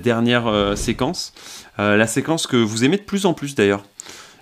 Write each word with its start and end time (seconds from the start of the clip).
dernière 0.00 0.76
séquence. 0.76 1.32
la 1.78 2.06
séquence 2.06 2.46
que 2.46 2.56
vous 2.56 2.84
aimez 2.84 2.96
de 2.96 3.02
plus 3.02 3.26
en 3.26 3.34
plus 3.34 3.54
d'ailleurs. 3.54 3.82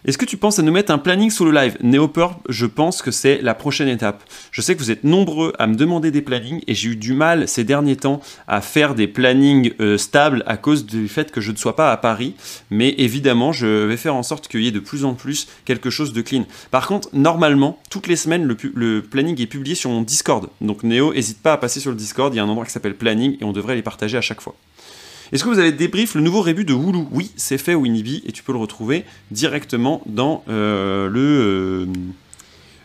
Est-ce 0.04 0.16
que 0.16 0.24
tu 0.24 0.36
penses 0.36 0.60
à 0.60 0.62
nous 0.62 0.70
mettre 0.70 0.92
un 0.92 0.98
planning 0.98 1.28
sous 1.28 1.44
le 1.44 1.50
live? 1.50 1.76
Neopurp, 1.82 2.38
je 2.48 2.66
pense 2.66 3.02
que 3.02 3.10
c'est 3.10 3.42
la 3.42 3.54
prochaine 3.54 3.88
étape. 3.88 4.22
Je 4.52 4.62
sais 4.62 4.76
que 4.76 4.78
vous 4.78 4.92
êtes 4.92 5.02
nombreux 5.02 5.52
à 5.58 5.66
me 5.66 5.74
demander 5.74 6.12
des 6.12 6.22
plannings 6.22 6.62
et 6.68 6.74
j'ai 6.74 6.90
eu 6.90 6.96
du 6.96 7.14
mal 7.14 7.48
ces 7.48 7.64
derniers 7.64 7.96
temps 7.96 8.20
à 8.46 8.60
faire 8.60 8.94
des 8.94 9.08
plannings 9.08 9.72
euh, 9.80 9.98
stables 9.98 10.44
à 10.46 10.56
cause 10.56 10.86
du 10.86 11.08
fait 11.08 11.32
que 11.32 11.40
je 11.40 11.50
ne 11.50 11.56
sois 11.56 11.74
pas 11.74 11.90
à 11.90 11.96
Paris. 11.96 12.34
Mais 12.70 12.94
évidemment, 12.98 13.50
je 13.50 13.66
vais 13.66 13.96
faire 13.96 14.14
en 14.14 14.22
sorte 14.22 14.46
qu'il 14.46 14.62
y 14.62 14.68
ait 14.68 14.72
de 14.72 14.78
plus 14.78 15.04
en 15.04 15.14
plus 15.14 15.48
quelque 15.64 15.90
chose 15.90 16.12
de 16.12 16.22
clean. 16.22 16.44
Par 16.70 16.86
contre, 16.86 17.08
normalement, 17.12 17.80
toutes 17.90 18.06
les 18.06 18.16
semaines, 18.16 18.44
le, 18.44 18.56
le 18.74 19.02
planning 19.02 19.40
est 19.42 19.46
publié 19.46 19.74
sur 19.74 19.90
mon 19.90 20.02
Discord. 20.02 20.48
Donc 20.60 20.84
Néo, 20.84 21.12
n'hésite 21.12 21.42
pas 21.42 21.54
à 21.54 21.56
passer 21.56 21.80
sur 21.80 21.90
le 21.90 21.96
Discord. 21.96 22.32
Il 22.32 22.36
y 22.36 22.40
a 22.40 22.44
un 22.44 22.48
endroit 22.48 22.64
qui 22.64 22.72
s'appelle 22.72 22.94
planning 22.94 23.36
et 23.40 23.44
on 23.44 23.52
devrait 23.52 23.74
les 23.74 23.82
partager 23.82 24.16
à 24.16 24.22
chaque 24.22 24.40
fois. 24.40 24.54
Est-ce 25.32 25.44
que 25.44 25.48
vous 25.48 25.58
avez 25.58 25.72
débrief 25.72 26.14
le 26.14 26.22
nouveau 26.22 26.40
rébut 26.40 26.64
de 26.64 26.72
Hulu? 26.72 27.04
Oui, 27.10 27.30
c'est 27.36 27.58
fait 27.58 27.74
Winnie 27.74 28.22
et 28.26 28.32
tu 28.32 28.42
peux 28.42 28.52
le 28.52 28.58
retrouver 28.58 29.04
directement 29.30 30.02
dans 30.06 30.44
euh, 30.48 31.08
le 31.08 31.20
euh, 31.20 31.86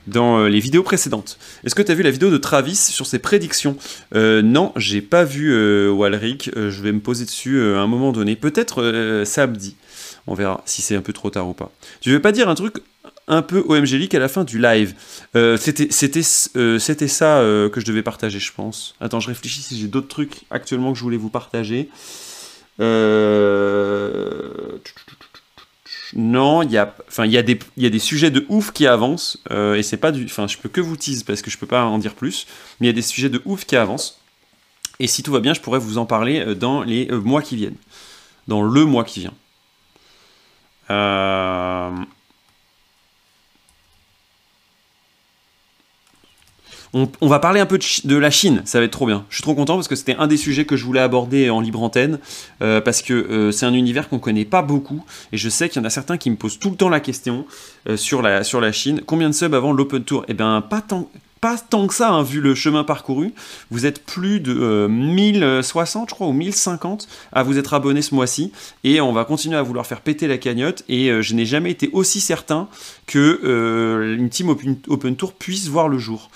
dans 0.07 0.39
euh, 0.39 0.49
les 0.49 0.59
vidéos 0.59 0.83
précédentes. 0.83 1.37
Est-ce 1.63 1.75
que 1.75 1.81
tu 1.81 1.91
as 1.91 1.95
vu 1.95 2.03
la 2.03 2.11
vidéo 2.11 2.29
de 2.29 2.37
Travis 2.37 2.75
sur 2.75 3.05
ses 3.05 3.19
prédictions? 3.19 3.77
Non, 4.13 4.73
j'ai 4.75 5.01
pas 5.01 5.23
vu 5.23 5.53
Walric. 5.89 6.51
je 6.55 6.81
vais 6.81 6.91
me 6.91 6.99
poser 6.99 7.25
dessus 7.25 7.61
à 7.61 7.79
un 7.79 7.87
moment 7.87 8.11
donné. 8.11 8.35
Peut-être 8.35 9.23
samedi. 9.25 9.75
On 10.27 10.33
verra 10.33 10.61
si 10.65 10.81
c'est 10.81 10.95
un 10.95 11.01
peu 11.01 11.13
trop 11.13 11.29
tard 11.29 11.47
ou 11.47 11.53
pas. 11.53 11.71
Tu 12.01 12.09
veux 12.09 12.21
pas 12.21 12.31
dire 12.31 12.49
un 12.49 12.55
truc 12.55 12.75
un 13.27 13.41
peu 13.41 13.63
OMG 13.65 14.13
à 14.13 14.19
la 14.19 14.27
fin 14.27 14.43
du 14.43 14.59
live? 14.59 14.93
c'était 15.57 15.87
c'était 15.91 17.07
ça 17.07 17.39
que 17.71 17.79
je 17.79 17.85
devais 17.85 18.03
partager, 18.03 18.39
je 18.39 18.51
pense. 18.51 18.95
Attends, 18.99 19.21
je 19.21 19.27
réfléchis 19.27 19.61
si 19.61 19.79
j'ai 19.79 19.87
d'autres 19.87 20.09
trucs 20.09 20.41
actuellement 20.51 20.91
que 20.91 20.97
je 20.97 21.03
voulais 21.03 21.17
vous 21.17 21.29
partager. 21.29 21.89
Euh, 22.79 24.79
non, 26.15 26.63
il 26.63 26.71
y 26.71 26.77
a, 26.77 27.43
des, 27.43 27.99
sujets 27.99 28.31
de 28.31 28.45
ouf 28.49 28.71
qui 28.71 28.87
avancent 28.87 29.39
euh, 29.51 29.75
et 29.75 29.83
c'est 29.83 29.97
pas 29.97 30.11
du, 30.11 30.25
enfin, 30.25 30.47
je 30.47 30.57
peux 30.57 30.69
que 30.69 30.81
vous 30.81 30.95
tease 30.95 31.23
parce 31.23 31.41
que 31.41 31.49
je 31.49 31.57
peux 31.57 31.67
pas 31.67 31.85
en 31.85 31.97
dire 31.97 32.13
plus, 32.13 32.45
mais 32.79 32.87
il 32.87 32.89
y 32.89 32.91
a 32.91 32.93
des 32.93 33.01
sujets 33.01 33.29
de 33.29 33.41
ouf 33.45 33.65
qui 33.65 33.75
avancent. 33.75 34.19
Et 34.99 35.07
si 35.07 35.23
tout 35.23 35.31
va 35.31 35.39
bien, 35.39 35.53
je 35.53 35.61
pourrais 35.61 35.79
vous 35.79 35.97
en 35.97 36.05
parler 36.05 36.41
euh, 36.41 36.55
dans 36.55 36.83
les 36.83 37.07
mois 37.07 37.41
qui 37.41 37.55
viennent, 37.55 37.77
dans 38.47 38.61
le 38.61 38.85
mois 38.85 39.03
qui 39.03 39.21
vient. 39.21 39.33
On, 46.95 47.27
va 47.27 47.39
parler 47.39 47.59
un 47.59 47.65
peu 47.65 47.79
de, 48.03 48.15
la 48.15 48.29
Chine, 48.29 48.61
ça 48.65 48.77
va 48.77 48.85
être 48.85 48.91
trop 48.91 49.07
bien. 49.07 49.25
Je 49.29 49.37
suis 49.37 49.41
trop 49.41 49.55
content 49.55 49.73
parce 49.73 49.87
que 49.87 49.95
c'était 49.95 50.15
un 50.15 50.27
des 50.27 50.37
sujets 50.37 50.65
que 50.65 50.75
je 50.75 50.85
voulais 50.85 50.99
aborder 50.99 51.49
en 51.49 51.59
libre 51.59 51.81
antenne, 51.81 52.19
euh, 52.61 52.81
parce 52.81 53.01
que 53.01 53.13
euh, 53.13 53.51
c'est 53.51 53.65
un 53.65 53.73
univers 53.73 54.09
qu'on 54.09 54.19
connaît 54.19 54.45
pas 54.45 54.61
beaucoup, 54.61 55.03
et 55.31 55.37
je 55.37 55.49
sais 55.49 55.69
qu'il 55.69 55.81
y 55.81 55.83
en 55.83 55.87
a 55.87 55.89
certains 55.89 56.17
qui 56.17 56.29
me 56.29 56.35
posent 56.35 56.59
tout 56.59 56.69
le 56.69 56.75
temps 56.75 56.89
la 56.89 56.99
question 56.99 57.47
euh, 57.89 57.97
sur, 57.97 58.21
la, 58.21 58.43
sur 58.43 58.61
la 58.61 58.71
Chine. 58.71 59.01
Combien 59.07 59.27
de 59.27 59.33
subs 59.33 59.55
avant 59.55 59.73
l'Open 59.73 60.03
Tour? 60.03 60.23
Eh 60.27 60.35
bien, 60.35 60.61
pas 60.61 60.81
tant, 60.81 61.09
pas 61.41 61.57
tant 61.57 61.87
que 61.87 61.95
ça, 61.95 62.11
hein, 62.11 62.21
vu 62.21 62.41
le 62.41 62.53
chemin 62.53 62.83
parcouru. 62.83 63.33
Vous 63.71 63.87
êtes 63.87 64.05
plus 64.05 64.39
de 64.39 64.85
1060, 64.87 66.11
je 66.11 66.13
crois, 66.13 66.27
ou 66.27 66.33
1050 66.33 67.07
à 67.31 67.41
vous 67.41 67.57
être 67.57 67.73
abonné 67.73 68.03
ce 68.03 68.13
mois-ci. 68.13 68.51
Et 68.83 69.01
on 69.01 69.13
va 69.13 69.25
continuer 69.25 69.57
à 69.57 69.63
vouloir 69.63 69.87
faire 69.87 70.01
péter 70.01 70.27
la 70.27 70.37
cagnotte. 70.37 70.83
Et 70.89 71.09
je 71.21 71.33
n'ai 71.33 71.47
jamais 71.47 71.71
été 71.71 71.89
aussi 71.91 72.21
certain 72.21 72.69
que 73.07 74.15
une 74.17 74.29
team 74.29 74.49
open, 74.87 75.15
Tour 75.17 75.33
puisse 75.33 75.67
voir 75.67 75.89
le 75.89 75.97
jour. 75.97 76.29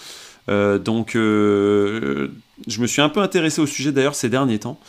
Euh, 0.49 0.79
donc, 0.79 1.15
euh, 1.15 2.29
je 2.67 2.81
me 2.81 2.87
suis 2.87 3.01
un 3.01 3.09
peu 3.09 3.21
intéressé 3.21 3.61
au 3.61 3.65
sujet 3.65 3.91
d'ailleurs 3.91 4.15
ces 4.15 4.29
derniers 4.29 4.59
temps, 4.59 4.79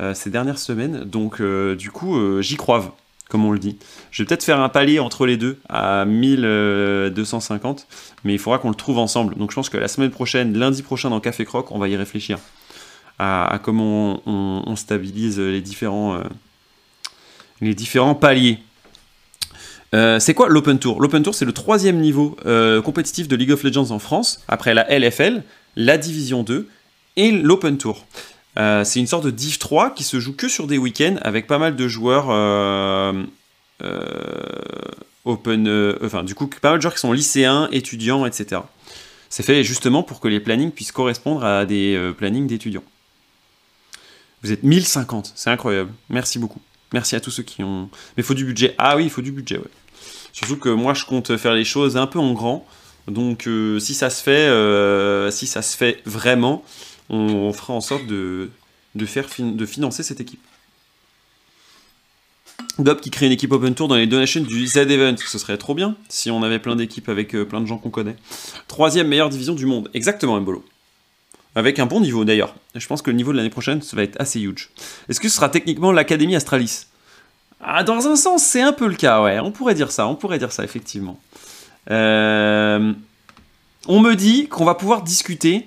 euh, 0.00 0.14
ces 0.14 0.30
dernières 0.30 0.58
semaines. 0.58 1.04
Donc, 1.04 1.42
du 1.42 1.90
coup, 1.90 2.40
j'y 2.42 2.56
croive, 2.56 2.90
comme 3.28 3.44
on 3.44 3.52
le 3.52 3.58
dit. 3.58 3.78
Je 4.10 4.22
vais 4.22 4.26
peut-être 4.26 4.44
faire 4.44 4.60
un 4.60 4.68
palier 4.68 4.98
entre 4.98 5.26
les 5.26 5.36
deux 5.36 5.58
à 5.68 6.04
1250, 6.04 7.86
mais 8.24 8.34
il 8.34 8.38
faudra 8.38 8.58
qu'on 8.58 8.70
le 8.70 8.74
trouve 8.74 8.98
ensemble. 8.98 9.34
Donc, 9.36 9.50
je 9.50 9.56
pense 9.56 9.68
que 9.68 9.78
la 9.78 9.88
semaine 9.88 10.10
prochaine, 10.10 10.56
lundi 10.56 10.82
prochain 10.82 11.10
dans 11.10 11.20
Café 11.20 11.44
Croc, 11.44 11.70
on 11.72 11.78
va 11.78 11.88
y 11.88 11.96
réfléchir 11.96 12.38
à, 13.18 13.58
comment 13.62 14.20
on, 14.26 14.76
stabilise 14.76 15.40
les 15.40 15.62
différents, 15.62 16.20
les 17.60 17.74
différents 17.74 18.14
paliers. 18.14 18.58
Euh, 19.94 20.18
c'est 20.18 20.34
quoi 20.34 20.48
l'Open 20.48 20.78
Tour? 20.78 21.00
L'Open 21.00 21.22
Tour, 21.22 21.34
c'est 21.34 21.44
le 21.44 21.52
troisième 21.52 22.00
niveau 22.00 22.36
euh, 22.46 22.82
compétitif 22.82 23.28
de 23.28 23.36
League 23.36 23.52
of 23.52 23.62
Legends 23.62 23.90
en 23.90 23.98
France, 23.98 24.42
après 24.48 24.74
la 24.74 24.86
LFL, 24.98 25.42
la 25.76 25.98
Division 25.98 26.42
2 26.42 26.68
et 27.16 27.30
l'Open 27.30 27.78
Tour. 27.78 28.06
Euh, 28.58 28.84
c'est 28.84 29.00
une 29.00 29.06
sorte 29.06 29.24
de 29.24 29.30
Div 29.30 29.58
3 29.58 29.90
qui 29.94 30.02
se 30.02 30.18
joue 30.18 30.34
que 30.34 30.48
sur 30.48 30.66
des 30.66 30.78
week-ends 30.78 31.16
avec 31.22 31.46
pas 31.46 31.58
mal 31.58 31.76
de 31.76 31.88
joueurs 31.88 32.28
open, 35.24 35.96
enfin 36.02 36.24
du 36.24 36.34
coup 36.34 36.46
pas 36.46 36.70
mal 36.70 36.78
de 36.78 36.82
joueurs 36.82 36.94
qui 36.94 37.00
sont 37.00 37.12
lycéens, 37.12 37.68
étudiants, 37.72 38.24
etc. 38.24 38.62
C'est 39.28 39.42
fait 39.42 39.62
justement 39.62 40.02
pour 40.02 40.20
que 40.20 40.28
les 40.28 40.40
plannings 40.40 40.70
puissent 40.70 40.92
correspondre 40.92 41.44
à 41.44 41.66
des 41.66 42.12
plannings 42.16 42.46
d'étudiants. 42.46 42.84
Vous 44.42 44.52
êtes 44.52 44.62
1050, 44.62 45.32
c'est 45.34 45.50
incroyable. 45.50 45.90
Merci 46.08 46.38
beaucoup. 46.38 46.60
Merci 46.96 47.14
à 47.14 47.20
tous 47.20 47.30
ceux 47.30 47.42
qui 47.42 47.62
ont. 47.62 47.90
Mais 48.16 48.22
il 48.22 48.24
faut 48.24 48.32
du 48.32 48.46
budget. 48.46 48.74
Ah 48.78 48.96
oui, 48.96 49.04
il 49.04 49.10
faut 49.10 49.20
du 49.20 49.30
budget, 49.30 49.58
ouais. 49.58 49.70
Surtout 50.32 50.56
que 50.56 50.70
moi, 50.70 50.94
je 50.94 51.04
compte 51.04 51.36
faire 51.36 51.52
les 51.52 51.66
choses 51.66 51.98
un 51.98 52.06
peu 52.06 52.18
en 52.18 52.32
grand. 52.32 52.66
Donc, 53.06 53.46
euh, 53.46 53.78
si 53.78 53.92
ça 53.92 54.08
se 54.08 54.22
fait, 54.22 54.48
euh, 54.48 55.30
si 55.30 55.46
ça 55.46 55.60
se 55.60 55.76
fait 55.76 56.00
vraiment, 56.06 56.64
on, 57.10 57.52
fera 57.52 57.74
en 57.74 57.82
sorte 57.82 58.06
de, 58.06 58.48
faire 59.04 59.26
de 59.38 59.66
financer 59.66 60.02
cette 60.02 60.20
équipe. 60.20 60.40
Dob 62.78 63.00
qui 63.00 63.10
crée 63.10 63.26
une 63.26 63.32
équipe 63.32 63.52
Open 63.52 63.74
Tour 63.74 63.88
dans 63.88 63.96
les 63.96 64.06
donations 64.06 64.40
du 64.40 64.66
Z-Event, 64.66 65.16
ce 65.18 65.38
serait 65.38 65.58
trop 65.58 65.74
bien 65.74 65.96
si 66.08 66.30
on 66.30 66.42
avait 66.42 66.58
plein 66.58 66.76
d'équipes 66.76 67.10
avec 67.10 67.34
euh, 67.34 67.44
plein 67.44 67.60
de 67.60 67.66
gens 67.66 67.76
qu'on 67.76 67.90
connaît. 67.90 68.16
Troisième 68.68 69.08
meilleure 69.08 69.28
division 69.28 69.52
du 69.52 69.66
monde, 69.66 69.90
exactement 69.92 70.40
Mbolo. 70.40 70.64
Avec 71.56 71.78
un 71.78 71.86
bon 71.86 72.00
niveau 72.00 72.24
d'ailleurs. 72.24 72.54
Je 72.74 72.86
pense 72.86 73.00
que 73.02 73.10
le 73.10 73.16
niveau 73.16 73.32
de 73.32 73.38
l'année 73.38 73.50
prochaine, 73.50 73.80
ça 73.82 73.96
va 73.96 74.02
être 74.02 74.20
assez 74.20 74.40
huge. 74.40 74.68
Est-ce 75.08 75.18
que 75.18 75.28
ce 75.28 75.36
sera 75.36 75.48
techniquement 75.48 75.90
l'Académie 75.90 76.36
Astralis? 76.36 76.84
Ah, 77.60 77.82
Dans 77.82 78.06
un 78.06 78.14
sens, 78.14 78.44
c'est 78.44 78.60
un 78.60 78.74
peu 78.74 78.86
le 78.86 78.94
cas, 78.94 79.22
ouais. 79.22 79.40
On 79.40 79.50
pourrait 79.50 79.74
dire 79.74 79.90
ça, 79.90 80.06
on 80.06 80.14
pourrait 80.16 80.38
dire 80.38 80.52
ça, 80.52 80.62
effectivement. 80.64 81.18
Euh, 81.90 82.92
on 83.88 84.00
me 84.00 84.14
dit 84.14 84.48
qu'on 84.48 84.66
va 84.66 84.74
pouvoir 84.74 85.02
discuter 85.02 85.66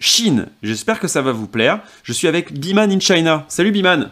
Chine. 0.00 0.48
J'espère 0.64 0.98
que 0.98 1.06
ça 1.06 1.22
va 1.22 1.30
vous 1.30 1.46
plaire. 1.46 1.80
Je 2.02 2.12
suis 2.12 2.26
avec 2.26 2.52
Biman 2.52 2.90
in 2.90 2.98
China. 2.98 3.44
Salut 3.46 3.70
Biman. 3.70 4.10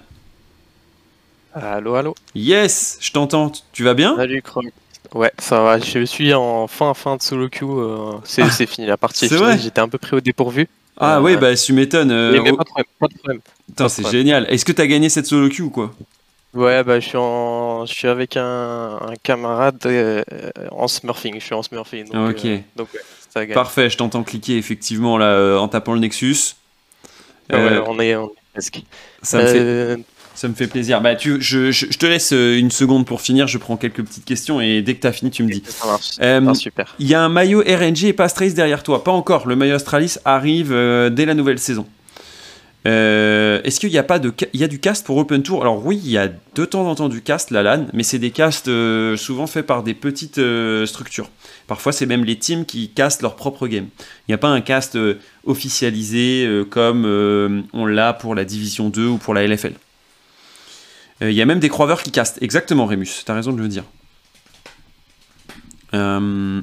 Allô, 1.53 1.97
allô. 1.97 2.15
Yes, 2.37 2.99
je 3.01 3.11
t'entends. 3.11 3.51
Tu 3.73 3.83
vas 3.83 3.95
bien? 3.95 4.15
Salut 4.15 4.41
Chrome. 4.43 4.71
Ouais, 5.15 5.33
ça 5.39 5.61
va. 5.61 5.79
Je 5.79 6.05
suis 6.05 6.33
en 6.35 6.67
fin 6.67 6.95
fin 6.95 7.17
de 7.17 7.23
solo 7.23 7.49
queue. 7.49 7.67
Euh, 7.67 8.13
ah, 8.39 8.51
c'est 8.51 8.67
fini 8.67 8.87
la 8.87 8.97
partie. 8.97 9.29
J'étais 9.29 9.81
un 9.81 9.89
peu 9.89 9.99
pris 9.99 10.17
au 10.17 10.21
dépourvu. 10.21 10.69
Ah 10.97 11.17
euh, 11.17 11.21
ouais, 11.21 11.37
bah 11.37 11.55
tu 11.57 11.73
m'étonnes. 11.73 12.11
Euh, 12.11 12.33
pas 12.33 12.51
de 12.51 12.65
problème. 12.65 12.87
Pas 12.99 13.09
de 13.09 13.15
problème. 13.15 13.41
Putain, 13.67 13.89
c'est 13.89 14.09
génial. 14.11 14.47
Est-ce 14.49 14.65
que 14.65 14.73
t'as 14.73 14.87
gagné 14.87 15.09
cette 15.09 15.27
solo 15.27 15.49
queue 15.49 15.65
ou 15.65 15.71
quoi? 15.71 15.93
Ouais, 16.53 16.83
bah 16.85 17.01
je 17.01 17.09
suis 17.09 17.17
en, 17.17 17.87
je 17.87 17.95
suis 17.95 18.09
avec 18.09 18.37
un, 18.37 18.99
un 19.01 19.15
camarade 19.23 19.89
en 20.71 20.89
smurfing. 20.89 21.35
Je 21.39 21.45
suis 21.45 21.55
en 21.55 21.63
smurfing. 21.63 22.11
Donc, 22.11 22.31
ok. 22.31 22.47
donc 22.77 22.89
ouais, 23.37 23.47
Parfait. 23.49 23.89
Je 23.91 23.97
t'entends 23.97 24.23
cliquer 24.23 24.59
effectivement 24.59 25.17
là 25.17 25.59
en 25.59 25.69
tapant 25.69 25.95
le 25.95 26.01
Nexus. 26.01 26.55
on 27.51 27.57
est, 27.57 27.79
on 27.79 28.01
est 28.01 28.17
presque. 28.53 28.83
Ça 29.23 29.39
me 29.43 29.47
fait 29.47 30.05
ça 30.35 30.49
me 30.49 30.55
fait 30.55 30.67
plaisir. 30.67 31.01
Bah, 31.01 31.17
tu, 31.17 31.41
je, 31.41 31.71
je, 31.71 31.87
te 31.87 32.07
laisse 32.07 32.33
euh, 32.33 32.59
une 32.59 32.71
seconde 32.71 33.07
pour 33.07 33.21
finir. 33.21 33.47
Je 33.47 33.59
prends 33.59 33.77
quelques 33.77 34.03
petites 34.03 34.25
questions 34.25 34.61
et 34.61 34.83
dès 34.83 34.95
que 34.95 35.01
tu 35.03 35.07
as 35.07 35.13
fini, 35.13 35.31
tu 35.31 35.43
me 35.43 35.51
dis. 35.51 35.63
Ça 35.67 35.87
marche. 35.87 36.11
Euh, 36.21 36.55
super. 36.55 36.95
Il 36.99 37.09
y 37.09 37.15
a 37.15 37.23
un 37.23 37.29
maillot 37.29 37.61
RNG 37.61 38.05
et 38.05 38.13
pas 38.13 38.25
Astralis 38.25 38.55
derrière 38.55 38.83
toi. 38.83 39.05
Pas 39.05 39.13
encore. 39.13 39.47
Le 39.47 39.57
maillot 39.57 39.75
Astralis 39.75 40.17
arrive 40.25 40.73
euh, 40.73 41.11
dès 41.11 41.27
la 41.27 41.35
nouvelle 41.35 41.59
saison. 41.59 41.87
Est-ce 42.87 43.79
qu'il 43.79 43.91
y 43.91 43.99
a 43.99 44.03
pas 44.03 44.19
de, 44.19 44.33
il 44.55 44.61
y 44.61 44.65
a 44.65 44.67
du 44.67 44.81
cast 44.81 45.05
pour 45.05 45.19
Open 45.19 45.43
Tour? 45.43 45.61
Alors 45.61 45.85
oui, 45.85 46.01
il 46.03 46.11
y 46.11 46.17
a 46.17 46.29
de 46.29 46.65
temps 46.65 46.89
en 46.89 46.95
temps 46.95 47.11
du 47.11 47.21
cast, 47.21 47.51
la 47.51 47.63
LAN, 47.63 47.85
mais 47.93 48.03
c'est 48.03 48.19
des 48.19 48.31
casts 48.31 48.71
souvent 49.17 49.47
faits 49.47 49.67
par 49.67 49.83
des 49.83 49.93
petites 49.93 50.41
structures. 50.87 51.29
Parfois, 51.67 51.93
c'est 51.93 52.07
même 52.07 52.25
les 52.25 52.37
teams 52.37 52.65
qui 52.65 52.89
castent 52.89 53.21
leur 53.21 53.37
propre 53.37 53.67
game. 53.67 53.89
Il 54.27 54.31
n'y 54.31 54.35
a 54.35 54.39
pas 54.39 54.49
un 54.49 54.63
cast 54.63 54.99
officialisé 55.45 56.49
comme 56.71 57.05
on 57.75 57.85
l'a 57.85 58.15
pour 58.15 58.35
la 58.35 58.47
Division 58.47 58.89
2 58.89 59.07
ou 59.07 59.19
pour 59.19 59.35
la 59.35 59.47
LFL. 59.47 59.75
Euh, 61.23 61.31
il 61.31 61.37
y 61.37 61.43
a 61.43 61.47
même 61.47 61.61
des 61.61 61.69
croiveurs 61.69 62.03
qui 62.03 62.11
castent. 62.11 62.43
Exactement, 62.43 62.87
Rémus, 62.87 63.25
tu 63.25 63.31
as 63.31 63.35
raison 63.35 63.53
de 63.53 63.61
le 63.61 63.69
dire. 63.69 63.85
Euh, 65.93 66.61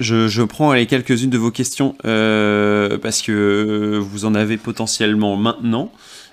je, 0.00 0.42
prends 0.42 0.72
les 0.72 0.86
quelques-unes 0.86 1.30
de 1.30 1.38
vos 1.38 1.50
questions 1.50 1.94
euh, 2.04 2.98
parce 2.98 3.20
que 3.20 3.98
vous 4.00 4.24
en 4.24 4.34
avez 4.34 4.56
potentiellement 4.56 5.36
maintenant. 5.36 5.92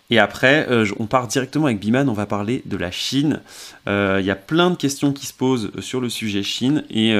Et 0.09 0.19
après, 0.19 0.65
on 0.99 1.05
part 1.05 1.27
directement 1.27 1.65
avec 1.65 1.81
Biman, 1.81 2.07
on 2.07 2.13
va 2.13 2.25
parler 2.25 2.61
de 2.63 2.77
la 2.77 2.91
Chine. 2.91 3.41
Il 3.87 4.23
y 4.23 4.31
a 4.31 4.35
plein 4.35 4.69
de 4.69 4.77
questions 4.77 5.11
qui 5.11 5.25
se 5.25 5.33
posent 5.33 5.69
sur 5.81 5.99
le 5.99 6.07
sujet 6.07 6.43
Chine 6.43 6.85
et 6.89 7.11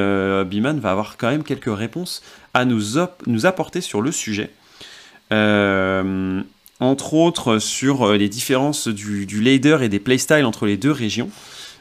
Biman 0.45 0.79
va 0.79 0.91
avoir 0.91 1.17
quand 1.17 1.29
même 1.29 1.43
quelques 1.43 1.65
réponses 1.65 2.23
à 2.53 2.63
nous, 2.63 2.95
nous 3.25 3.45
apporter 3.45 3.81
sur 3.81 4.01
le 4.01 4.13
sujet. 4.13 4.51
Entre 6.79 7.13
autres 7.13 7.59
sur 7.59 8.13
les 8.13 8.29
différences 8.29 8.87
du, 8.87 9.25
du 9.25 9.41
ladder 9.41 9.79
et 9.81 9.89
des 9.89 9.99
playstyles 9.99 10.45
entre 10.45 10.65
les 10.65 10.77
deux 10.77 10.91
régions. 10.91 11.29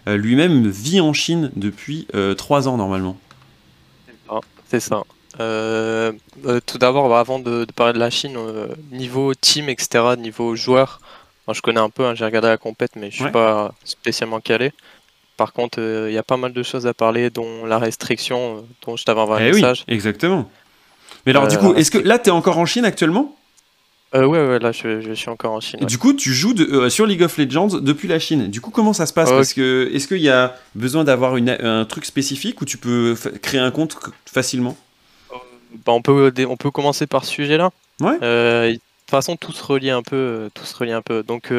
Lui-même 0.06 0.68
vit 0.68 1.00
en 1.00 1.12
Chine 1.12 1.50
depuis 1.56 2.06
3 2.36 2.68
ans 2.68 2.76
normalement. 2.76 3.18
C'est 4.68 4.80
ça. 4.80 5.02
tout 5.38 6.78
d'abord, 6.78 7.08
bah, 7.08 7.20
avant 7.20 7.38
de, 7.38 7.66
parler 7.74 7.92
de 7.92 7.98
la 7.98 8.10
Chine, 8.10 8.38
niveau 8.92 9.34
team, 9.34 9.68
etc., 9.68 10.14
niveau 10.16 10.56
joueur, 10.56 11.00
je 11.54 11.60
connais 11.60 11.80
un 11.80 11.90
peu, 11.90 12.04
hein, 12.04 12.14
j'ai 12.14 12.24
regardé 12.24 12.48
la 12.48 12.56
compète, 12.56 12.96
mais 12.96 13.10
je 13.10 13.22
suis 13.22 13.30
pas 13.30 13.74
spécialement 13.84 14.40
calé. 14.40 14.72
Par 15.36 15.52
contre, 15.52 15.78
il 15.78 16.12
y 16.12 16.18
a 16.18 16.22
pas 16.22 16.36
mal 16.36 16.52
de 16.52 16.62
choses 16.62 16.86
à 16.86 16.94
parler, 16.94 17.30
dont 17.30 17.66
la 17.66 17.78
restriction, 17.78 18.66
dont 18.84 18.96
je 18.96 19.04
t'avais 19.04 19.20
envoyé 19.20 19.46
un 19.46 19.50
eh 19.50 19.54
message. 19.54 19.84
Oui, 19.86 19.94
exactement. 19.94 20.50
Mais 21.24 21.32
alors, 21.32 21.46
du 21.46 21.58
coup, 21.58 21.74
est-ce 21.74 21.90
que 21.90 21.98
là, 21.98 22.18
tu 22.18 22.28
es 22.28 22.32
encore 22.32 22.58
en 22.58 22.66
Chine 22.66 22.84
actuellement? 22.84 23.35
Euh, 24.14 24.24
ouais, 24.24 24.46
ouais, 24.46 24.58
là 24.58 24.72
je, 24.72 25.14
suis 25.14 25.28
encore 25.28 25.52
en 25.52 25.60
Chine. 25.60 25.80
Du 25.80 25.98
coup, 25.98 26.12
tu 26.12 26.32
joues 26.32 26.54
euh, 26.58 26.88
sur 26.88 27.06
League 27.06 27.22
of 27.22 27.36
Legends 27.36 27.78
depuis 27.80 28.08
la 28.08 28.18
Chine. 28.18 28.48
Du 28.48 28.60
coup, 28.60 28.70
comment 28.70 28.92
ça 28.92 29.06
se 29.06 29.12
passe? 29.12 29.30
Parce 29.30 29.52
que 29.52 29.90
est-ce 29.92 30.06
qu'il 30.06 30.22
y 30.22 30.30
a 30.30 30.54
besoin 30.74 31.04
d'avoir 31.04 31.34
un 31.34 31.84
truc 31.84 32.04
spécifique 32.04 32.60
ou 32.60 32.64
tu 32.64 32.78
peux 32.78 33.16
créer 33.42 33.60
un 33.60 33.70
compte 33.70 33.98
facilement? 34.24 34.76
Euh, 35.32 35.36
bah, 35.84 35.92
on 35.92 36.02
peut 36.02 36.32
on 36.48 36.56
peut 36.56 36.70
commencer 36.70 37.06
par 37.06 37.24
ce 37.24 37.32
sujet-là. 37.32 37.70
Ouais. 38.00 38.18
de 38.20 38.74
toute 38.74 39.10
façon, 39.10 39.36
tout 39.36 39.52
se 39.52 39.62
relie 39.64 39.90
un 39.90 40.02
peu, 40.02 40.50
tout 40.54 40.64
se 40.64 40.76
relie 40.76 40.92
un 40.92 41.02
peu. 41.02 41.22
Donc, 41.22 41.52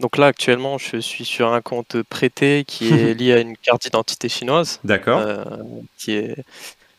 donc 0.00 0.16
là, 0.16 0.26
actuellement, 0.26 0.78
je 0.78 0.98
suis 0.98 1.24
sur 1.24 1.52
un 1.52 1.60
compte 1.60 2.02
prêté 2.02 2.64
qui 2.66 2.88
est 2.94 3.14
lié 3.14 3.32
à 3.32 3.40
une 3.40 3.56
carte 3.56 3.82
d'identité 3.82 4.28
chinoise. 4.28 4.80
D'accord. 4.84 5.22
qui 5.98 6.12
est 6.12 6.36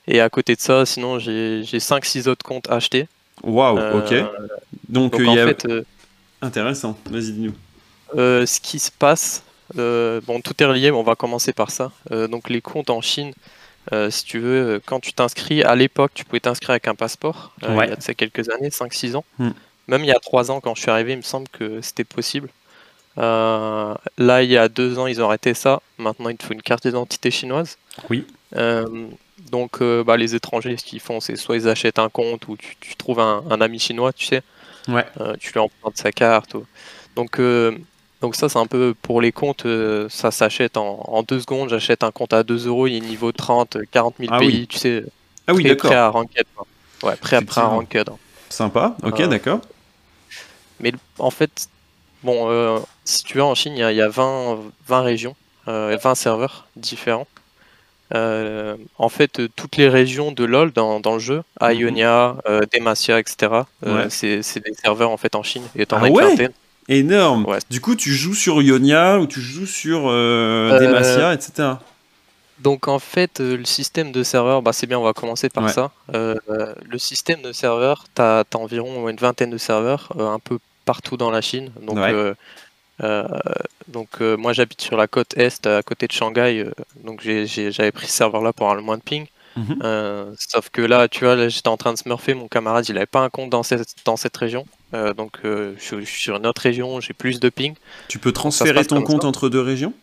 et 0.08 0.22
à 0.22 0.30
côté 0.30 0.56
de 0.56 0.62
ça, 0.62 0.86
sinon, 0.86 1.20
j'ai 1.20 1.64
5-6 1.64 2.28
autres 2.30 2.46
comptes 2.46 2.70
achetés. 2.70 3.08
Waouh, 3.44 3.98
ok. 3.98 4.14
Donc, 4.90 5.16
il 5.20 5.32
y 5.32 5.40
a... 5.40 5.48
fait, 5.48 5.66
euh, 5.66 5.84
intéressant. 6.42 6.98
Vas-y, 7.10 7.32
dis-nous. 7.32 7.54
Euh, 8.16 8.46
ce 8.46 8.60
qui 8.60 8.80
se 8.80 8.92
passe, 8.92 9.44
euh, 9.78 10.22
bon, 10.26 10.42
tout 10.42 10.54
est 10.62 10.66
relié, 10.66 10.92
mais 10.92 10.98
on 10.98 11.04
va 11.04 11.16
commencer 11.16 11.54
par 11.54 11.72
ça. 11.72 11.92
donc, 12.12 12.50
les 12.50 12.62
comptes 12.62 12.90
en 12.90 13.02
Chine, 13.02 13.34
si 14.10 14.26
tu 14.26 14.40
veux, 14.40 14.82
quand 14.86 15.00
tu 15.00 15.14
t'inscris, 15.14 15.64
à 15.64 15.76
l'époque, 15.76 16.12
tu 16.14 16.26
pouvais 16.26 16.40
t'inscrire 16.40 16.72
avec 16.72 16.88
un 16.88 16.96
passeport. 16.96 17.54
Il 17.62 17.76
y 17.76 17.80
a 17.80 18.14
quelques 18.14 18.50
années, 18.50 18.70
5-6 18.70 19.16
ans. 19.16 19.26
Hmm. 19.40 19.52
Même 19.88 20.02
il 20.04 20.08
y 20.08 20.12
a 20.12 20.20
3 20.20 20.50
ans, 20.50 20.62
quand 20.62 20.74
je 20.74 20.82
suis 20.82 20.92
arrivé, 20.92 21.14
il 21.14 21.18
me 21.18 21.22
semble 21.22 21.48
que 21.50 21.82
c'était 21.82 22.04
possible. 22.04 22.50
là, 23.18 23.98
il 24.18 24.50
y 24.50 24.58
a 24.58 24.70
2 24.70 25.00
ans, 25.00 25.08
ils 25.08 25.22
ont 25.22 25.26
arrêté 25.26 25.54
ça. 25.54 25.82
Maintenant, 25.98 26.30
il 26.30 26.38
te 26.38 26.46
faut 26.46 26.54
une 26.54 26.62
carte 26.62 26.88
d'identité 26.88 27.32
chinoise. 27.32 27.78
Oui. 28.10 28.26
Donc, 29.52 29.82
euh, 29.82 30.04
bah, 30.04 30.18
les 30.18 30.34
étrangers, 30.36 30.78
ce 30.78 30.84
qu'ils 30.84 31.02
font, 31.02 31.20
c'est 31.20 31.36
soit 31.36 31.58
ils 31.58 31.68
achètent 31.68 32.00
un 32.00 32.10
compte 32.10 32.48
ou 32.48 32.56
tu, 32.56 32.96
trouves 32.96 33.20
un, 33.20 33.62
ami 33.62 33.80
chinois, 33.80 34.14
tu 34.14 34.26
sais. 34.26 34.42
Ouais. 34.88 35.06
Euh, 35.20 35.36
tu 35.40 35.52
lui 35.52 35.60
empruntes 35.60 35.98
sa 35.98 36.12
carte. 36.12 36.56
Donc, 37.16 37.40
euh, 37.40 37.78
donc 38.22 38.36
ça, 38.36 38.48
c'est 38.48 38.60
un 38.60 38.66
peu 38.66 38.96
pour 39.02 39.20
les 39.20 39.32
comptes, 39.32 39.68
ça 40.10 40.32
s'achète 40.32 40.78
en, 40.78 41.24
deux 41.28 41.42
secondes. 41.42 41.70
J'achète 41.70 42.04
un 42.04 42.12
compte 42.12 42.34
à 42.34 42.44
2 42.44 42.68
euros, 42.68 42.88
il 42.88 42.96
est 42.96 43.02
niveau 43.02 43.32
30, 43.32 43.78
40 43.92 44.16
000 44.20 44.38
pays, 44.40 44.68
tu 44.68 44.78
sais. 44.78 45.04
Ah 45.48 45.54
oui, 45.54 45.64
d'accord. 45.64 45.90
Prêt 45.90 46.00
à 46.00 46.10
ranked. 46.10 46.46
Ouais, 47.04 47.16
prêt 47.18 47.36
à, 47.36 47.68
ranked. 47.68 48.10
Sympa, 48.50 48.96
ok, 49.04 49.22
d'accord. 49.28 49.60
Mais 50.80 50.94
en 51.20 51.30
fait, 51.30 51.68
bon, 52.24 52.82
si 53.04 53.24
tu 53.26 53.38
veux, 53.38 53.44
en 53.44 53.54
Chine, 53.54 53.74
il 53.76 53.96
y 53.96 54.02
a, 54.02 54.10
20, 54.10 54.60
20 54.88 55.02
régions, 55.02 55.36
20 55.68 56.16
serveurs 56.16 56.68
différents. 56.78 57.28
Euh, 58.14 58.76
en 59.00 59.10
fait, 59.10 59.40
euh, 59.40 59.50
toutes 59.56 59.78
les 59.78 59.90
régions 59.90 60.32
de 60.32 60.44
LoL 60.44 60.72
dans, 60.72 61.00
le 61.14 61.20
jeu, 61.20 61.42
mhm. 61.62 61.72
Ionia, 61.72 62.36
euh, 62.48 62.62
Demacia, 62.74 63.20
etc., 63.20 63.52
c'est 64.10 64.64
des 64.64 64.74
serveurs 64.74 65.10
en 65.10 65.18
fait 65.18 65.36
en 65.36 65.44
Chine. 65.44 65.64
Et 65.76 65.86
ah 65.92 66.04
ouais 66.04 66.50
Énorme 66.88 67.48
Du 67.72 67.82
coup, 67.82 67.96
tu 67.96 68.12
joues 68.12 68.36
sur 68.36 68.62
Ionia 68.62 69.20
ou 69.20 69.26
tu 69.26 69.42
joues 69.42 69.66
sur 69.66 70.02
Demacia, 70.04 71.34
etc. 71.34 71.74
Donc 72.60 72.88
en 72.88 73.00
fait, 73.00 73.40
le 73.40 73.66
système 73.66 74.12
de 74.12 74.24
serveur, 74.24 74.62
bah, 74.62 74.72
c'est 74.72 74.88
bien, 74.88 75.00
on 75.00 75.04
va 75.04 75.14
commencer 75.14 75.50
par 75.50 75.70
ça. 75.70 75.92
le 76.14 76.98
système 76.98 77.42
de 77.42 77.52
serveur, 77.52 78.06
tu 78.16 78.22
as, 78.22 78.44
environ 78.54 79.10
une 79.10 79.18
vingtaine 79.18 79.50
de 79.50 79.58
serveurs, 79.58 80.10
un 80.20 80.40
peu 80.40 80.60
partout 80.86 81.18
dans 81.18 81.32
la 81.32 81.42
Chine. 81.42 81.72
Donc 81.82 81.98
euh, 81.98 82.34
donc 83.00 84.10
euh, 84.22 84.38
moi 84.38 84.54
j'habite 84.54 84.82
sur 84.82 84.98
la 84.98 85.08
côte 85.08 85.38
est 85.38 85.66
à 85.68 85.84
côté 85.84 86.08
de 86.08 86.12
Shanghai, 86.12 86.60
euh, 86.60 86.72
donc 87.04 87.22
j'avais 87.22 87.92
pris 87.92 88.08
ce 88.08 88.14
serveur 88.14 88.42
là 88.42 88.54
pour 88.54 88.66
avoir 88.66 88.76
le 88.76 88.84
moins 88.84 88.98
de 88.98 89.04
ping. 89.04 89.28
Mhm. 89.58 90.36
sauf 90.38 90.70
que 90.70 90.82
là, 90.82 91.08
tu 91.08 91.24
vois, 91.24 91.48
j'étais 91.48 91.70
en 91.70 91.78
train 91.78 91.94
de 91.94 91.98
smurfer, 91.98 92.34
mon 92.34 92.50
camarade, 92.50 92.90
il 92.90 92.98
avait 92.98 93.06
pas 93.06 93.22
un 93.22 93.30
compte 93.30 93.50
dans 93.50 93.64
cette, 93.64 93.96
dans 94.04 94.18
cette 94.18 94.36
région. 94.36 94.66
donc 95.16 95.40
je, 95.44 95.76
suis 95.80 96.06
sur 96.06 96.36
une 96.36 96.46
autre 96.46 96.62
région, 96.62 97.00
j'ai 97.00 97.14
plus 97.14 97.40
de 97.40 97.48
ping. 97.48 97.74
Tu 98.10 98.20
peux 98.20 98.34
transférer 98.34 98.86
ton 98.86 99.02
compte 99.02 99.24
entre 99.24 99.48
deux 99.48 99.62
régions? 99.62 99.94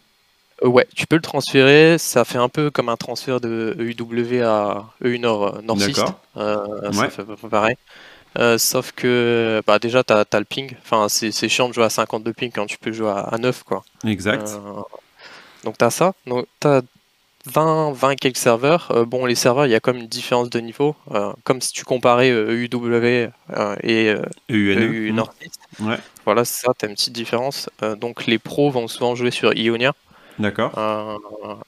Ouais, 0.63 0.87
tu 0.95 1.07
peux 1.07 1.17
le 1.17 1.23
transférer. 1.23 1.99
Ça 1.99 2.25
fait 2.25 2.39
un 2.39 2.49
peu 2.49 2.71
comme 2.71 2.89
un 2.89 2.97
transfert 2.97 3.41
de 3.41 3.77
EUW 3.79 4.43
à 4.43 4.87
EU 5.05 5.19
Nord, 5.19 5.61
Nord 5.63 5.77
D'accord. 5.77 6.21
Ça 6.35 7.11
fait 7.11 7.49
pareil. 7.51 7.77
Euh, 8.39 8.59
sauf 8.59 8.93
que 8.93 9.63
bah, 9.67 9.79
déjà, 9.79 10.03
tu 10.05 10.13
as, 10.13 10.27
le 10.39 10.45
ping. 10.45 10.75
Enfin, 10.83 11.09
c'est 11.09 11.49
chiant 11.49 11.69
de 11.69 11.75
jouer 11.75 11.85
à 11.85 11.91
52 11.91 12.33
ping 12.33 12.51
quand 12.53 12.67
tu 12.67 12.79
peux 12.79 12.93
jouer 12.93 13.11
à, 13.11 13.37
9. 13.39 13.63
Quoi. 13.65 13.85
Exact. 14.07 14.49
Euh, 14.49 14.81
donc, 15.65 15.79
tu 15.79 15.85
as 15.85 15.91
ça. 15.91 16.15
Donc, 16.27 16.47
tu 16.61 16.67
as 16.67 16.83
20, 17.47 17.93
20 17.93 18.17
quelques 18.17 18.39
serveurs. 18.39 18.91
Euh, 18.93 19.05
bon, 19.05 19.27
les 19.27 19.35
serveurs, 19.35 19.67
il 19.67 19.71
y 19.71 19.75
a 19.75 19.81
comme 19.81 19.99
une 19.99 20.07
différence 20.07 20.49
de 20.51 20.61
niveau. 20.61 20.97
comme 21.45 21.61
si 21.61 21.73
tu 21.73 21.85
comparais 21.85 22.31
EUW 22.31 23.31
et 23.83 24.15
EU 24.49 25.13
Northeast. 25.13 25.61
Ouais. 25.81 25.99
Voilà, 26.25 26.45
c'est 26.45 26.67
ça, 26.67 26.73
tu 26.79 26.87
as 26.87 26.89
une 26.89 26.95
petite 26.95 27.13
différence. 27.13 27.69
donc, 27.99 28.27
les 28.27 28.39
pros 28.39 28.71
vont 28.71 28.89
souvent 28.89 29.15
jouer 29.15 29.31
sur 29.31 29.53
Ionia. 29.55 29.93
D'accord. 30.39 30.73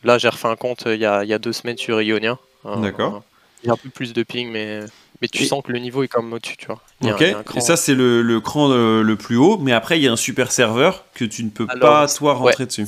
là, 0.02 0.18
j'ai 0.18 0.28
refait 0.28 0.48
un 0.48 0.56
compte 0.56 0.84
il 0.86 1.00
y, 1.00 1.06
a, 1.06 1.24
il 1.24 1.28
y 1.28 1.34
a 1.34 1.38
deux 1.38 1.52
semaines 1.52 1.76
sur 1.76 2.00
Ionia. 2.00 2.38
D'accord. 2.64 3.22
Il 3.62 3.68
y 3.68 3.70
a 3.70 3.74
un 3.74 3.78
peu 3.78 3.88
plus 3.88 4.12
de 4.12 4.22
ping, 4.22 4.50
mais 4.50 4.80
mais 5.24 5.28
tu 5.28 5.46
sens 5.46 5.62
que 5.64 5.72
le 5.72 5.78
niveau 5.78 6.02
est 6.02 6.08
comme 6.08 6.32
au-dessus, 6.34 6.56
tu 6.58 6.66
vois. 6.66 6.80
ok, 7.02 7.22
et 7.56 7.60
ça 7.60 7.76
c'est 7.76 7.94
le, 7.94 8.20
le, 8.20 8.40
cran 8.40 8.70
euh, 8.70 9.02
le, 9.02 9.16
plus 9.16 9.38
haut, 9.38 9.56
mais 9.56 9.72
après 9.72 9.98
il 9.98 10.04
y 10.04 10.08
a 10.08 10.12
un 10.12 10.16
super 10.16 10.52
serveur 10.52 11.06
que 11.14 11.24
tu 11.24 11.44
ne 11.44 11.48
peux 11.48 11.66
pas 11.66 12.06
toi 12.08 12.34
rentrer 12.34 12.66
dessus. 12.66 12.86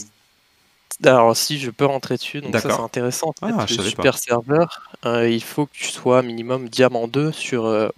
Alors 1.03 1.35
si 1.35 1.59
je 1.59 1.71
peux 1.71 1.87
rentrer 1.87 2.17
dessus, 2.17 2.43
donc 2.43 2.55
ça 2.55 2.61
c'est 2.61 2.81
intéressant. 2.81 3.33
En 3.41 3.59
ah, 3.59 3.67
le 3.69 3.83
super 3.83 4.19
serveur, 4.19 4.91
euh, 5.07 5.29
il 5.29 5.43
faut 5.43 5.65
que 5.65 5.73
tu 5.73 5.87
sois 5.87 6.23
minimum 6.23 6.69
diamant 6.69 7.09
2 7.09 7.33
sur, 7.33 7.65
euh, 7.65 7.89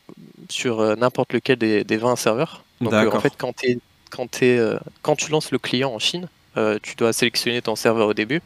sur 0.49 0.97
n'importe 0.97 1.33
lequel 1.33 1.57
des, 1.59 1.83
des 1.83 1.97
20 1.97 2.15
serveurs. 2.15 2.63
Donc 2.81 2.93
en 2.93 3.21
fait 3.21 3.33
quand, 3.37 3.65
es, 3.65 3.79
quand, 4.11 4.43
es, 4.43 4.61
quand 5.03 5.17
tu 5.17 5.33
lances 5.33 5.51
le 5.51 5.59
client 5.59 5.93
en 5.93 5.99
Chine, 5.99 6.29
tu 6.83 6.95
dois 6.97 7.13
sélectionner 7.13 7.61
ton 7.61 7.75
serveur 7.75 8.07
au 8.07 8.15
début. 8.15 8.41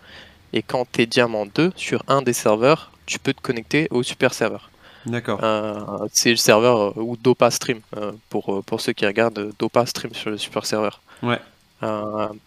Et 0.54 0.62
quand 0.62 0.86
tu 0.90 1.02
es 1.02 1.06
diamant 1.06 1.44
2 1.46 1.72
sur 1.76 2.02
un 2.08 2.22
des 2.22 2.34
serveurs, 2.34 2.92
tu 3.04 3.18
peux 3.18 3.34
te 3.34 3.42
connecter 3.42 3.88
au 3.90 4.02
super 4.02 4.32
serveur. 4.32 4.70
D'accord. 5.06 5.40
Euh, 5.42 6.06
c'est 6.12 6.30
le 6.30 6.36
serveur 6.36 6.80
euh, 6.80 6.92
ou 6.96 7.16
Dopa 7.16 7.50
Stream 7.50 7.80
euh, 7.96 8.12
pour, 8.28 8.62
pour 8.64 8.80
ceux 8.80 8.92
qui 8.92 9.06
regardent 9.06 9.52
Dopa 9.58 9.86
Stream 9.86 10.14
sur 10.14 10.30
le 10.30 10.38
super 10.38 10.66
serveur. 10.66 11.00
Ouais. 11.22 11.38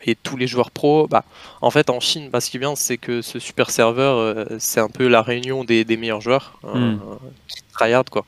et 0.03 0.15
tous 0.15 0.37
les 0.37 0.47
joueurs 0.47 0.71
pro, 0.71 1.07
bah, 1.07 1.23
en 1.61 1.69
fait 1.69 1.89
en 1.89 1.99
Chine, 1.99 2.29
bah, 2.29 2.41
ce 2.41 2.49
qui 2.49 2.57
est 2.57 2.59
bien, 2.59 2.75
c'est 2.75 2.97
que 2.97 3.21
ce 3.21 3.39
super 3.39 3.69
serveur, 3.69 4.45
c'est 4.59 4.79
un 4.79 4.89
peu 4.89 5.07
la 5.07 5.21
réunion 5.21 5.63
des, 5.63 5.83
des 5.83 5.97
meilleurs 5.97 6.21
joueurs 6.21 6.59
hmm. 6.63 6.97
qui 7.47 7.61
tryhard 7.73 8.05
quoi. 8.05 8.25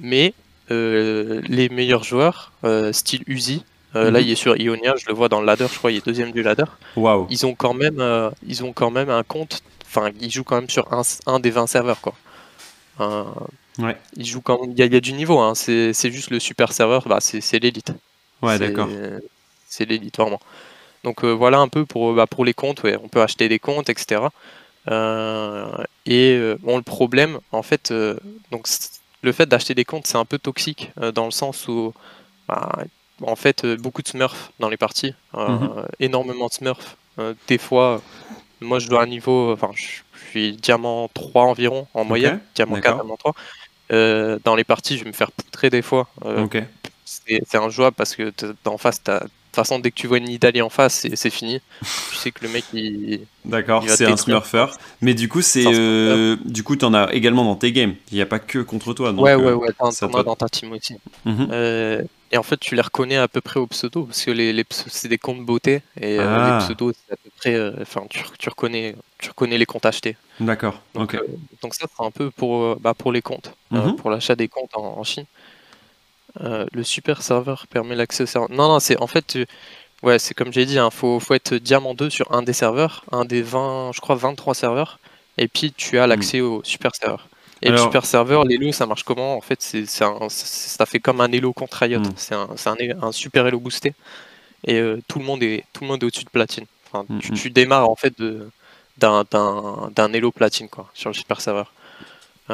mais 0.00 0.34
les 0.70 1.68
meilleurs 1.70 2.04
joueurs, 2.04 2.52
style 2.92 3.24
Uzi, 3.26 3.64
Là, 3.92 4.10
hmm. 4.10 4.16
il 4.22 4.30
est 4.30 4.36
sur 4.36 4.56
Ionia, 4.56 4.94
je 4.96 5.06
le 5.08 5.14
vois 5.14 5.28
dans 5.28 5.40
le 5.40 5.46
ladder, 5.46 5.66
je 5.70 5.76
crois, 5.76 5.90
il 5.90 5.96
est 5.96 6.06
deuxième 6.06 6.30
du 6.30 6.42
ladder. 6.42 6.64
Wow. 6.96 7.26
Ils 7.28 7.44
ont 7.44 7.54
quand 7.54 7.74
même, 7.74 8.02
ils 8.46 8.64
ont 8.64 8.72
quand 8.72 8.90
même 8.90 9.10
un 9.10 9.24
compte, 9.24 9.62
enfin, 9.84 10.10
ils 10.20 10.30
jouent 10.30 10.44
quand 10.44 10.56
même 10.56 10.70
sur 10.70 10.92
un, 10.92 11.02
un 11.26 11.40
des 11.40 11.50
20 11.50 11.66
serveurs, 11.66 12.00
quoi. 12.00 12.14
Ouais. 13.78 13.96
Il 14.16 14.26
joue 14.26 14.40
quand 14.40 14.60
il 14.64 14.78
y, 14.78 14.82
a, 14.82 15.00
du 15.00 15.12
niveau, 15.12 15.38
hein. 15.38 15.54
c'est 15.54 15.92
juste 16.10 16.30
le 16.30 16.38
super 16.38 16.72
serveur, 16.72 17.06
bah, 17.08 17.18
c'est 17.20 17.58
l'élite. 17.58 17.92
Ouais, 18.42 18.58
d'accord. 18.58 18.88
C'est 19.68 19.88
l'élite, 19.88 20.16
vraiment. 20.18 20.40
Donc 21.04 21.24
euh, 21.24 21.30
voilà 21.30 21.58
un 21.58 21.68
peu 21.68 21.86
pour, 21.86 22.12
bah, 22.12 22.26
pour 22.26 22.44
les 22.44 22.54
comptes, 22.54 22.82
ouais. 22.82 22.96
on 23.02 23.08
peut 23.08 23.22
acheter 23.22 23.48
des 23.48 23.58
comptes, 23.58 23.88
etc. 23.88 24.22
Euh, 24.88 25.70
et 26.06 26.34
euh, 26.34 26.58
bon, 26.60 26.76
le 26.76 26.82
problème, 26.82 27.38
en 27.52 27.62
fait, 27.62 27.92
donc 28.50 28.68
le 29.22 29.32
fait 29.32 29.46
d'acheter 29.46 29.74
des 29.74 29.84
comptes, 29.84 30.06
c'est 30.06 30.18
un 30.18 30.24
peu 30.24 30.38
toxique 30.38 30.92
dans 31.14 31.24
le 31.24 31.30
sens 31.30 31.68
où, 31.68 31.94
bah, 32.48 32.84
en 33.22 33.36
fait, 33.36 33.66
beaucoup 33.66 34.02
de 34.02 34.08
smurfs 34.08 34.50
dans 34.58 34.68
les 34.68 34.76
parties, 34.76 35.14
mhm. 35.34 35.86
énormément 36.00 36.48
de 36.48 36.52
smurfs. 36.52 36.96
des 37.48 37.58
fois, 37.58 38.02
moi 38.60 38.78
je 38.78 38.88
dois 38.88 39.02
un 39.02 39.06
niveau, 39.06 39.52
enfin, 39.52 39.70
je, 39.74 40.02
suis 40.30 40.52
diamant 40.52 41.08
3 41.14 41.44
environ 41.44 41.86
en 41.94 42.04
moyenne, 42.04 42.40
diamant 42.54 42.80
4, 42.80 42.96
diamant 42.96 43.16
3. 43.16 43.34
Euh, 43.92 44.38
dans 44.44 44.54
les 44.54 44.64
parties, 44.64 44.96
je 44.98 45.04
vais 45.04 45.10
me 45.10 45.14
faire 45.14 45.32
poutrer 45.32 45.70
des 45.70 45.82
fois. 45.82 46.08
Euh, 46.24 46.46
c'est 47.04 47.56
injouable 47.56 47.96
parce 47.96 48.14
que 48.14 48.32
en 48.64 48.78
face, 48.78 49.02
de 49.02 49.18
toute 49.18 49.30
façon, 49.52 49.80
dès 49.80 49.90
que 49.90 49.96
tu 49.96 50.06
vois 50.06 50.18
une 50.18 50.28
Italie 50.28 50.62
en 50.62 50.70
face, 50.70 51.08
c'est 51.12 51.30
fini. 51.30 51.60
tu 51.80 52.16
sais 52.16 52.30
que 52.30 52.44
le 52.44 52.52
mec, 52.52 52.64
il. 52.72 53.22
D'accord, 53.44 53.84
c'est 53.88 54.06
un 54.06 54.16
smurfer. 54.16 54.66
Mais 55.00 55.14
du 55.14 55.28
coup, 55.28 55.42
c'est 55.42 55.64
euh, 55.66 56.36
du 56.44 56.62
coup, 56.62 56.76
t'en 56.76 56.94
as 56.94 57.12
également 57.12 57.44
dans 57.44 57.56
tes 57.56 57.72
games. 57.72 57.94
Il 58.12 58.14
n'y 58.14 58.22
a 58.22 58.26
pas 58.26 58.38
que 58.38 58.60
contre 58.60 58.94
toi. 58.94 59.10
ouais, 59.12 59.34
ouais, 59.34 59.52
ouais. 59.52 59.68
T'en 59.76 59.88
as 59.90 60.22
dans 60.22 60.36
ta 60.36 60.48
team 60.48 60.72
aussi. 60.72 60.96
Mhm. 61.24 61.48
Et 62.30 62.38
en 62.38 62.42
fait, 62.42 62.58
tu 62.58 62.74
les 62.74 62.80
reconnais 62.82 63.16
à 63.16 63.28
peu 63.28 63.40
près 63.40 63.58
au 63.60 63.66
pseudo, 63.66 64.04
parce 64.04 64.24
que 64.24 64.30
les, 64.30 64.52
les 64.52 64.64
c'est 64.70 65.08
des 65.08 65.18
comptes 65.18 65.44
beauté, 65.44 65.82
et 66.00 66.18
euh, 66.18 66.26
Ah. 66.28 66.58
les 66.60 66.64
pseudos, 66.64 66.92
c'est 67.06 67.12
à 67.12 67.16
peu 67.16 67.30
près. 67.36 67.54
euh, 67.54 67.72
Enfin, 67.82 68.04
tu, 68.10 68.22
tu 68.38 68.48
reconnais, 68.48 68.94
tu 69.18 69.28
reconnais 69.30 69.58
les 69.58 69.66
comptes 69.66 69.86
achetés. 69.86 70.16
D'accord. 70.38 70.80
Donc, 70.94 71.14
Ok. 71.14 71.20
euh, 71.20 71.26
donc 71.62 71.74
ça, 71.74 71.86
c'est 71.94 72.04
un 72.04 72.10
peu 72.10 72.30
pour, 72.30 72.76
bah, 72.76 72.94
pour 72.94 73.12
les 73.12 73.22
comptes, 73.22 73.52
euh, 73.72 73.78
Mhm. 73.88 73.96
pour 73.96 74.10
l'achat 74.10 74.36
des 74.36 74.48
comptes 74.48 74.76
en, 74.76 74.98
en 74.98 75.04
Chine. 75.04 75.26
Le 76.72 76.82
super 76.84 77.22
serveur 77.22 77.66
permet 77.66 77.96
l'accès 77.96 78.22
au 78.22 78.26
serveur. 78.26 78.50
Non, 78.50 78.68
non, 78.68 78.78
c'est 78.80 78.96
en 79.02 79.06
fait, 79.08 79.26
tu- 79.26 79.46
ouais, 80.02 80.18
c'est 80.20 80.34
comme 80.34 80.52
j'ai 80.52 80.64
dit, 80.66 80.76
il 80.76 80.88
faut, 80.92 81.18
faut 81.20 81.34
être 81.34 81.54
diamant 81.56 81.94
2 81.94 82.08
sur 82.10 82.32
un 82.32 82.42
des 82.42 82.52
serveurs, 82.52 83.04
un 83.12 83.24
des 83.24 83.42
20, 83.42 83.90
je 83.94 84.00
crois 84.00 84.14
23 84.14 84.54
serveurs, 84.54 85.00
et 85.38 85.48
puis 85.48 85.72
tu 85.72 85.98
as 85.98 86.06
l'accès 86.06 86.40
au 86.40 86.62
super 86.64 86.94
serveur. 86.94 87.26
Et 87.62 87.66
Alors- 87.68 87.78
le 87.78 87.82
super 87.84 88.06
serveur, 88.06 88.44
l'Elo, 88.44 88.72
ça 88.72 88.86
marche 88.86 89.02
comment? 89.04 89.36
En 89.36 89.40
fait, 89.40 89.60
c'est, 89.60 89.84
ça 89.86 90.86
fait 90.86 90.98
comme 91.00 91.20
un 91.20 91.30
Elo 91.30 91.52
contre 91.52 91.78
Riot. 91.78 92.00
Mm. 92.00 92.12
C'est 92.16 92.34
un, 92.34 92.48
c'est 92.56 92.68
un, 92.70 92.76
un 93.02 93.12
super 93.12 93.46
Elo 93.46 93.60
boosté. 93.60 93.94
Et 94.66 94.78
euh, 94.78 95.00
tout 95.08 95.18
le 95.18 95.24
monde 95.24 95.42
est, 95.42 95.64
tout 95.72 95.84
le 95.84 95.88
monde 95.88 96.02
est 96.02 96.06
au-dessus 96.06 96.24
de 96.24 96.30
platine. 96.30 96.64
Enfin, 96.92 97.04
tu, 97.20 97.32
Mm, 97.32 97.34
mm. 97.34 97.38
tu 97.38 97.50
démarres 97.50 97.88
en 97.88 97.96
fait 97.96 98.14
d'un, 98.98 100.12
Elo 100.12 100.30
platine 100.32 100.68
quoi, 100.68 100.90
sur 100.94 101.10
le 101.10 101.14
super 101.14 101.40
serveur. 101.40 101.72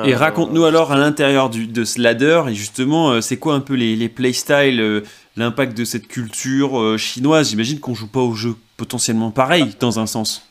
Et 0.05 0.13
Euh, 0.15 0.19
raconte-nous 0.19 0.65
alors 0.65 0.93
à 0.93 0.97
l'intérieur 0.99 1.49
de 1.51 1.85
ce 1.85 2.01
ladder, 2.01 2.43
et 2.49 2.55
justement, 2.55 3.11
euh, 3.13 3.21
c'est 3.23 3.39
quoi 3.39 3.55
un 3.55 3.61
peu 3.61 3.75
les, 3.75 3.97
les 3.97 4.09
playstyles, 4.11 5.03
l'impact 5.37 5.77
de 5.77 5.85
cette 5.87 6.07
culture 6.07 6.99
chinoise? 6.99 7.49
J'imagine 7.51 7.81
qu'on 7.81 7.95
joue 7.95 8.09
pas 8.09 8.21
au 8.21 8.35
jeu 8.35 8.55
potentiellement 8.77 9.31
pareil, 9.31 9.75
dans 9.81 9.99
un 9.99 10.07
sens. 10.07 10.47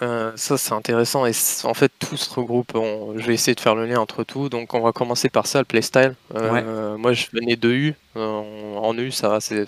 Euh, 0.00 0.30
ça 0.36 0.56
c'est 0.56 0.72
intéressant 0.74 1.26
et 1.26 1.32
en 1.64 1.74
fait 1.74 1.90
tout 1.98 2.16
se 2.16 2.32
regroupe. 2.32 2.74
On- 2.76 3.18
je 3.18 3.26
vais 3.26 3.34
essayer 3.34 3.54
de 3.54 3.60
faire 3.60 3.74
le 3.74 3.86
lien 3.86 3.98
entre 3.98 4.22
tout. 4.24 4.48
Donc 4.48 4.74
on 4.74 4.80
va 4.80 4.92
commencer 4.92 5.28
par 5.28 5.46
ça, 5.46 5.58
le 5.58 5.64
playstyle. 5.64 6.14
Euh, 6.36 6.96
Moi 6.96 7.12
je 7.14 7.26
venais 7.32 7.56
de 7.56 7.68
U. 7.70 7.94
Euh, 8.16 8.76
en, 8.76 8.96
U 8.96 9.10
ça 9.10 9.28
va, 9.28 9.40
c'est 9.40 9.66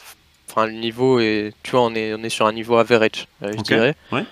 enfin 0.49 0.66
le 0.66 0.72
niveau 0.75 1.18
est, 1.20 1.52
tu 1.64 1.72
vois, 1.72 1.82
on 1.82 1.94
est 1.94 2.14
on 2.14 2.22
est 2.22 2.28
sur 2.28 2.46
un 2.46 2.52
niveau 2.52 2.76
average, 2.76 3.26
je 3.42 3.60
dirais. 3.62 3.96
ouais. 4.12 4.25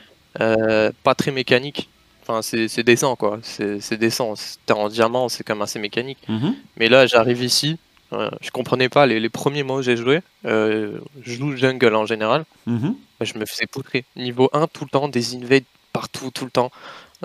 Pas 1.03 1.15
très 1.17 1.33
mécanique. 1.33 1.89
Enfin 2.23 2.43
c'est 2.43 2.69
c'est 2.69 2.85
décent 2.85 3.17
quoi. 3.17 3.41
C'est 3.43 3.81
c'est 3.81 3.97
décent. 3.97 4.35
T'es 4.67 4.75
en 4.75 4.89
diamant, 4.89 5.29
c'est 5.29 5.43
quand 5.43 5.55
même 5.55 5.63
assez 5.63 5.79
mécanique. 5.81 6.19
Mhm. 6.29 6.55
Mais 6.77 6.89
là 6.89 7.07
j'arrive 7.07 7.43
ici. 7.43 7.77
je 8.13 8.51
comprenais 8.53 8.89
pas 8.89 9.07
les, 9.07 9.19
les 9.19 9.29
premiers 9.31 9.65
mots 9.65 9.79
où 9.79 9.83
j'ai 9.83 9.97
joué. 9.97 10.21
Je 10.45 10.93
joue 11.25 11.57
jungle 11.57 11.95
en 11.97 12.07
général. 12.07 12.45
Mhm. 12.67 12.95
Je 13.21 13.37
me 13.37 13.45
faisais 13.47 13.67
poutrer. 13.67 14.05
Niveau 14.15 14.49
1, 14.53 14.69
tout 14.69 14.85
le 14.85 14.91
temps, 14.91 15.09
des 15.09 15.35
invades 15.35 15.65
partout, 15.99 16.31
tout 16.31 16.45
le 16.45 16.51
temps. 16.53 16.71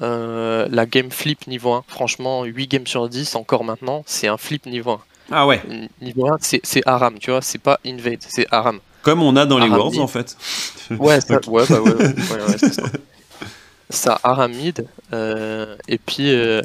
Euh, 0.01 0.67
la 0.71 0.87
game 0.87 1.11
flip 1.11 1.45
niveau 1.45 1.73
1, 1.73 1.83
franchement, 1.87 2.43
8 2.43 2.67
games 2.67 2.87
sur 2.87 3.07
10, 3.07 3.35
encore 3.35 3.63
maintenant, 3.63 4.01
c'est 4.07 4.27
un 4.27 4.37
flip 4.37 4.65
niveau 4.65 4.99
Ah 5.31 5.45
ouais, 5.45 5.61
1. 6.01 6.05
Niveau 6.05 6.27
1, 6.27 6.37
c'est 6.41 6.61
c'est 6.63 6.81
Aram, 6.87 7.19
tu 7.19 7.29
vois, 7.29 7.43
c'est 7.43 7.59
pas 7.59 7.79
invade, 7.85 8.23
c'est 8.27 8.47
Aram. 8.49 8.79
comme 9.03 9.21
on 9.21 9.35
a 9.35 9.45
dans 9.45 9.59
les. 9.59 9.69
Worlds 9.69 9.99
en 9.99 10.07
fait. 10.07 10.35
Ouais, 10.89 11.21
ça, 11.21 11.35
ouais, 11.47 11.65
bah 11.69 11.81
ouais, 11.81 11.93
ouais, 11.93 12.05
ouais, 12.05 12.43
ouais, 12.47 12.57
c'est 12.57 12.73
ça. 12.73 12.83
Ça 13.89 14.19
Aram 14.23 14.51
mid, 14.51 14.87
euh, 15.13 15.75
et 15.87 15.99
puis 15.99 16.33
euh, 16.33 16.61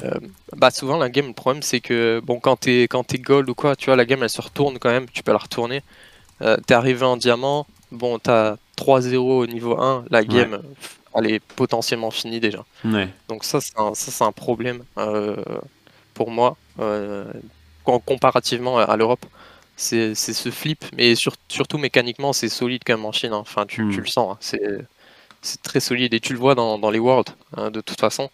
bah 0.57 0.71
souvent 0.71 0.97
la 0.97 1.09
game, 1.09 1.27
le 1.27 1.33
problème 1.33 1.61
c'est 1.61 1.79
que 1.79 2.19
bon, 2.25 2.39
quand 2.39 2.55
t'es 2.55 2.83
quand 2.89 3.03
t'es 3.03 3.19
gold 3.19 3.47
ou 3.51 3.53
quoi, 3.53 3.75
tu 3.75 3.85
vois, 3.87 3.95
la 3.95 4.05
game 4.05 4.23
elle 4.23 4.31
se 4.31 4.41
retourne 4.41 4.79
quand 4.79 4.89
même, 4.89 5.05
tu 5.13 5.21
peux 5.21 5.31
la 5.33 5.37
retourner. 5.37 5.83
Euh, 6.41 6.57
t'es 6.65 6.73
arrivé 6.73 7.05
en 7.05 7.17
diamant, 7.17 7.67
bon, 7.91 8.17
t'as 8.17 8.55
3-0 8.77 9.17
au 9.17 9.45
niveau 9.45 9.79
1, 9.79 10.05
la 10.09 10.23
game, 10.23 10.59
elle 11.15 11.31
est 11.31 11.39
potentiellement 11.39 12.11
finie 12.11 12.39
déjà. 12.39 12.63
Ouais. 12.85 13.09
Donc 13.27 13.43
ça, 13.43 13.61
c'est 13.61 13.77
un, 13.79 13.93
ça, 13.95 14.11
c'est 14.11 14.23
un 14.23 14.31
problème 14.31 14.83
euh, 14.97 15.35
pour 16.13 16.31
moi, 16.31 16.57
euh, 16.79 17.25
com- 17.83 17.99
comparativement 18.05 18.79
à, 18.79 18.83
à 18.83 18.97
l'Europe. 18.97 19.25
C'est 19.75 20.13
ce 20.15 20.51
flip, 20.51 20.83
mais 20.97 21.15
sur- 21.15 21.35
surtout 21.47 21.77
mécaniquement, 21.77 22.33
c'est 22.33 22.49
solide 22.49 22.81
quand 22.85 22.97
même 22.97 23.05
en 23.05 23.13
Chine. 23.13 23.31
hein. 23.33 23.37
Enfin, 23.37 23.65
tu, 23.65 23.81
Hmm. 23.83 23.91
tu 23.91 24.01
le 24.01 24.07
sens, 24.07 24.35
hein. 24.35 24.37
c'est 25.41 25.61
très 25.61 25.79
solide 25.79 26.13
et 26.13 26.19
tu 26.19 26.33
le 26.33 26.39
vois 26.39 26.55
dans, 26.55 26.77
dans 26.77 26.91
les 26.91 26.99
Worlds, 26.99 27.33
hein, 27.55 27.71
de 27.71 27.81
toute 27.81 27.99
façon. 27.99 28.29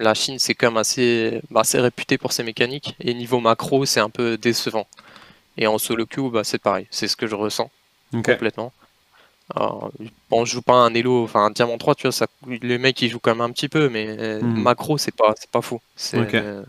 La 0.00 0.14
Chine, 0.14 0.38
c'est 0.38 0.54
quand 0.54 0.68
même 0.68 0.76
assez, 0.76 1.40
bah, 1.50 1.60
assez 1.60 1.78
réputé 1.80 2.18
pour 2.18 2.32
ses 2.32 2.42
mécaniques 2.42 2.94
et 3.00 3.14
niveau 3.14 3.40
macro, 3.40 3.84
c'est 3.84 4.00
un 4.00 4.10
peu 4.10 4.36
décevant. 4.36 4.86
Et 5.56 5.66
en 5.68 5.78
solo 5.78 6.06
queue, 6.06 6.30
bah, 6.30 6.44
c'est 6.44 6.58
pareil, 6.58 6.86
c'est 6.90 7.08
ce 7.08 7.16
que 7.16 7.26
je 7.28 7.34
ressens 7.36 7.70
complètement. 8.32 8.72
Alors, 9.54 9.90
je 10.44 10.44
joue 10.52 10.62
pas 10.62 10.74
un 10.74 10.92
Elo, 10.94 11.24
enfin 11.24 11.46
un 11.46 11.50
Diamant 11.50 11.78
3, 11.78 11.94
tu 11.94 12.02
vois, 12.02 12.12
ça, 12.12 12.26
les 12.62 12.78
mecs 12.78 13.00
ils 13.00 13.08
jouent 13.08 13.18
quand 13.18 13.30
même 13.34 13.40
un 13.40 13.50
petit 13.50 13.68
peu, 13.68 13.88
mais 13.88 14.06
euh, 14.08 14.42
Mhm. 14.42 14.62
macro 14.62 14.98
c'est 14.98 15.14
pas, 15.14 15.34
c'est 15.38 15.50
pas 15.50 15.62
fou. 15.62 15.80
C'est, 15.96 16.18
euh, 16.34 16.62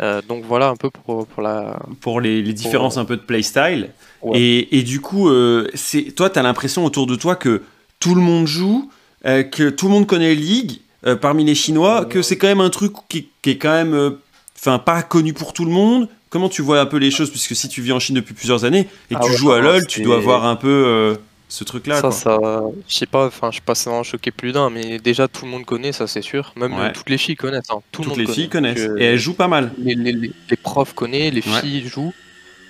euh, 0.00 0.22
donc 0.28 0.44
voilà 0.44 0.68
un 0.68 0.76
peu 0.76 0.90
pour, 0.90 1.26
pour 1.26 1.42
la. 1.42 1.78
Pour 2.00 2.20
les, 2.20 2.42
les 2.42 2.52
différences 2.52 2.96
un 2.96 3.04
peu 3.04 3.16
de 3.16 3.22
playstyle. 3.22 3.90
Ouais. 4.22 4.38
Et, 4.38 4.78
et 4.78 4.82
du 4.82 5.00
coup, 5.00 5.28
euh, 5.28 5.68
c'est 5.74 6.12
toi, 6.14 6.30
tu 6.30 6.38
as 6.38 6.42
l'impression 6.42 6.84
autour 6.84 7.06
de 7.06 7.14
toi 7.14 7.36
que 7.36 7.62
tout 8.00 8.14
le 8.14 8.20
monde 8.20 8.46
joue, 8.46 8.90
euh, 9.26 9.42
que 9.42 9.68
tout 9.70 9.86
le 9.86 9.92
monde 9.92 10.06
connaît 10.06 10.34
League 10.34 10.80
parmi 11.20 11.44
les 11.44 11.54
Chinois, 11.54 12.04
que 12.04 12.20
c'est 12.20 12.36
quand 12.36 12.48
même 12.48 12.60
un 12.60 12.70
truc 12.70 12.92
qui, 13.08 13.28
qui 13.40 13.50
est 13.50 13.58
quand 13.58 13.70
même, 13.70 14.16
enfin, 14.58 14.80
pas 14.80 15.02
connu 15.02 15.32
pour 15.34 15.52
tout 15.52 15.64
le 15.64 15.70
monde. 15.70 16.08
Comment 16.30 16.48
tu 16.48 16.62
vois 16.62 16.80
un 16.80 16.86
peu 16.86 16.96
les 16.96 17.12
choses, 17.12 17.30
puisque 17.30 17.54
si 17.54 17.68
tu 17.68 17.80
vis 17.80 17.92
en 17.92 18.00
Chine 18.00 18.16
depuis 18.16 18.34
plusieurs 18.34 18.64
années 18.64 18.88
et 19.10 19.14
que 19.14 19.20
Ah 19.20 19.24
tu 19.24 19.30
ouais, 19.30 19.36
joues 19.36 19.52
à 19.52 19.60
LoL, 19.60 19.86
tu 19.86 20.02
dois 20.02 20.18
voir 20.18 20.44
un 20.46 20.56
peu 20.56 20.66
euh, 20.68 21.14
ce 21.48 21.64
truc-là. 21.64 22.00
ça, 22.00 22.10
ça, 22.10 22.38
je 22.88 22.96
sais 22.96 23.06
pas, 23.06 23.26
enfin, 23.26 23.50
je 23.50 23.56
sais 23.56 23.62
pas, 23.64 23.74
ça 23.74 23.90
va 23.90 23.96
en 23.96 24.02
choquer 24.02 24.30
plus 24.32 24.52
d'un, 24.52 24.70
mais 24.70 24.98
déjà 24.98 25.28
tout 25.28 25.44
le 25.44 25.50
monde 25.50 25.64
connaît, 25.64 25.92
ça 25.92 26.06
c'est 26.06 26.22
sûr. 26.22 26.52
Même 26.56 26.72
Ouais. 26.72 26.80
euh, 26.80 26.90
toutes 26.92 27.08
les 27.10 27.18
filles 27.18 27.36
connaissent, 27.36 27.70
hein, 27.70 27.80
tout 27.92 28.02
le 28.02 28.08
Toutes 28.08 28.16
monde 28.18 28.18
les 28.18 28.26
filles 28.26 28.48
connaît. 28.48 28.74
connaissent 28.74 28.88
Donc, 28.88 29.00
et 29.00 29.04
euh, 29.04 29.12
elles 29.12 29.18
jouent 29.18 29.36
pas 29.36 29.48
mal. 29.48 29.72
les, 29.78 29.94
les- 29.94 30.12
les- 30.12 30.32
les 30.50 30.56
profs 30.56 30.94
connaissent, 30.94 31.32
les 31.32 31.40
Ouais. 31.42 31.60
filles 31.60 31.86
jouent. 31.88 32.12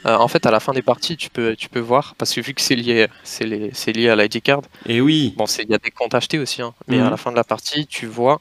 Euh, 0.06 0.16
en 0.16 0.28
fait, 0.28 0.46
à 0.46 0.50
la 0.52 0.60
fin 0.60 0.72
des 0.72 0.82
parties, 0.82 1.16
tu 1.16 1.30
peux, 1.30 1.56
tu 1.56 1.68
peux 1.68 1.80
voir, 1.80 2.14
parce 2.16 2.32
que 2.32 2.40
vu 2.40 2.54
que 2.54 2.60
c'est 2.62 2.76
lié, 2.76 3.08
c'est 3.24 3.44
lié 3.46 4.08
à 4.08 4.16
l'ID 4.16 4.40
card, 4.40 4.62
Et 4.86 5.00
oui. 5.00 5.34
Bon, 5.36 5.46
il 5.46 5.68
y 5.70 5.74
a 5.74 5.78
des 5.78 5.90
comptes 5.90 6.14
achetés 6.14 6.38
aussi, 6.38 6.62
hein, 6.62 6.74
mais 6.88 6.98
Mhm. 6.98 7.06
à 7.06 7.10
la 7.10 7.16
fin 7.16 7.32
de 7.32 7.36
la 7.36 7.44
partie, 7.44 7.86
tu 7.86 8.06
vois, 8.06 8.40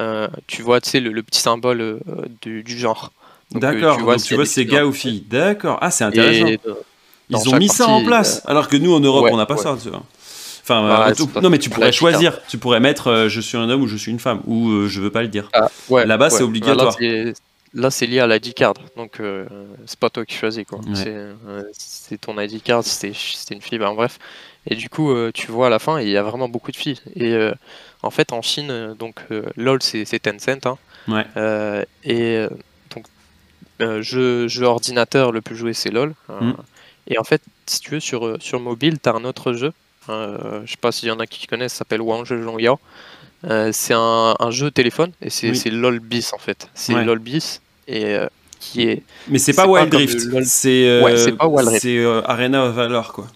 euh, 0.00 0.28
tu 0.46 0.62
vois, 0.62 0.80
tu 0.80 0.90
sais, 0.90 1.00
le, 1.00 1.10
le 1.12 1.22
petit 1.22 1.40
symbole 1.40 1.80
euh, 1.80 1.98
du, 2.42 2.62
du 2.62 2.76
genre. 2.78 3.12
Euh, 3.56 3.58
D'accord. 3.60 3.96
tu 3.96 4.02
vois 4.02 4.14
Donc 4.14 4.20
s'il 4.20 4.28
tu 4.28 4.34
vois 4.34 4.44
c'est 4.46 4.64
gars 4.66 4.86
ou 4.86 4.92
filles. 4.92 5.22
D'accord. 5.26 5.78
Ah, 5.80 5.90
c'est 5.90 6.04
intéressant. 6.04 6.46
Et, 6.46 6.58
euh, 6.66 6.74
dans 7.30 7.40
Ils 7.40 7.48
ont 7.54 7.58
mis 7.58 7.68
ça 7.68 7.86
en 7.88 8.04
place, 8.04 8.42
alors 8.46 8.68
que 8.68 8.76
nous 8.76 8.94
en 8.94 9.00
Europe 9.00 9.24
ouais, 9.24 9.32
on 9.32 9.36
n'a 9.36 9.46
pas 9.46 9.54
ouais. 9.56 9.62
ça. 9.62 9.76
Tu 9.82 9.88
vois. 9.90 10.02
Enfin, 10.62 10.84
euh, 11.10 11.14
tout- 11.14 11.30
non 11.40 11.48
mais 11.50 11.58
tu 11.58 11.70
pourrais 11.70 11.92
choisir. 11.92 12.40
Tu 12.48 12.58
pourrais 12.58 12.80
mettre 12.80 13.08
euh, 13.08 13.28
je 13.28 13.40
suis 13.40 13.56
un 13.56 13.68
homme 13.70 13.82
ou 13.82 13.86
je 13.86 13.96
suis 13.96 14.10
une 14.12 14.18
femme 14.20 14.40
ou 14.46 14.68
euh, 14.70 14.88
je 14.88 15.00
veux 15.00 15.10
pas 15.10 15.22
le 15.22 15.28
dire. 15.28 15.48
ah, 15.54 15.68
ouais, 15.88 16.04
Là-bas, 16.06 16.30
c'est 16.30 16.42
obligatoire. 16.42 16.96
Là, 17.74 17.90
c'est- 17.90 18.06
lié 18.06 18.20
à 18.20 18.26
l'ID 18.26 18.54
card, 18.54 18.74
donc 18.96 19.20
euh, 19.20 19.44
c'est 19.84 19.98
pas 19.98 20.08
toi 20.08 20.24
qui 20.24 20.34
choisis 20.34 20.64
quoi. 20.66 20.78
Ouais. 20.78 20.94
C'est 20.94 21.12
euh, 21.14 21.62
ton 22.20 22.38
ID 22.40 22.62
card, 22.62 22.82
c'était 22.82 23.12
une 23.50 23.60
fille, 23.60 23.78
bah, 23.78 23.92
bref. 23.94 24.18
Et 24.66 24.74
du 24.74 24.88
coup, 24.88 25.10
euh, 25.12 25.30
tu 25.32 25.50
vois 25.50 25.66
à 25.66 25.70
la 25.70 25.78
fin, 25.78 26.00
il 26.00 26.08
y 26.08 26.16
a 26.16 26.22
vraiment 26.22 26.48
beaucoup 26.48 26.72
de 26.72 26.76
filles. 26.76 26.98
Et 27.14 27.32
euh, 27.34 27.52
en 28.02 28.10
fait, 28.10 28.32
en 28.32 28.40
Chine, 28.42 28.70
euh, 28.70 28.94
donc 28.94 29.16
euh, 29.30 29.42
LOL, 29.56 29.82
c'est 29.82 30.04
Tencent. 30.18 30.66
Hein, 30.66 30.78
Ouais. 31.08 31.26
Euh, 31.36 31.84
et 32.04 32.36
euh, 32.36 32.48
donc, 32.94 33.04
euh, 33.82 34.02
jeu, 34.02 34.46
jeu 34.48 34.64
ordinateur 34.66 35.32
le 35.32 35.40
plus 35.42 35.56
joué, 35.56 35.72
c'est 35.74 35.90
LoL. 35.90 36.14
Euh, 36.30 36.40
Mm. 36.40 36.54
Et 37.08 37.18
en 37.18 37.24
fait, 37.24 37.42
si 37.66 37.80
tu 37.80 37.90
veux, 37.92 38.00
sur, 38.00 38.26
euh, 38.26 38.36
sur 38.40 38.60
mobile, 38.60 38.98
tu 39.02 39.08
as 39.08 39.14
un 39.14 39.24
autre 39.24 39.52
jeu. 39.52 39.72
Euh, 40.08 40.60
je 40.64 40.70
sais 40.70 40.76
pas 40.80 40.92
s'il 40.92 41.08
y 41.08 41.10
en 41.10 41.18
a 41.20 41.26
qui 41.26 41.46
connaissent, 41.46 41.72
ça 41.72 41.78
s'appelle 41.78 42.00
Wang 42.02 42.24
Zhongyao. 42.26 42.78
Euh, 43.44 43.70
c'est 43.72 43.94
un, 43.94 44.34
un 44.38 44.50
jeu 44.50 44.70
téléphone 44.70 45.12
et 45.22 45.30
c'est 45.30 45.50
Oui. 45.50 45.62
LoL 45.70 46.00
Bis 46.00 46.32
en 46.32 46.38
fait. 46.38 46.68
C'est 46.74 46.94
Ouais. 46.94 47.04
LoL 47.04 47.18
Bis 47.20 47.60
et 47.86 48.04
euh, 48.06 48.26
qui 48.58 48.82
est. 48.88 49.02
Mais 49.28 49.38
c'est 49.38 49.52
pas 49.52 49.64
pas 49.64 49.70
Wild 49.70 49.90
comme 49.90 50.00
Rift, 50.00 50.24
le 50.24 50.30
LoL. 50.32 50.44
c'est 50.44 50.88
euh, 50.88 51.02
Ouais, 51.04 51.32
pas 51.32 51.46
Wild 51.46 51.68
Rift. 51.68 51.82
c'est, 51.82 52.04
Arena 52.24 52.64
of 52.64 52.74
Valor 52.74 53.12
quoi. 53.12 53.26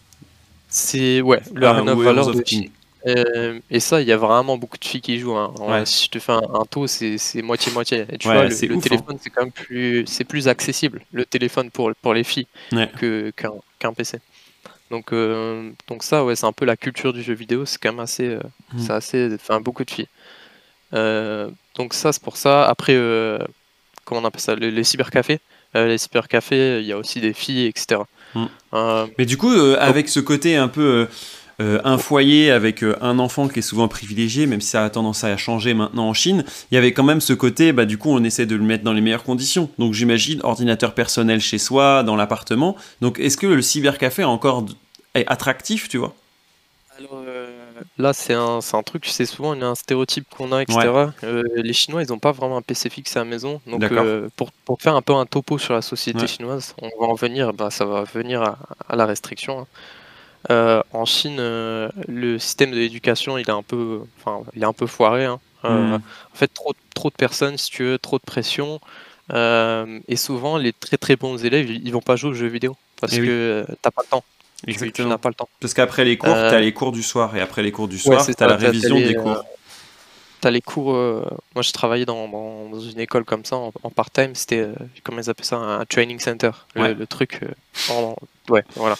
C'est 0.69 1.21
ouais, 1.21 1.41
le 1.55 1.67
Ah, 1.67 1.71
Arena 1.71 1.93
of 1.93 2.03
Valor 2.03 2.33
de 2.35 2.41
King. 2.41 2.71
Euh, 3.07 3.59
et 3.71 3.81
ça, 3.81 4.01
il 4.01 4.07
y 4.07 4.13
a 4.13 4.17
vraiment 4.17 4.57
beaucoup 4.57 4.79
de 4.79 4.85
filles 4.85 5.01
qui 5.01 5.19
jouent. 5.19 5.37
hein. 5.37 5.53
Ouais. 5.59 5.85
Si 5.87 6.05
je 6.07 6.11
te 6.11 6.19
fais 6.19 6.33
un, 6.33 6.43
un 6.55 6.65
taux, 6.71 6.87
c'est 6.87 7.19
moitié-moitié. 7.43 8.07
Tu 8.21 8.29
Ouais, 8.29 8.35
vois, 8.35 8.45
le, 8.45 8.51
c'est 8.51 8.67
le 8.67 8.77
ouf, 8.77 8.85
hein. 8.85 8.89
téléphone, 8.89 9.19
c'est 9.21 9.31
quand 9.31 9.43
même 9.43 9.53
plus, 9.53 10.05
c'est 10.07 10.25
plus 10.25 10.47
accessible, 10.49 11.03
le 11.13 11.25
téléphone 11.25 11.71
pour, 11.71 11.91
pour 12.01 12.15
les 12.15 12.25
filles, 12.25 12.47
Ouais. 12.73 12.89
que 13.01 13.33
qu'un 13.79 13.93
PC. 13.93 14.19
Donc, 14.91 15.13
euh, 15.13 15.71
donc 15.89 16.03
ça, 16.03 16.25
ouais, 16.25 16.37
c'est 16.37 16.45
un 16.47 16.53
peu 16.53 16.65
la 16.65 16.77
culture 16.77 17.13
du 17.13 17.23
jeu 17.23 17.33
vidéo. 17.35 17.65
C'est 17.67 17.79
quand 17.81 17.91
même 17.93 18.01
assez, 18.01 18.27
euh, 18.29 18.41
Mm. 18.75 18.79
c'est 18.79 18.93
assez, 18.93 19.29
enfin, 19.35 19.61
beaucoup 19.61 19.85
de 19.85 19.91
filles. 19.91 20.09
Donc 21.77 21.95
ça, 21.95 22.13
c'est 22.13 22.23
pour 22.23 22.37
ça. 22.37 22.67
Après, 22.69 22.95
comment 24.05 24.21
on 24.21 24.25
appelle 24.25 24.41
ça, 24.41 24.55
les, 24.55 24.71
les 24.71 24.85
cybercafés. 24.85 25.41
Les 25.75 25.97
cybercafés, 25.99 26.81
il 26.81 26.87
y 26.87 26.93
a 26.93 26.99
aussi 26.99 27.21
des 27.21 27.33
filles, 27.33 27.67
etc. 27.67 28.03
Mm. 28.35 28.47
Mais 29.19 29.25
du 29.27 29.37
coup, 29.37 29.51
avec 29.79 30.09
ce 30.09 30.21
côté 30.21 30.57
un 30.57 30.69
peu 30.69 31.09
euh, 31.63 31.81
un 31.85 31.97
foyer 31.97 32.51
avec 32.51 32.83
euh, 32.83 32.97
un 33.01 33.19
enfant 33.19 33.47
qui 33.47 33.61
est 33.61 33.63
souvent 33.63 33.87
privilégié, 33.87 34.47
même 34.47 34.61
si 34.61 34.69
ça 34.71 34.85
a 34.85 34.91
tendance 34.91 35.23
à 35.23 35.37
changer 35.37 35.75
maintenant 35.75 36.09
en 36.09 36.15
Chine, 36.15 36.45
il 36.71 36.75
y 36.75 36.79
avait 36.79 36.93
quand 36.93 37.05
même 37.05 37.21
ce 37.21 37.33
côté, 37.33 37.73
bah, 37.73 37.85
du 37.85 37.99
coup, 37.99 38.11
on 38.11 38.25
essaie 38.25 38.47
de 38.47 38.57
le 38.57 38.65
mettre 38.65 38.83
dans 38.83 38.93
les 38.93 39.01
meilleures 39.01 39.23
conditions. 39.23 39.71
Donc 39.79 39.95
j'imagine 39.95 40.41
ordinateur 40.43 40.93
personnel 40.95 41.41
chez 41.41 41.59
soi, 41.59 42.03
dans 42.03 42.17
l'appartement. 42.17 42.77
Donc 43.01 43.21
est-ce 43.21 43.37
que 43.37 43.47
le 43.47 43.63
cybercafé 43.63 44.23
est 44.23 44.27
encore 44.27 44.67
est 45.15 45.25
attractif, 45.27 45.89
tu 45.89 45.99
vois? 45.99 46.15
Alors, 46.99 47.23
euh, 47.27 47.49
là, 47.97 48.13
c'est 48.13 48.35
un, 48.35 48.59
un 48.73 48.83
truc, 48.83 49.07
c'est 49.07 49.25
souvent 49.25 49.53
un 49.53 49.75
stéréotype 49.75 50.27
qu'on 50.29 50.53
a, 50.53 50.63
etc. 50.63 51.07
Les 51.55 51.73
Chinois, 51.73 52.03
ils 52.03 52.09
n'ont 52.09 52.19
pas 52.19 52.33
vraiment 52.33 52.57
un 52.57 52.63
PC 52.63 52.91
fixe 52.91 53.17
à 53.17 53.21
la 53.21 53.25
maison. 53.25 53.61
Donc, 53.67 53.83
pour, 54.37 54.53
pour, 54.65 54.81
faire 54.83 54.97
un 54.97 55.03
peu 55.03 55.15
un 55.15 55.27
topo 55.27 55.59
sur 55.59 55.75
la 55.75 55.83
société 55.83 56.27
chinoise, 56.27 56.75
on 56.83 56.91
va 57.01 57.07
en 57.07 57.15
venir, 57.15 57.53
bah, 57.53 57.71
ça 57.71 57.85
va 57.85 58.05
venir 58.05 58.43
à, 58.43 58.97
la 58.97 59.07
restriction. 59.07 59.61
Hein. 59.61 59.67
Euh, 60.51 60.83
en 60.93 61.05
Chine, 61.05 61.37
le 61.39 62.39
système 62.39 62.71
de 62.71 62.77
l'éducation, 62.77 63.39
il 63.39 63.49
est 63.49 63.51
un 63.51 63.63
peu, 63.63 64.01
enfin, 64.19 64.43
il 64.55 64.63
est 64.63 64.67
un 64.67 64.73
peu 64.73 64.87
foiré. 64.87 65.25
Hein. 65.25 65.41
Hmm. 65.63 65.95
En 65.95 66.35
fait, 66.35 66.49
trop, 66.49 66.73
trop 66.95 67.11
de 67.11 67.15
personnes, 67.15 67.57
si 67.57 67.71
tu 67.71 67.85
veux, 67.85 67.99
trop 67.99 68.19
de 68.19 68.25
pression. 68.25 68.81
et 69.33 70.17
souvent, 70.17 70.57
les 70.59 70.73
très 70.73 70.97
très 70.97 71.17
bons 71.17 71.45
élèves, 71.45 71.71
ils 71.71 71.93
vont 71.93 72.01
pas 72.01 72.17
jouer 72.17 72.31
aux 72.31 72.35
jeux 72.35 72.49
vidéo 72.49 72.77
parce 73.01 73.15
eh 73.15 73.21
que 73.21 73.65
tu 73.67 73.73
n'as 73.85 73.91
pas 73.91 74.03
le 74.03 74.09
temps. 74.09 74.25
Exactement. 74.67 75.09
Tu 75.09 75.11
n'as 75.11 75.19
pas 75.19 75.29
le 75.29 75.35
temps. 75.35 75.49
Parce 75.61 75.75
qu'après 75.75 76.05
les 76.05 76.17
cours, 76.17 76.35
tu 76.35 76.39
as 76.55 76.61
les 76.61 76.73
cours 76.73 76.93
du 76.93 77.03
soir. 77.03 77.37
Et 77.37 77.41
après 77.41 77.63
les 77.63 77.73
cours 77.73 77.89
du 77.89 77.99
soir, 77.99 78.25
tu 78.25 78.33
as 78.39 78.47
la 78.47 78.57
révision 78.57 78.97
des 78.97 79.15
cours. 79.15 79.39
Euh, 79.39 79.43
tu 80.41 80.49
as 80.49 80.51
les 80.51 80.61
cours. 80.61 80.95
Euh, 80.95 81.25
moi, 81.55 81.63
je 81.63 81.73
travaillais 81.73 82.05
dans, 82.05 82.29
dans, 82.29 82.81
une 82.81 83.01
école 83.01 83.25
comme 83.25 83.45
ça, 83.45 83.57
en, 83.57 83.91
part-time. 83.91 84.35
C'était, 84.35 84.61
euh, 84.61 84.75
comment 85.03 85.21
ils 85.21 85.31
appellent 85.31 85.45
ça? 85.45 85.57
Un 85.57 85.85
training 85.85 86.21
center. 86.21 86.51
Le, 86.77 87.07
truc. 87.07 87.41
ouais, 88.49 88.65
voilà. 88.77 88.97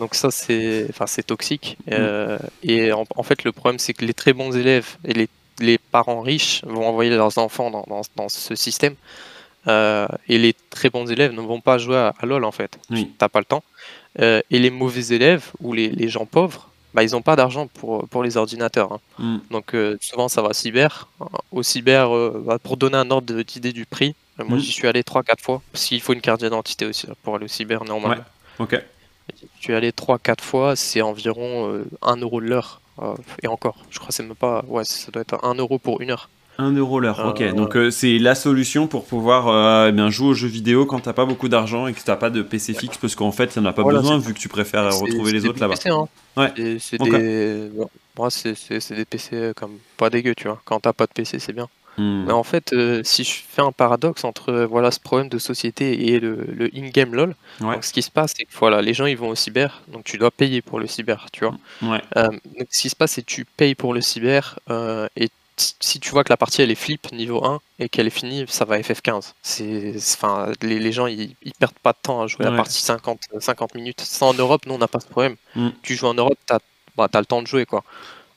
Donc, 0.00 0.14
ça, 0.16 0.30
c'est, 0.32 0.86
enfin, 0.90 1.06
toxique. 1.22 1.76
Mm. 1.86 2.36
et 2.64 2.92
en, 2.92 3.04
en, 3.14 3.22
fait, 3.22 3.44
le 3.44 3.52
problème, 3.52 3.78
c'est 3.78 3.94
que 3.94 4.04
les 4.04 4.14
très 4.14 4.32
bons 4.32 4.56
élèves 4.56 4.96
et 5.04 5.12
les, 5.12 5.28
les 5.60 5.78
parents 5.78 6.20
riches 6.20 6.62
vont 6.64 6.88
envoyer 6.88 7.10
leurs 7.10 7.38
enfants 7.38 7.70
dans, 7.70 7.84
dans, 7.86 8.02
dans 8.16 8.28
ce 8.28 8.54
système. 8.56 8.96
et 9.68 10.38
les 10.38 10.54
très 10.70 10.90
bons 10.90 11.08
élèves 11.08 11.32
ne 11.32 11.42
vont 11.42 11.60
pas 11.60 11.78
jouer 11.78 11.96
à, 11.96 12.14
LoL 12.26 12.44
en 12.44 12.52
fait. 12.52 12.78
Oui. 12.90 13.04
Tu 13.04 13.12
n'as 13.20 13.28
pas 13.28 13.38
le 13.38 13.44
temps. 13.44 13.62
Euh, 14.18 14.40
et 14.50 14.58
les 14.58 14.70
mauvais 14.70 15.14
élèves 15.14 15.52
ou 15.60 15.72
les, 15.72 15.88
les 15.88 16.08
gens 16.08 16.26
pauvres, 16.26 16.70
bah, 16.94 17.04
ils 17.04 17.12
n'ont 17.12 17.22
pas 17.22 17.36
d'argent 17.36 17.68
pour, 17.68 18.08
pour 18.08 18.24
les 18.24 18.36
ordinateurs. 18.36 18.92
Hein. 18.92 19.00
Mm. 19.18 19.38
Donc 19.50 19.74
euh, 19.74 19.96
souvent 20.00 20.28
ça 20.28 20.42
va 20.42 20.52
cyber. 20.52 21.08
Au 21.52 21.62
cyber, 21.62 22.14
euh, 22.14 22.42
bah, 22.44 22.58
pour 22.58 22.76
donner 22.76 22.96
un 22.96 23.10
ordre 23.10 23.42
d'idée 23.42 23.72
du 23.72 23.86
prix, 23.86 24.14
moi 24.38 24.58
mm. 24.58 24.60
j'y 24.60 24.72
suis 24.72 24.88
allé 24.88 25.02
3-4 25.02 25.40
fois, 25.40 25.62
parce 25.72 25.84
qu'il 25.84 26.00
faut 26.00 26.12
une 26.12 26.20
carte 26.20 26.42
d'identité 26.42 26.86
aussi 26.86 27.06
pour 27.22 27.36
aller 27.36 27.44
au 27.44 27.48
cyber 27.48 27.84
normalement. 27.84 28.24
Ouais. 28.58 28.64
Ok. 28.64 28.82
Je 29.58 29.64
suis 29.64 29.74
allé 29.74 29.90
3-4 29.90 30.40
fois, 30.40 30.76
c'est 30.76 31.02
environ 31.02 31.82
1 32.02 32.16
euro 32.16 32.40
de 32.40 32.46
l'heure. 32.46 32.80
et 33.42 33.46
encore, 33.46 33.76
je 33.90 33.98
crois 33.98 34.08
que 34.08 34.14
c'est 34.14 34.22
même 34.22 34.34
pas. 34.34 34.64
Ouais, 34.68 34.84
ça 34.84 35.10
doit 35.10 35.22
être 35.22 35.44
1 35.44 35.54
euro 35.54 35.78
pour 35.78 36.00
une 36.00 36.10
heure. 36.10 36.28
1 36.60 36.72
euro 36.76 37.00
l'heure, 37.00 37.24
ok. 37.26 37.40
Euh, 37.40 37.52
Donc 37.52 37.76
euh, 37.76 37.90
c'est 37.90 38.18
la 38.18 38.34
solution 38.34 38.86
pour 38.86 39.04
pouvoir 39.04 39.48
euh, 39.48 39.88
eh 39.88 39.92
bien, 39.92 40.10
jouer 40.10 40.28
aux 40.28 40.34
jeux 40.34 40.48
vidéo 40.48 40.86
quand 40.86 41.00
t'as 41.00 41.12
pas 41.12 41.24
beaucoup 41.24 41.48
d'argent 41.48 41.86
et 41.86 41.92
que 41.92 42.00
t'as 42.04 42.16
pas 42.16 42.30
de 42.30 42.42
PC 42.42 42.74
fixe 42.74 42.98
parce 42.98 43.14
qu'en 43.14 43.32
fait 43.32 43.56
il 43.56 43.62
n'y 43.62 43.66
en 43.66 43.70
a 43.70 43.72
pas 43.72 43.84
besoin 43.84 44.18
vu 44.18 44.34
que 44.34 44.38
tu 44.38 44.48
préfères 44.48 44.94
retrouver 44.94 45.32
les 45.32 45.46
autres 45.46 45.60
là-bas. 45.60 45.74
Hein. 45.86 46.08
Ouais. 46.36 46.78
C'est 46.78 47.00
des... 47.00 47.70
Moi 48.16 48.30
c'est 48.30 48.94
des 48.94 49.04
PC 49.04 49.52
comme 49.56 49.78
pas 49.96 50.10
dégueu, 50.10 50.34
tu 50.34 50.48
vois. 50.48 50.60
Quand 50.64 50.80
t'as 50.80 50.92
pas 50.92 51.06
de 51.06 51.12
PC 51.12 51.38
c'est 51.38 51.52
bien. 51.52 51.68
Hmm. 51.98 52.24
Mais 52.26 52.32
en 52.32 52.42
fait, 52.42 52.74
si 53.02 53.24
je 53.24 53.42
fais 53.46 53.62
un 53.62 53.72
paradoxe 53.72 54.24
entre 54.24 54.52
voilà 54.62 54.90
ce 54.90 55.00
problème 55.00 55.28
de 55.28 55.38
société 55.38 56.08
et 56.08 56.20
le, 56.20 56.70
in-game 56.74 57.14
LOL, 57.14 57.34
ce 57.80 57.92
qui 57.92 58.02
se 58.02 58.10
passe, 58.10 58.34
c'est 58.36 58.44
que 58.44 58.52
voilà, 58.58 58.80
les 58.80 58.94
gens 58.94 59.06
ils 59.06 59.16
vont 59.16 59.28
au 59.28 59.34
cyber, 59.34 59.82
donc 59.88 60.04
tu 60.04 60.18
dois 60.18 60.30
payer 60.30 60.62
pour 60.62 60.78
le 60.78 60.86
cyber, 60.86 61.26
tu 61.32 61.44
vois. 61.44 61.56
Ouais. 61.82 62.02
donc 62.16 62.68
ce 62.70 62.82
qui 62.82 62.90
se 62.90 62.96
passe, 62.96 63.12
c'est 63.12 63.22
que 63.22 63.30
tu 63.30 63.44
payes 63.44 63.74
pour 63.74 63.94
le 63.94 64.00
cyber 64.00 64.58
et 65.16 65.28
si 65.80 66.00
tu 66.00 66.10
vois 66.10 66.24
que 66.24 66.32
la 66.32 66.36
partie 66.36 66.62
elle 66.62 66.70
est 66.70 66.76
flip 66.76 67.12
niveau 67.12 67.44
1 67.44 67.60
et 67.78 67.88
qu'elle 67.88 68.06
est 68.06 68.10
finie, 68.10 68.44
ça 68.48 68.64
va 68.64 68.78
FF15. 68.78 69.32
C'est, 69.42 69.94
enfin, 69.96 70.52
les, 70.62 70.78
les 70.78 70.92
gens 70.92 71.06
ils, 71.06 71.34
perdent 71.58 71.78
pas 71.82 71.92
de 71.92 71.98
temps 72.02 72.22
à 72.22 72.26
jouer 72.26 72.44
la 72.44 72.52
partie 72.52 72.80
50, 72.80 73.20
50 73.38 73.74
minutes. 73.74 74.00
Ça 74.00 74.26
en 74.26 74.34
Europe, 74.34 74.66
nous 74.66 74.74
on 74.74 74.78
n'a 74.78 74.88
pas 74.88 75.00
ce 75.00 75.06
problème. 75.06 75.36
Mm. 75.54 75.68
Tu 75.82 75.94
joues 75.96 76.06
en 76.06 76.14
Europe, 76.14 76.38
t'as 76.46 76.58
bah, 76.96 77.08
as 77.12 77.20
le 77.20 77.26
temps 77.26 77.42
de 77.42 77.46
jouer 77.46 77.66
quoi. 77.66 77.84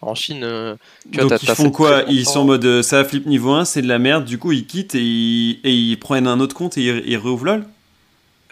En 0.07 0.15
Chine, 0.15 0.43
euh, 0.43 0.75
tu 1.11 1.19
vois, 1.19 1.29
Donc 1.29 1.43
ils 1.43 1.49
font 1.49 1.71
quoi 1.71 2.03
Ils 2.07 2.25
sont 2.25 2.41
en 2.41 2.45
mode 2.45 2.65
euh, 2.65 2.81
ça 2.81 3.03
flip 3.05 3.25
niveau 3.25 3.51
1, 3.51 3.65
c'est 3.65 3.81
de 3.81 3.87
la 3.87 3.99
merde, 3.99 4.25
du 4.25 4.37
coup 4.37 4.51
ils 4.51 4.65
quittent 4.65 4.95
et 4.95 5.01
ils, 5.01 5.59
et 5.63 5.73
ils 5.73 5.97
prennent 5.97 6.27
un 6.27 6.39
autre 6.39 6.55
compte 6.55 6.77
et 6.77 6.85
ils, 6.85 7.03
ils 7.05 7.17
réouvrent 7.17 7.45
LOL 7.45 7.65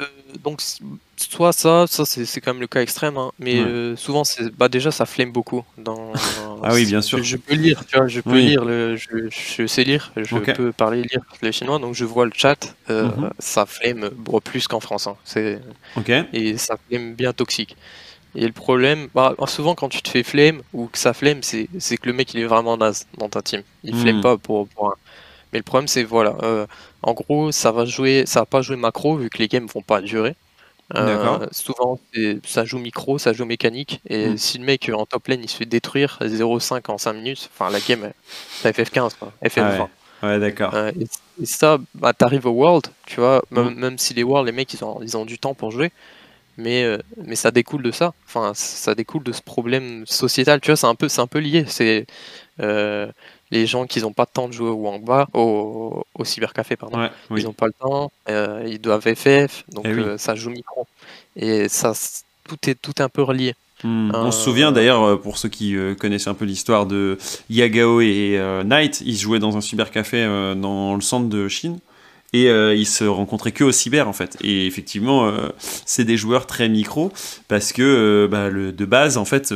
euh, 0.01 0.05
donc 0.43 0.61
soit 1.17 1.53
ça, 1.53 1.85
ça 1.87 2.05
c'est 2.05 2.41
quand 2.41 2.53
même 2.53 2.61
le 2.61 2.67
cas 2.67 2.81
extrême, 2.81 3.17
hein, 3.17 3.31
mais 3.39 3.59
euh, 3.59 3.95
souvent 3.95 4.23
c'est 4.23 4.49
bah 4.55 4.69
déjà 4.69 4.91
ça 4.91 5.05
flemme 5.05 5.31
beaucoup. 5.31 5.63
Dans, 5.77 6.13
ah 6.63 6.73
oui, 6.73 6.85
bien 6.85 7.01
sûr. 7.01 7.21
Je 7.23 7.37
peux 7.37 7.55
lire, 7.55 7.83
tu 7.85 7.97
vois, 7.97 8.07
je 8.07 8.21
peux 8.21 8.39
lire, 8.39 8.65
le, 8.65 8.95
je, 8.95 9.67
sais 9.67 9.83
lire, 9.83 10.11
je 10.15 10.37
peux 10.37 10.71
parler 10.71 11.03
lire 11.03 11.21
le 11.41 11.51
chinois, 11.51 11.79
donc 11.79 11.95
je 11.95 12.05
vois 12.05 12.25
le 12.25 12.31
chat, 12.35 12.75
euh, 12.89 13.05
mhm. 13.05 13.31
ça 13.39 13.65
flemme 13.65 14.09
plus 14.43 14.67
qu'en 14.67 14.79
France, 14.79 15.07
hein, 15.07 15.15
c'est 15.25 15.59
et 16.33 16.57
ça 16.57 16.77
flemme 16.87 17.13
bien 17.13 17.33
toxique. 17.33 17.75
Et 18.35 18.45
le 18.45 18.53
problème, 18.53 19.09
bah, 19.13 19.35
souvent 19.47 19.75
quand 19.75 19.89
tu 19.89 20.01
te 20.01 20.09
fais 20.09 20.23
flemme 20.23 20.61
ou 20.73 20.87
que 20.87 20.97
ça 20.97 21.13
flemme, 21.13 21.41
c'est 21.43 21.67
que 21.67 22.07
le 22.07 22.13
mec 22.13 22.33
il 22.33 22.39
est 22.39 22.45
vraiment 22.45 22.77
naze 22.77 23.05
dans 23.17 23.29
ta 23.29 23.41
team. 23.41 23.63
Il 23.83 23.95
flemme 23.95 24.17
mhm. 24.17 24.21
pas 24.21 24.37
pour, 24.37 24.67
pour 24.69 24.87
un... 24.87 24.95
Mais 25.51 25.59
le 25.59 25.63
problème 25.63 25.87
c'est 25.87 26.03
voilà, 26.03 26.35
en 27.03 27.13
gros, 27.13 27.51
ça 27.51 27.71
va 27.71 27.85
jouer, 27.85 28.23
ça 28.25 28.41
va 28.41 28.45
pas 28.45 28.61
jouer 28.61 28.75
macro 28.75 29.17
vu 29.17 29.29
que 29.29 29.39
les 29.39 29.47
games 29.47 29.67
vont 29.73 29.81
pas 29.81 30.01
durer. 30.01 30.35
Euh, 30.95 31.47
souvent, 31.51 31.99
ça 32.43 32.65
joue 32.65 32.79
micro, 32.79 33.17
ça 33.17 33.33
joue 33.33 33.45
mécanique. 33.45 34.01
Et 34.07 34.29
hmm. 34.29 34.37
si 34.37 34.57
le 34.57 34.65
mec 34.65 34.89
en 34.93 35.05
top 35.05 35.27
lane 35.27 35.41
il 35.41 35.49
se 35.49 35.55
fait 35.55 35.65
détruire 35.65 36.17
0,5 36.21 36.91
en 36.91 36.97
5 36.97 37.13
minutes, 37.13 37.49
enfin 37.53 37.71
la 37.71 37.79
game, 37.79 38.11
c'est 38.61 38.75
FF15, 38.77 39.11
quoi, 39.17 39.31
FF20. 39.43 39.87
Ah 40.21 40.27
ouais, 40.27 40.39
d'accord. 40.39 40.73
Euh, 40.75 40.91
et, 40.99 41.45
ça, 41.45 41.79
bah, 41.95 42.13
t'arrives 42.13 42.45
au 42.45 42.51
World, 42.51 42.87
tu 43.07 43.19
vois, 43.19 43.41
même, 43.49 43.93
hmm. 43.93 43.97
si 43.97 44.13
les 44.13 44.23
Worlds, 44.23 44.45
les 44.45 44.51
mecs 44.51 44.73
ils 44.73 44.83
ont, 44.83 44.99
ils 45.01 45.17
ont 45.17 45.25
du 45.25 45.39
temps 45.39 45.55
pour 45.55 45.71
jouer, 45.71 45.91
mais, 46.57 46.83
euh, 46.83 46.97
mais 47.23 47.35
ça 47.35 47.51
découle 47.51 47.83
de 47.83 47.91
ça. 47.91 48.13
Enfin, 48.27 48.53
ça 48.55 48.95
découle 48.95 49.23
de 49.23 49.31
ce 49.31 49.41
problème 49.41 50.05
sociétal, 50.05 50.59
tu 50.61 50.67
vois, 50.67 50.75
c'est 50.75 50.87
un 50.87 50.95
peu, 50.95 51.09
c'est 51.09 51.21
un 51.21 51.27
peu 51.27 51.39
lié. 51.39 51.65
C'est 51.67 52.05
les 53.51 53.67
gens 53.67 53.85
qui 53.85 54.01
n'ont 54.01 54.13
pas 54.13 54.25
de 54.25 54.31
temps 54.31 54.47
de 54.47 54.53
jouer 54.53 54.69
au 54.69 54.75
Wangba, 54.75 55.27
au, 55.33 56.05
au 56.15 56.25
cybercafé, 56.25 56.77
pardon. 56.77 57.09
Ils 57.35 57.43
n'ont 57.43 57.53
pas 57.53 57.67
le 57.67 57.73
temps, 57.73 58.11
euh, 58.29 58.65
ils 58.65 58.79
doivent 58.79 59.03
FF, 59.03 59.65
donc 59.69 59.85
eh 59.85 59.89
euh, 59.89 60.17
ça 60.17 60.35
joue 60.35 60.49
micro. 60.49 60.87
Et 61.35 61.67
ça, 61.67 61.93
tout 62.47 62.57
est 62.67 62.81
tout 62.81 62.95
un 62.99 63.09
peu 63.09 63.21
relié. 63.21 63.53
Hmm. 63.83 64.11
On 64.13 64.31
se 64.31 64.43
souvient 64.43 64.71
d'ailleurs, 64.71 65.03
euh, 65.03 65.17
pour 65.17 65.37
ceux 65.37 65.49
qui 65.49 65.75
connaissent 65.99 66.27
un 66.27 66.33
peu 66.33 66.45
l'histoire 66.45 66.85
de 66.85 67.17
Yagao 67.49 67.99
et 68.01 68.39
Knight, 68.65 69.01
ils 69.01 69.17
jouaient 69.17 69.39
dans 69.39 69.57
un 69.57 69.61
cybercafé 69.61 70.25
dans 70.55 70.95
le 70.95 71.01
centre 71.01 71.27
de 71.27 71.47
Chine 71.49 71.79
et 72.33 72.45
ils 72.47 72.85
se 72.85 73.03
rencontraient 73.03 73.51
que 73.51 73.63
au 73.63 73.71
cyber 73.71 74.07
en 74.07 74.13
fait. 74.13 74.37
Et 74.41 74.65
effectivement, 74.65 75.31
c'est 75.59 76.05
des 76.05 76.17
joueurs 76.17 76.47
très 76.47 76.69
micro 76.69 77.11
parce 77.47 77.73
que 77.73 78.27
bah, 78.31 78.49
le, 78.49 78.71
de 78.71 78.85
base 78.85 79.17
en 79.17 79.25
fait 79.25 79.53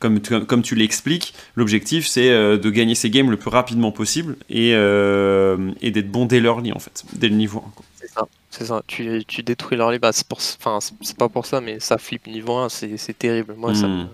comme 0.00 0.20
tu, 0.20 0.40
comme 0.46 0.62
tu 0.62 0.74
l'expliques, 0.74 1.34
l'objectif 1.54 2.06
c'est 2.06 2.30
euh, 2.30 2.56
de 2.56 2.70
gagner 2.70 2.96
ces 2.96 3.10
games 3.10 3.30
le 3.30 3.36
plus 3.36 3.50
rapidement 3.50 3.92
possible 3.92 4.36
et, 4.48 4.72
euh, 4.74 5.70
et 5.82 5.90
d'être 5.90 6.10
bon 6.10 6.26
dès 6.26 6.40
l'early 6.40 6.72
en 6.72 6.78
fait, 6.78 7.04
dès 7.12 7.28
le 7.28 7.36
niveau 7.36 7.62
1. 7.78 7.82
C'est 8.00 8.10
ça, 8.10 8.26
c'est 8.50 8.64
ça. 8.64 8.82
Tu, 8.86 9.22
tu 9.26 9.42
détruis 9.42 9.76
l'early, 9.76 9.98
bah, 9.98 10.12
c'est, 10.12 10.26
pour, 10.26 10.40
c'est 10.40 11.16
pas 11.16 11.28
pour 11.28 11.46
ça, 11.46 11.60
mais 11.60 11.78
ça 11.78 11.98
flip 11.98 12.26
niveau 12.26 12.56
1, 12.56 12.70
c'est, 12.70 12.96
c'est 12.96 13.16
terrible. 13.16 13.54
Moi, 13.56 13.74
ça 13.74 13.86
hmm. 13.86 14.08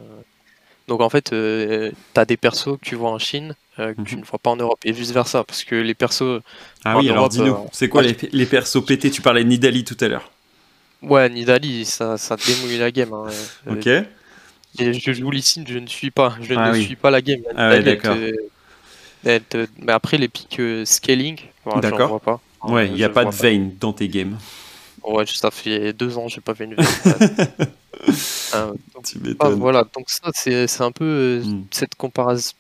Donc 0.89 1.01
en 1.01 1.09
fait, 1.09 1.33
euh, 1.33 1.91
tu 2.15 2.21
as 2.21 2.25
des 2.25 2.37
persos 2.37 2.79
que 2.81 2.85
tu 2.85 2.95
vois 2.95 3.11
en 3.11 3.19
Chine 3.19 3.55
que 3.77 4.01
tu 4.07 4.15
mhm. 4.15 4.23
ne 4.23 4.27
vois 4.27 4.39
pas 4.39 4.49
en 4.49 4.57
Europe 4.57 4.79
et 4.85 4.93
vice 4.93 5.13
versa 5.13 5.45
parce 5.45 5.63
que 5.63 5.75
les 5.75 5.93
persos. 5.93 6.41
Ah 6.83 6.97
oui, 6.97 7.11
alors 7.11 7.29
dis-nous, 7.29 7.57
c'est 7.73 7.91
quoi 7.91 8.01
les, 8.01 8.17
les, 8.33 8.47
persos 8.47 8.83
pétés? 8.83 9.11
Tu 9.11 9.21
parlais 9.21 9.45
de 9.45 9.49
Nidali 9.49 9.85
tout 9.85 9.99
à 10.01 10.09
l'heure. 10.09 10.31
Ouais, 11.03 11.29
Nidali, 11.29 11.85
ça, 11.85 12.17
ça 12.17 12.37
démouille 12.37 12.79
la 12.79 12.91
game. 12.91 13.13
Hein. 13.13 13.27
ok 13.71 13.89
je 14.79 15.13
joue 15.13 15.31
Lee 15.31 15.65
je 15.67 15.79
ne 15.79 15.87
suis 15.87 16.11
pas. 16.11 16.37
Je 16.41 16.55
ah 16.55 16.73
ne 16.73 16.81
suis 16.81 16.97
pas 16.97 17.11
la 17.11 17.23
game. 17.23 17.41
Ah 17.57 17.79
d'accord. 17.79 18.17
Mais 19.25 19.41
après, 19.89 20.19
les 20.19 20.29
pics 20.29 20.61
euh, 20.61 20.85
scaling, 20.85 21.39
d'accord. 21.81 22.09
vois 22.09 22.21
pas. 22.21 22.41
Ouais, 22.63 22.87
il 22.89 22.95
n'y 22.95 23.05
a 23.05 23.09
pas 23.09 23.25
de 23.25 23.31
vein 23.31 23.71
dans 23.81 23.93
tes 23.93 24.09
games. 24.09 24.39
Ouais, 25.07 25.25
ça 25.27 25.53
fait 25.53 25.93
deux 25.93 26.19
ans 26.19 26.27
j'ai 26.27 26.41
pas 26.41 26.55
fait 26.55 26.65
une 26.65 26.77
euh, 28.55 28.73
ah, 29.41 29.49
voilà, 29.51 29.85
donc 29.95 30.11
ça, 30.11 30.31
c'est 30.35 30.81
un 30.81 30.91
peu 30.91 31.05
euh, 31.05 31.43
hmm. 31.45 31.65
cette 31.71 31.95
comparaison, 31.95 32.53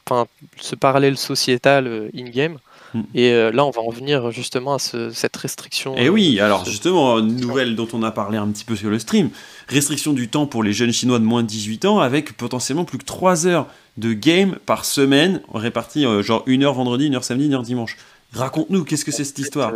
ce 0.61 0.74
parallèle 0.74 1.16
sociétal 1.16 1.87
euh, 1.87 2.09
in-game. 2.16 2.59
Hmm. 2.94 3.02
Et 3.14 3.32
là, 3.52 3.64
on 3.64 3.70
va 3.70 3.82
en 3.82 3.90
venir 3.90 4.30
justement 4.30 4.74
à 4.74 4.78
cette 4.78 5.37
restriction. 5.37 5.96
Et 5.96 6.04
eh 6.04 6.09
oui, 6.09 6.38
alors 6.38 6.64
justement, 6.64 7.18
une 7.18 7.37
nouvelle 7.37 7.74
dont 7.74 7.88
on 7.92 8.02
a 8.04 8.12
parlé 8.12 8.38
un 8.38 8.46
petit 8.48 8.64
peu 8.64 8.76
sur 8.76 8.90
le 8.90 8.98
stream, 9.00 9.30
restriction 9.68 10.12
du 10.12 10.28
temps 10.28 10.46
pour 10.46 10.62
les 10.62 10.72
jeunes 10.72 10.92
chinois 10.92 11.18
de 11.18 11.24
moins 11.24 11.42
de 11.42 11.48
18 11.48 11.85
ans, 11.85 11.98
avec 11.98 12.37
potentiellement 12.37 12.85
plus 12.85 12.98
que 12.98 13.04
3 13.04 13.48
heures 13.48 13.66
de 13.96 14.12
game 14.12 14.56
par 14.66 14.85
semaine, 14.85 15.42
réparties 15.52 16.04
genre 16.22 16.44
une 16.46 16.62
heure 16.62 16.74
vendredi, 16.74 17.06
une 17.06 17.16
heure 17.16 17.24
samedi, 17.24 17.46
une 17.46 17.54
heure 17.54 17.62
dimanche. 17.62 17.96
Raconte-nous, 18.32 18.85
qu'est-ce 18.85 19.04
que 19.04 19.12
c'est 19.12 19.24
cette 19.24 19.40
histoire? 19.40 19.72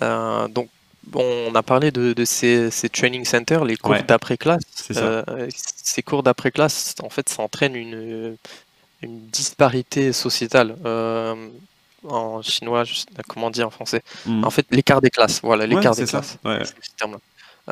Donc, 0.00 0.68
on 1.14 1.54
a 1.54 1.62
parlé 1.62 1.90
de, 1.90 2.24
ces, 2.24 2.70
training 2.92 3.24
centers, 3.24 3.64
les 3.64 3.76
cours 3.76 3.96
d'après-classe. 4.06 4.62
Euh, 4.96 5.48
ces 5.50 6.02
cours 6.02 6.22
d'après-classe, 6.22 6.94
en 7.02 7.08
fait, 7.08 7.28
ça 7.28 7.42
entraîne 7.42 7.74
une, 7.74 8.36
disparité 9.02 10.12
sociétale. 10.12 10.76
Euh, 10.84 11.34
en 12.08 12.40
chinois, 12.40 12.84
comment 13.28 13.50
dire 13.50 13.66
en 13.66 13.70
français 13.70 14.02
hmm. 14.26 14.44
En 14.44 14.50
fait, 14.50 14.66
l'écart 14.70 15.00
des 15.00 15.10
classes. 15.10 15.40
Voilà, 15.42 15.66
l'écart 15.66 15.94
des 15.94 16.04
classes. 16.04 16.38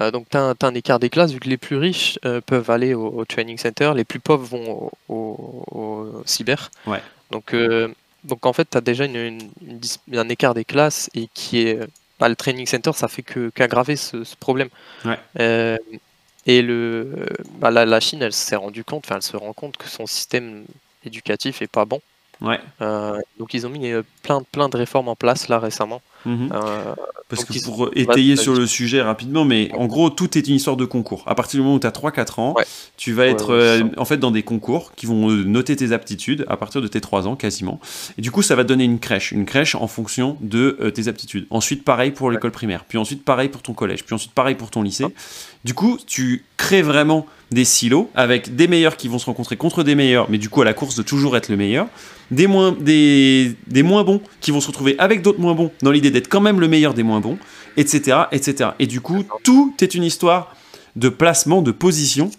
Euh, 0.01 0.11
donc 0.11 0.27
tu 0.29 0.37
as, 0.37 0.55
un 0.61 0.75
écart 0.75 0.99
des 0.99 1.09
classes, 1.09 1.31
vu 1.31 1.39
que 1.39 1.49
les 1.49 1.57
plus 1.57 1.77
riches 1.77 2.19
euh, 2.25 2.41
peuvent 2.41 2.69
aller 2.69 2.95
au, 2.95 3.25
training 3.25 3.57
center, 3.59 3.93
les 3.95 4.03
plus 4.03 4.19
pauvres 4.19 4.45
vont 4.45 4.91
au, 5.09 6.23
cyber. 6.27 6.71
Ouais. 6.87 7.01
Donc, 7.31 7.55
donc 8.25 8.45
en 8.47 8.53
fait, 8.53 8.69
tu 8.71 8.77
as 8.77 8.81
déjà 8.81 9.05
une, 9.05 9.39
un 10.13 10.29
écart 10.29 10.55
des 10.55 10.65
classes 10.65 11.11
et 11.15 11.29
qui 11.33 11.61
est... 11.61 11.79
Bah, 12.19 12.29
le 12.29 12.37
training 12.37 12.67
center, 12.67 12.93
ça 12.95 13.09
fait 13.09 13.23
qu'aggraver 13.23 13.97
ce, 13.97 14.25
ce, 14.25 14.37
problème. 14.37 14.69
Ouais. 15.05 15.19
et 16.47 16.63
le, 16.63 17.27
bah, 17.59 17.71
la, 17.71 18.01
Chine, 18.01 18.23
elle 18.23 18.33
s'est 18.33 18.57
rendue 18.57 18.85
compte, 18.85 19.05
enfin 19.07 19.17
elle 19.17 19.23
se 19.23 19.37
rend 19.37 19.53
compte 19.53 19.77
que 19.77 19.89
son 19.89 20.07
système 20.07 20.65
éducatif 21.05 21.63
est 21.63 21.67
pas 21.71 21.85
bon. 21.85 22.01
Ouais. 22.41 22.61
donc 23.39 23.55
ils 23.55 23.67
ont 23.67 23.71
mis 23.71 23.93
plein, 24.23 24.43
plein 24.43 24.69
de 24.69 24.77
réformes 24.77 25.09
en 25.09 25.17
place 25.17 25.49
là 25.49 25.59
récemment. 25.59 26.03
Mhm. 26.25 26.49
Parce 27.29 27.45
que 27.45 27.65
pour 27.65 27.91
étayer 27.95 28.37
sur 28.37 28.55
le 28.55 28.67
sujet 28.67 29.01
rapidement, 29.03 29.45
mais 29.45 29.71
en 29.75 29.87
gros, 29.87 30.11
tout 30.11 30.37
est 30.37 30.47
une 30.47 30.57
histoire 30.57 30.77
de 30.77 30.85
concours. 30.85 31.25
À 31.27 31.35
partir 31.35 31.59
du 31.59 31.65
moment 31.65 31.77
où 31.77 31.81
tu 31.81 31.87
as 31.87 31.91
3-4 31.91 32.41
ans, 32.41 32.55
tu 32.97 33.13
vas 33.13 33.27
être 33.27 33.51
euh, 33.51 33.83
en 33.97 34.05
fait 34.05 34.19
dans 34.19 34.31
des 34.31 34.43
concours 34.43 34.93
qui 34.95 35.07
vont 35.07 35.31
euh, 35.31 35.43
noter 35.45 35.75
tes 35.77 35.93
aptitudes 35.93 36.45
à 36.49 36.57
partir 36.57 36.83
de 36.83 36.87
tes 36.87 37.01
3 37.01 37.27
ans 37.27 37.37
quasiment. 37.37 37.81
Et 38.19 38.23
du 38.23 38.31
coup, 38.31 38.43
ça 38.43 38.55
va 38.55 38.63
te 38.63 38.69
donner 38.69 38.85
une 38.85 38.99
crèche, 38.99 39.33
une 39.33 39.47
crèche 39.47 39.75
en 39.75 39.87
fonction 39.87 40.37
de 40.41 40.77
euh, 40.81 40.91
tes 40.91 41.09
aptitudes. 41.09 41.47
Ensuite, 41.51 41.83
pareil 41.83 42.11
pour 42.11 42.31
l'école 42.31 42.53
primaire, 42.53 42.85
puis 42.85 42.99
ensuite 42.99 43.25
pareil 43.25 43.49
pour 43.49 43.63
ton 43.63 43.73
collège, 43.73 44.05
puis 44.05 44.15
ensuite 44.15 44.33
pareil 44.33 44.55
pour 44.55 44.71
ton 44.71 44.83
lycée. 44.83 45.07
Du 45.65 45.73
coup, 45.73 45.99
tu 46.07 46.45
crées 46.57 46.83
vraiment 46.83 47.27
des 47.51 47.65
silos 47.65 48.11
avec 48.15 48.57
des 48.57 48.69
meilleurs 48.69 48.97
qui 48.97 49.09
vont 49.09 49.19
se 49.19 49.27
rencontrer 49.27 49.57
contre 49.57 49.83
des 49.83 49.95
meilleurs, 49.95 50.29
mais 50.31 50.39
du 50.39 50.49
coup 50.49 50.63
à 50.63 50.65
la 50.65 50.75
course 50.75 50.97
de 50.97 51.03
toujours 51.03 51.37
être 51.37 51.49
le 51.49 51.57
meilleur, 51.57 51.87
des 52.31 52.47
moins, 52.47 52.73
des, 52.73 53.55
des 53.67 53.83
moins 53.83 54.03
bons 54.03 54.21
qui 54.41 54.51
vont 54.51 54.61
se 54.61 54.67
retrouver 54.69 54.97
avec 54.99 55.23
d'autres 55.23 55.41
moins 55.41 55.55
bons 55.55 55.71
dans 55.83 55.91
l'idée 55.91 56.11
d'être 56.11 56.29
quand 56.29 56.41
même 56.41 56.61
le 56.61 56.69
meilleur 56.69 56.95
des 56.95 57.03
moins 57.03 57.21
bons, 57.21 57.39
etc., 57.77 58.23
etc. 58.33 58.71
Et 58.79 58.87
du 58.87 59.01
coup, 59.01 59.25
tout 59.43 59.75
est 59.81 59.95
une 59.95 60.05
histoire 60.05 60.57
de 60.97 61.09
placement, 61.09 61.63
de 61.63 61.71
position 61.71 62.31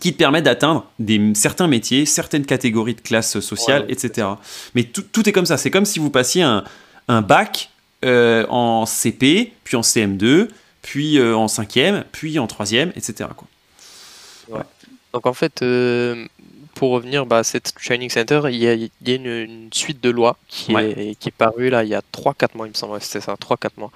qui 0.00 0.12
te 0.12 0.18
permet 0.18 0.42
d'atteindre 0.42 0.86
des, 0.98 1.32
certains 1.34 1.66
métiers, 1.66 2.06
certaines 2.06 2.46
catégories 2.46 2.94
de 2.94 3.00
classe 3.00 3.40
sociale, 3.40 3.84
etc. 3.88 4.28
Mais 4.74 4.84
tout, 4.84 5.02
tout, 5.02 5.28
est 5.28 5.32
comme 5.32 5.46
ça. 5.46 5.56
C'est 5.56 5.70
comme 5.70 5.84
si 5.84 5.98
vous 5.98 6.10
passiez 6.10 6.42
un, 6.42 6.64
un 7.08 7.22
bac 7.22 7.70
euh, 8.04 8.46
en 8.48 8.86
CP, 8.86 9.52
puis 9.64 9.76
en 9.76 9.80
CM2, 9.80 10.48
puis 10.82 11.18
euh, 11.18 11.36
en 11.36 11.48
cinquième, 11.48 12.04
puis 12.12 12.38
en 12.38 12.46
troisième, 12.46 12.92
etc. 12.96 13.30
Quoi. 13.36 14.66
Donc 15.14 15.26
en 15.26 15.32
fait, 15.32 15.62
euh, 15.62 16.26
pour 16.74 16.90
revenir 16.90 17.26
bah, 17.26 17.38
à 17.38 17.44
cette 17.44 17.74
training 17.74 18.10
center, 18.10 18.42
il 18.46 18.56
y 18.56 18.68
a, 18.68 19.14
une, 19.14 19.68
suite 19.72 20.02
de 20.02 20.10
lois 20.10 20.36
qui, 20.48 20.74
est, 20.74 21.18
qui 21.18 21.28
est 21.28 21.36
parue 21.36 21.70
là 21.70 21.84
il 21.84 21.90
y 21.90 21.94
a 21.94 22.02
3-4 22.12 22.56
mois, 22.56 22.66
il 22.66 22.70
me 22.70 22.74
semble, 22.74 23.00
c'était 23.00 23.20
ça, 23.20 23.34
3-4 23.34 23.70
mois. 23.76 23.90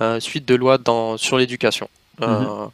Euh, 0.00 0.20
suite 0.20 0.46
de 0.46 0.54
lois 0.54 0.78
dans, 0.78 1.16
sur 1.16 1.36
l'éducation. 1.36 1.88
Euh, 2.20 2.26
mhm. 2.26 2.70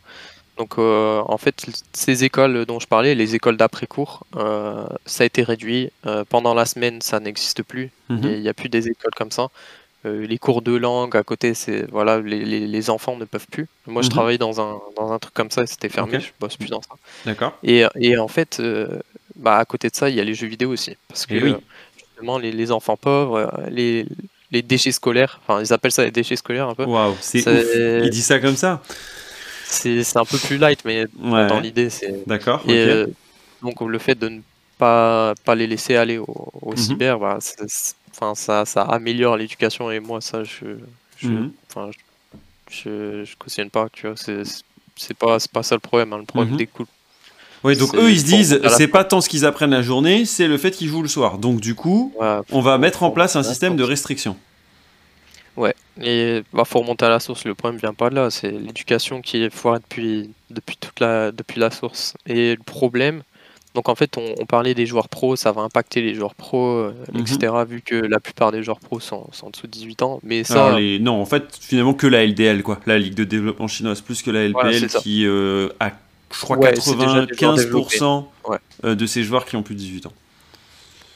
donc 0.58 0.78
en 0.78 1.38
fait, 1.38 1.66
ces 1.92 2.24
écoles 2.24 2.64
dont 2.66 2.78
je 2.78 2.86
parlais, 2.86 3.14
les 3.14 3.34
écoles 3.34 3.56
d'après-cours, 3.56 4.24
ça 4.34 5.22
a 5.22 5.24
été 5.24 5.42
réduit. 5.42 5.90
pendant 6.28 6.54
la 6.54 6.66
semaine, 6.66 7.00
ça 7.00 7.18
n'existe 7.18 7.62
plus. 7.62 7.90
Mhm. 8.08 8.20
Il 8.22 8.40
n'y 8.42 8.48
a, 8.48 8.54
plus 8.54 8.68
des 8.68 8.88
écoles 8.88 9.14
comme 9.16 9.32
ça. 9.32 9.48
Euh, 10.06 10.26
les 10.26 10.38
cours 10.38 10.62
de 10.62 10.76
langue 10.76 11.16
à 11.16 11.24
côté, 11.24 11.54
c'est 11.54 11.90
voilà, 11.90 12.20
les, 12.20 12.44
les, 12.44 12.90
enfants 12.90 13.16
ne 13.16 13.24
peuvent 13.24 13.48
plus. 13.50 13.66
Moi, 13.86 14.02
je 14.02 14.06
mhm. 14.06 14.12
travaille 14.12 14.38
dans 14.38 14.60
un, 14.60 14.80
dans 14.96 15.10
un 15.10 15.18
truc 15.18 15.34
comme 15.34 15.50
ça, 15.50 15.66
c'était 15.66 15.88
fermé, 15.88 16.20
je 16.20 16.28
bosse 16.38 16.56
plus 16.56 16.68
dans 16.68 16.80
ça. 16.80 16.90
D'accord. 17.26 17.58
Et, 17.64 17.84
et, 17.96 18.16
en 18.16 18.28
fait, 18.28 18.60
euh, 18.60 19.00
bah, 19.34 19.56
à 19.56 19.64
côté 19.64 19.88
de 19.88 19.96
ça, 19.96 20.08
il 20.08 20.14
y 20.14 20.20
a 20.20 20.24
les 20.24 20.34
jeux 20.34 20.46
vidéo 20.46 20.70
aussi, 20.70 20.96
parce 21.08 21.26
que 21.26 21.34
oui. 21.34 21.54
justement, 21.96 22.38
les, 22.38 22.52
les, 22.52 22.70
enfants 22.70 22.96
pauvres, 22.96 23.38
euh, 23.38 23.70
les, 23.70 24.06
les 24.52 24.62
déchets 24.62 24.92
scolaires, 24.92 25.40
enfin, 25.42 25.60
ils 25.60 25.72
appellent 25.72 25.90
ça 25.90 26.04
les 26.04 26.12
déchets 26.12 26.36
scolaires 26.36 26.68
un 26.68 26.76
peu. 26.76 26.84
Waouh, 26.84 27.16
c'est 27.20 27.40
Il 28.04 28.10
dit 28.10 28.22
ça 28.22 28.38
comme 28.38 28.56
ça. 28.56 28.80
C'est 29.64 30.16
un 30.16 30.24
peu 30.24 30.38
plus 30.38 30.58
light, 30.58 30.84
mais 30.84 31.06
dans 31.16 31.58
l'idée, 31.58 31.90
c'est. 31.90 32.22
D'accord. 32.26 32.62
Et 32.68 33.04
donc, 33.62 33.80
le 33.80 33.98
fait 33.98 34.14
de 34.14 34.28
ne 34.28 34.40
pas, 34.78 35.34
pas 35.44 35.56
les 35.56 35.66
laisser 35.66 35.96
aller 35.96 36.18
au, 36.18 36.52
au 36.62 36.70
mhm. 36.70 36.76
cyber, 36.76 37.18
bah, 37.18 37.38
enfin 38.20 38.34
ça, 38.34 38.64
ça 38.64 38.82
améliore 38.82 39.36
l'éducation 39.36 39.90
et 39.90 40.00
moi 40.00 40.20
ça 40.20 40.44
je 40.44 40.76
je, 41.16 41.28
mhm. 41.28 41.52
je, 42.70 43.24
je, 43.24 43.36
cautionne 43.36 43.70
pas 43.70 43.88
tu 43.92 44.06
vois 44.06 44.16
c'est 44.16 44.42
c'est 44.96 45.16
pas 45.16 45.38
pas 45.52 45.62
ça 45.62 45.74
le 45.74 45.80
problème 45.80 46.12
hein. 46.12 46.18
le 46.18 46.24
problème 46.24 46.52
mhm. 46.52 46.58
découle 46.58 46.86
oui, 47.64 47.76
donc 47.76 47.94
eux 47.96 48.10
ils 48.10 48.20
se 48.20 48.24
disent 48.24 48.60
c'est 48.76 48.86
pas 48.86 49.04
tant 49.04 49.20
ce 49.20 49.28
qu'ils 49.28 49.44
apprennent 49.44 49.72
la 49.72 49.82
journée, 49.82 50.24
c'est 50.24 50.46
le 50.46 50.58
fait 50.58 50.70
qu'ils 50.70 50.88
jouent 50.88 51.02
le 51.02 51.08
soir. 51.08 51.38
Donc 51.38 51.60
du 51.60 51.74
coup, 51.74 52.14
on 52.52 52.60
va 52.60 52.78
mettre 52.78 53.02
en 53.02 53.10
place 53.10 53.36
un 53.36 53.42
système 53.42 53.74
de 53.74 53.82
restriction. 53.82 54.36
Ouais, 55.56 55.74
et 56.00 56.44
bah, 56.52 56.64
faut 56.64 56.78
remonter 56.78 57.06
à 57.06 57.08
la 57.08 57.18
source. 57.18 57.44
Le 57.44 57.56
problème 57.56 57.80
vient 57.80 57.92
pas 57.92 58.10
de 58.10 58.14
là, 58.14 58.30
c'est 58.30 58.52
l'éducation 58.52 59.20
qui 59.20 59.42
est 59.42 59.50
foirée 59.50 59.80
depuis 59.80 60.30
depuis 60.50 60.76
toute 60.76 61.00
la 61.00 61.32
depuis 61.32 61.58
la 61.58 61.72
source. 61.72 62.14
Et 62.26 62.54
le 62.54 62.62
problème, 62.62 63.22
donc 63.74 63.88
en 63.88 63.94
fait, 63.94 64.16
on, 64.16 64.46
parlait 64.46 64.74
des 64.74 64.86
joueurs 64.86 65.08
pros, 65.08 65.36
ça 65.36 65.52
va 65.52 65.62
impacter 65.62 66.00
les 66.00 66.14
joueurs 66.14 66.34
pros, 66.34 66.66
euh, 66.66 66.94
mhm. 67.12 67.20
etc. 67.20 67.52
Vu 67.68 67.82
que 67.82 67.94
la 67.94 68.18
plupart 68.18 68.50
des 68.50 68.62
joueurs 68.62 68.80
pros 68.80 68.98
sont, 68.98 69.28
en 69.42 69.50
dessous 69.50 69.66
de 69.66 69.72
18 69.72 70.02
ans. 70.02 70.20
Mais 70.22 70.44
ça, 70.44 70.76
non, 71.00 71.20
en 71.20 71.26
fait, 71.26 71.44
finalement 71.60 71.94
que 71.94 72.06
la 72.06 72.26
LDL, 72.26 72.62
quoi, 72.62 72.80
la 72.86 72.98
Ligue 72.98 73.14
de 73.14 73.24
développement 73.24 73.68
chinoise, 73.68 74.00
plus 74.00 74.22
que 74.22 74.30
la 74.30 74.48
LPL 74.48 74.88
qui 75.02 75.26
euh, 75.26 75.68
a, 75.80 75.90
je 76.32 76.40
crois, 76.40 76.56
95% 76.56 78.24
euh, 78.84 78.94
de 78.94 79.06
ces 79.06 79.22
joueurs 79.22 79.44
qui 79.44 79.56
ont 79.56 79.62
plus 79.62 79.74
de 79.74 79.80
18 79.80 80.06
ans. 80.06 80.12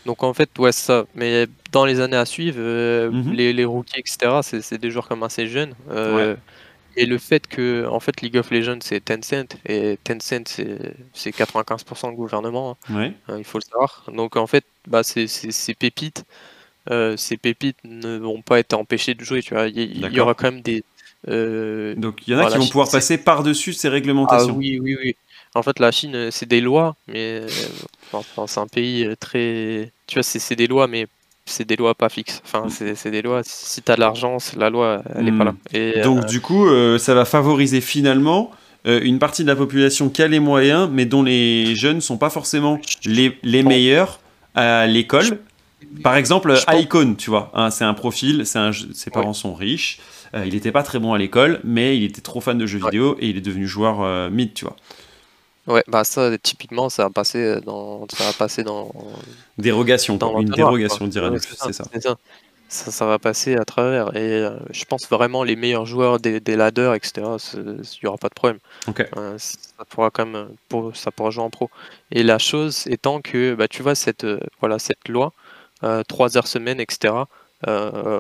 Donc 0.05 0.23
en 0.23 0.35
fait, 0.35 0.51
ouais, 0.59 0.73
ça. 0.73 1.05
Mais 1.15 1.47
dans 1.71 1.85
les 1.85 2.01
années 2.01 2.17
à 2.17 2.27
suivre, 2.27 2.61
mhm. 2.61 3.33
les, 3.33 3.53
les, 3.53 3.65
rookies, 3.65 4.01
etc., 4.01 4.41
c'est 4.43 4.79
des 4.79 4.91
joueurs 4.91 5.09
comme 5.09 5.23
assez 5.23 5.47
jeunes. 5.47 5.75
Et 6.97 7.07
le 7.07 7.19
fait 7.19 7.47
que 7.47 7.87
en 7.87 8.01
fait 8.01 8.21
League 8.21 8.37
of 8.37 8.51
Legends 8.51 8.79
c'est 8.81 9.05
Tencent 9.05 9.57
et 9.67 9.99
Tencent 10.05 10.61
c'est 11.15 11.31
95% 11.31 12.11
le 12.11 12.17
gouvernement, 12.17 12.77
hein. 12.91 13.13
euh, 13.29 13.39
il 13.39 13.45
faut 13.45 13.59
le 13.59 13.65
savoir. 13.65 14.05
Donc 14.13 14.37
en 14.37 14.47
fait 14.47 14.65
bah, 14.87 15.03
ces, 15.03 15.27
pépites, 15.79 16.25
euh, 16.91 17.17
ces 17.17 17.37
pépites 17.37 17.79
ne 17.85 18.19
vont 18.19 18.43
pas 18.43 18.59
être 18.59 18.75
empêchées 18.75 19.15
de 19.15 19.25
jouer. 19.25 19.43
Tu 19.43 19.55
vois, 19.55 19.69
il 19.69 20.15
y, 20.15 20.21
aura 20.21 20.35
quand 20.35 20.51
même 20.53 20.61
des. 20.61 20.85
Euh, 21.29 21.95
Donc 21.95 22.27
il 22.27 22.35
y 22.35 22.37
en 22.37 22.41
a 22.41 22.51
qui 22.51 22.59
vont 22.59 22.67
pouvoir 22.67 22.91
passer 22.91 23.17
par 23.17 23.43
dessus 23.43 23.73
ces 23.73 23.89
réglementations. 23.89 24.53
Ah, 24.53 24.59
oui 24.59 24.79
oui 24.81 24.97
oui. 25.03 25.17
En 25.55 25.63
fait 25.63 25.79
la 25.79 25.93
Chine 25.93 26.31
c'est 26.31 26.47
des 26.47 26.61
lois, 26.61 26.97
mais 27.09 27.43
c'est 28.47 28.59
un 28.59 28.67
pays 28.67 29.09
très. 29.19 29.93
Tu 30.07 30.15
vois 30.15 30.23
c'est 30.23 30.57
des 30.57 30.67
lois 30.67 30.89
mais 30.89 31.07
c'est 31.45 31.67
des 31.67 31.77
lois 31.77 31.95
pas 31.95 32.09
fixes. 32.09 32.43
Enfin, 32.45 32.67
c'est 32.69 33.11
des 33.11 33.23
lois. 33.23 33.41
Si 33.45 33.83
tu 33.83 33.91
as 33.91 33.97
de 33.97 34.01
l'argent, 34.01 34.39
la 34.57 34.71
loi, 34.71 35.03
elle 35.15 35.25
n'est 35.25 35.33
pas 35.33 35.45
là. 35.45 35.53
Hmm. 35.53 35.77
Et, 35.77 36.01
Donc, 36.03 36.25
euh, 36.25 36.27
du 36.27 36.41
coup, 36.41 36.67
euh, 36.67 36.99
ça 36.99 37.15
va 37.15 37.25
favoriser 37.25 37.81
finalement 37.81 38.51
euh, 38.87 39.01
une 39.03 39.19
partie 39.19 39.43
de 39.43 39.49
la 39.49 39.57
population 39.57 40.09
qui 40.09 40.23
a 40.23 40.29
les 40.29 40.41
moyens, 40.41 40.89
mais 40.93 41.05
dont 41.05 41.23
les 41.23 41.75
jeunes 41.75 42.01
sont 42.01 42.17
pas 42.17 42.31
forcément 42.31 42.81
les, 43.05 43.39
les 43.43 43.63
meilleurs 43.63 44.21
à 44.55 44.87
l'école. 44.87 45.41
Par 46.03 46.17
exemple, 46.17 46.55
Icon, 46.73 47.17
tu 47.17 47.29
vois, 47.29 47.51
hein, 47.55 47.71
c'est 47.71 47.85
un 47.85 47.95
profil, 47.95 48.45
un, 48.55 48.71
ses 48.73 49.11
parents 49.11 49.35
sont 49.35 49.55
riches, 49.55 49.99
il 50.35 50.55
n'était 50.55 50.73
pas 50.73 50.83
très 50.83 50.99
bon 50.99 51.13
à 51.13 51.19
l'école, 51.19 51.61
mais 51.65 51.97
il 51.97 52.05
était 52.05 52.23
trop 52.23 52.41
fan 52.41 52.57
de 52.57 52.65
jeux 52.67 52.79
vidéo 52.79 53.17
et 53.21 53.29
il 53.29 53.37
est 53.37 53.43
devenu 53.43 53.67
joueur 53.67 54.31
mid, 54.31 54.55
tu 54.55 54.65
vois. 54.65 54.77
Ouais, 55.69 55.85
bah 55.87 56.03
ça, 56.03 56.37
typiquement, 56.39 56.89
ça 56.89 57.05
va 57.05 57.11
passer 57.11 57.61
dans, 57.61 58.07
ça 58.09 58.25
va 58.25 58.33
passer 58.33 58.65
dans. 58.65 58.93
Dérogation, 59.59 60.17
dans 60.17 60.41
une 60.41 60.49
dérogation, 60.51 61.07
dirait 61.07 61.31
c'est 61.39 61.73
ça. 61.73 61.85
ça. 62.69 62.91
ça. 62.91 63.07
va 63.07 63.21
passer 63.21 63.55
à 63.55 63.65
travers. 63.65 64.17
Et 64.17 64.41
euh, 64.41 64.59
je 64.73 64.85
pense 64.85 65.09
vraiment 65.09 65.45
les 65.45 65.55
meilleurs 65.55 65.87
joueurs 65.87 66.19
des, 66.19 66.41
des 66.41 66.57
ladders, 66.57 66.95
etc., 66.95 67.23
il 67.55 67.81
n'y 68.03 68.09
aura 68.09 68.19
pas 68.19 68.29
de 68.29 68.35
problème. 68.35 68.59
Euh, 69.17 69.37
ça 69.39 69.85
pourra 69.89 70.11
quand 70.11 70.27
même, 70.27 70.49
pour, 70.69 70.97
ça 70.97 71.13
pourra 71.13 71.31
jouer 71.31 71.45
en 71.45 71.51
pro. 71.51 71.71
Et 72.11 72.25
la 72.25 72.39
chose 72.39 72.89
étant 72.89 73.21
que, 73.21 73.55
bah, 73.55 73.69
tu 73.69 73.83
vois, 73.83 73.95
cette, 73.95 74.25
euh, 74.25 74.41
voilà, 74.59 74.81
cette 74.81 75.09
loi, 75.09 75.33
3 75.81 76.37
heures 76.37 76.49
semaine, 76.49 76.81
etc., 76.81 77.15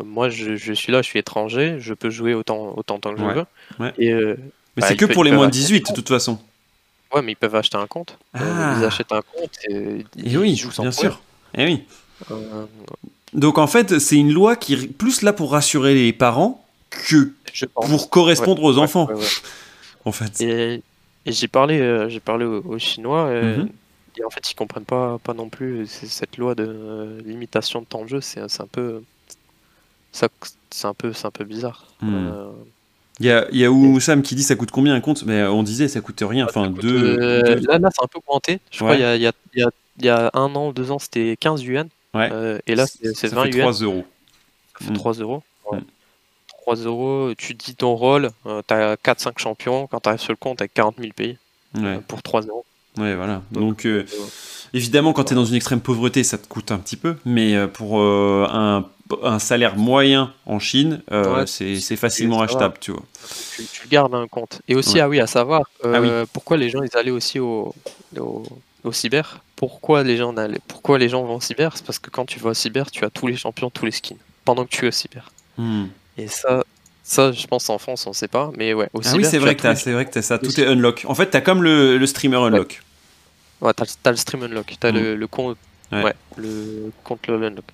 moi, 0.04 0.28
je, 0.28 0.54
je, 0.54 0.72
suis 0.72 0.92
là, 0.92 1.02
je 1.02 1.08
suis 1.08 1.18
étranger, 1.18 1.78
je 1.80 1.92
peux 1.92 2.10
jouer 2.10 2.34
autant, 2.34 2.74
autant 2.76 3.00
que 3.00 3.16
je 3.16 3.24
veux. 3.24 3.46
Et, 3.98 4.14
Mais 4.14 4.36
bah, 4.76 4.86
c'est 4.86 4.96
que 4.96 5.06
pour 5.06 5.24
les 5.24 5.32
moins 5.32 5.46
de 5.46 5.50
18, 5.50 5.88
de 5.88 5.92
toute 5.92 6.08
façon. 6.08 6.38
Ouais, 7.12 7.22
mais 7.22 7.32
ils 7.32 7.36
peuvent 7.36 7.54
acheter 7.54 7.76
un 7.76 7.86
compte. 7.86 8.18
Euh, 8.36 8.40
ah. 8.40 8.76
ils 8.78 8.84
achètent 8.84 9.12
un 9.12 9.22
compte 9.22 9.50
et, 9.68 10.04
et 10.16 10.36
oui, 10.36 10.52
ils 10.52 10.56
jouent 10.56 10.70
sans 10.70 10.82
bien 10.82 10.92
sûr. 10.92 11.20
Et 11.54 11.62
eh 11.62 11.64
oui. 11.66 11.84
Euh, 12.30 12.64
Donc 13.34 13.58
en 13.58 13.66
fait, 13.66 13.98
c'est 13.98 14.16
une 14.16 14.32
loi 14.32 14.56
qui 14.56 14.74
est 14.74 14.86
plus 14.86 15.22
là 15.22 15.32
pour 15.32 15.52
rassurer 15.52 15.94
les 15.94 16.12
parents 16.12 16.64
que 16.90 17.32
pour 17.74 18.08
correspondre 18.08 18.62
aux 18.62 18.78
enfants. 18.78 19.08
en 20.04 20.12
fait. 20.12 20.40
Et, 20.40 20.82
j'ai 21.26 21.48
parlé, 21.48 21.80
euh, 21.80 22.08
j'ai 22.08 22.20
parlé 22.20 22.44
aux, 22.44 22.78
Chinois. 22.78 23.30
Mhm. 23.30 23.68
Et 24.18 24.24
en 24.24 24.30
fait, 24.30 24.50
ils 24.50 24.54
comprennent 24.54 24.84
pas, 24.84 25.18
pas 25.18 25.34
non 25.34 25.48
plus 25.48 25.86
cette 25.86 26.36
loi 26.36 26.54
de 26.54 27.22
limitation 27.24 27.80
de 27.80 27.86
temps 27.86 28.02
de 28.02 28.08
jeu. 28.08 28.20
C'est 28.20 28.40
un 28.40 28.66
peu, 28.66 29.02
c'est 30.10 30.26
un 30.84 30.94
peu, 30.94 31.12
c'est 31.12 31.26
un 31.26 31.30
peu 31.30 31.44
bizarre. 31.44 31.86
Hmm. 32.00 32.30
Il 33.20 33.26
y 33.26 33.30
a, 33.30 33.46
y 33.52 33.64
a 33.64 33.70
Oussam 33.70 34.22
qui 34.22 34.34
dit 34.34 34.42
ça 34.42 34.56
coûte 34.56 34.70
combien 34.70 34.94
un 34.94 35.00
compte? 35.00 35.24
Mais 35.24 35.42
on 35.44 35.62
disait 35.62 35.88
ça 35.88 36.00
coûte 36.00 36.22
rien. 36.26 36.46
Enfin, 36.48 36.70
deux, 36.70 37.18
euh, 37.20 37.60
Là, 37.68 37.78
là 37.78 37.88
c'est 37.94 38.02
un 38.02 38.06
peu 38.08 38.18
augmenté. 38.18 38.58
Je 38.70 38.78
crois 38.78 38.96
qu'il 38.96 39.04
y, 39.04 39.60
y, 39.60 40.04
y, 40.04 40.08
a 40.08 40.30
un 40.34 40.54
an, 40.54 40.72
deux 40.72 40.90
ans, 40.90 40.98
c'était 40.98 41.36
15 41.38 41.62
yuan. 41.62 41.88
Ouais. 42.14 42.28
Euh, 42.32 42.58
et 42.66 42.74
là, 42.74 42.86
c'est 42.86 43.28
20 43.28 43.46
yuan. 43.46 43.60
3 43.60 43.72
euros. 43.82 44.04
Ça 44.80 44.86
fait 44.86 44.92
3 44.92 45.12
euros. 45.14 45.42
3 46.62 46.76
euros, 46.76 47.32
tu 47.36 47.54
dis 47.54 47.74
ton 47.74 47.94
rôle, 47.94 48.30
euh, 48.46 48.62
tu 48.66 48.72
as 48.74 48.96
4-5 48.96 49.38
champions, 49.38 49.88
quand 49.88 49.98
tu 50.00 50.08
arrives 50.08 50.20
sur 50.20 50.32
le 50.32 50.36
compte, 50.36 50.60
avec 50.60 50.72
40 50.74 50.96
000 51.00 51.12
pays 51.14 51.36
Ouais, 51.76 51.98
pour 52.06 52.22
3 52.22 52.42
euros. 52.42 52.64
ouais, 52.98 53.16
voilà. 53.16 53.42
Donc, 53.50 53.84
euh, 53.84 54.04
euh, 54.12 54.24
évidemment, 54.72 55.12
quand 55.12 55.24
tu 55.24 55.32
es 55.32 55.36
dans 55.36 55.44
une 55.44 55.56
extrême 55.56 55.80
pauvreté, 55.80 56.22
ça 56.22 56.38
te 56.38 56.46
coûte 56.46 56.70
un 56.70 56.78
petit 56.78 56.96
peu, 56.96 57.16
mais 57.24 57.56
euh, 57.56 57.66
pour 57.66 57.98
euh, 58.00 58.46
un, 58.48 58.86
un 59.22 59.38
salaire 59.38 59.76
moyen 59.76 60.32
en 60.46 60.58
Chine, 60.58 61.02
euh, 61.12 61.36
Ouais, 61.40 61.46
c'est 61.46 61.96
facilement 61.96 62.40
achetable, 62.42 62.74
tu 62.80 62.92
vois. 62.92 63.02
tu, 63.56 63.64
tu 63.64 63.88
gardes 63.88 64.14
un 64.14 64.26
compte. 64.28 64.60
Et 64.68 64.74
aussi, 64.74 64.94
Ouais. 64.96 65.00
ah 65.00 65.08
oui, 65.08 65.20
à 65.20 65.26
savoir, 65.26 65.62
Ah 65.84 66.00
oui. 66.00 66.08
euh, 66.08 66.26
pourquoi 66.32 66.56
les 66.56 66.68
gens 66.70 66.82
ils 66.82 66.96
allaient 66.96 67.10
aussi 67.10 67.38
au, 67.38 67.74
au, 68.18 68.42
au 68.84 68.92
cyber? 68.92 69.38
Pourquoi 69.56 70.02
les 70.02 70.16
gens 70.16 70.36
allaient, 70.36 70.60
pourquoi 70.66 70.98
les 70.98 71.08
gens 71.08 71.22
vont 71.24 71.36
au 71.36 71.40
cyber? 71.40 71.76
C'est 71.76 71.84
parce 71.86 71.98
que 71.98 72.10
quand 72.10 72.24
tu 72.26 72.38
vas 72.40 72.50
au 72.50 72.54
cyber, 72.54 72.90
tu 72.90 73.04
as 73.04 73.10
tous 73.10 73.26
les 73.26 73.36
champions, 73.36 73.70
tous 73.70 73.84
les 73.86 73.92
skins, 73.92 74.16
pendant 74.44 74.64
que 74.64 74.70
tu 74.70 74.84
es 74.84 74.88
au 74.88 74.92
cyber. 74.92 75.30
Hmm. 75.58 75.84
Et 76.18 76.26
ça, 76.28 76.64
ça, 77.04 77.30
je 77.32 77.46
pense 77.46 77.68
en 77.70 77.78
France, 77.78 78.06
on 78.06 78.12
sait 78.12 78.28
pas, 78.28 78.50
mais 78.56 78.74
ouais, 78.74 78.88
au 78.92 79.00
Ah 79.00 79.02
cyber. 79.04 79.16
oui, 79.18 79.24
c'est 79.24 79.30
tu 79.32 79.38
vrai 79.38 79.50
as 79.50 79.54
que 79.54 79.68
les- 79.68 79.76
c'est 79.76 79.92
vrai 79.92 80.04
que 80.04 80.10
t'as 80.10 80.22
ça, 80.22 80.38
tout 80.38 80.58
est 80.60 80.66
unlock. 80.66 81.04
En 81.08 81.14
fait, 81.14 81.26
t'as 81.26 81.40
comme 81.40 81.62
le, 81.62 81.96
le 81.98 82.06
streamer 82.06 82.36
unlock. 82.38 82.82
Ouais, 83.60 83.72
t'as, 83.74 83.84
t'as 84.02 84.10
le 84.10 84.16
stream 84.16 84.42
unlock, 84.42 84.74
t'as 84.80 84.90
Mm. 84.90 84.96
le, 84.96 85.14
le 85.16 85.26
compte, 85.28 85.56
Ouais. 85.92 86.02
ouais. 86.04 86.14
le 86.38 86.90
compte 87.04 87.20
unlock. 87.28 87.64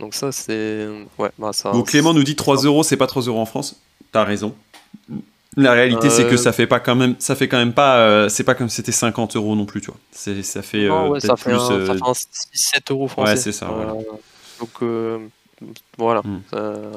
Donc 0.00 0.14
ça, 0.14 0.30
c'est, 0.32 0.86
ouais, 1.18 1.30
bah 1.38 1.52
ça. 1.52 1.72
Bon, 1.72 1.82
Clément 1.82 2.14
nous 2.14 2.22
dit 2.22 2.36
3 2.36 2.56
euros, 2.58 2.82
c'est 2.82 2.96
pas 2.96 3.06
3 3.06 3.22
euros 3.24 3.40
en 3.40 3.46
France. 3.46 3.80
T'as 4.12 4.24
raison. 4.24 4.54
La 5.56 5.72
réalité, 5.72 6.08
c'est 6.08 6.24
que 6.26 6.34
Euh, 6.34 6.36
ça 6.36 6.52
fait 6.52 6.66
pas 6.68 6.78
quand 6.78 6.94
même, 6.94 7.16
ça 7.18 7.34
fait 7.34 7.48
quand 7.48 7.56
même 7.58 7.72
pas, 7.72 7.98
euh, 7.98 8.28
c'est 8.28 8.44
pas 8.44 8.54
comme 8.54 8.68
si 8.68 8.76
c'était 8.76 8.92
50 8.92 9.34
euros 9.34 9.56
non 9.56 9.66
plus, 9.66 9.80
tu 9.80 9.86
vois. 9.88 9.96
C'est, 10.12 10.42
ça 10.44 10.62
fait 10.62 10.86
Non, 10.86 11.06
euh, 11.06 11.08
ouais, 11.10 11.20
ça 11.20 11.36
fait, 11.36 11.50
plus. 11.50 11.54
un, 11.54 11.58
ça 11.66 11.72
euh, 11.72 11.86
fait 11.86 12.00
un 12.02 12.12
6-7 12.12 12.92
euros 12.92 13.08
français. 13.08 13.36
c'est 13.36 13.52
ça, 13.52 13.66
voilà. 13.66 13.92
Euh, 13.92 14.02
donc 14.60 14.70
euh, 14.82 15.18
voilà. 15.96 16.20
Mm. 16.22 16.40
Euh, 16.54 16.92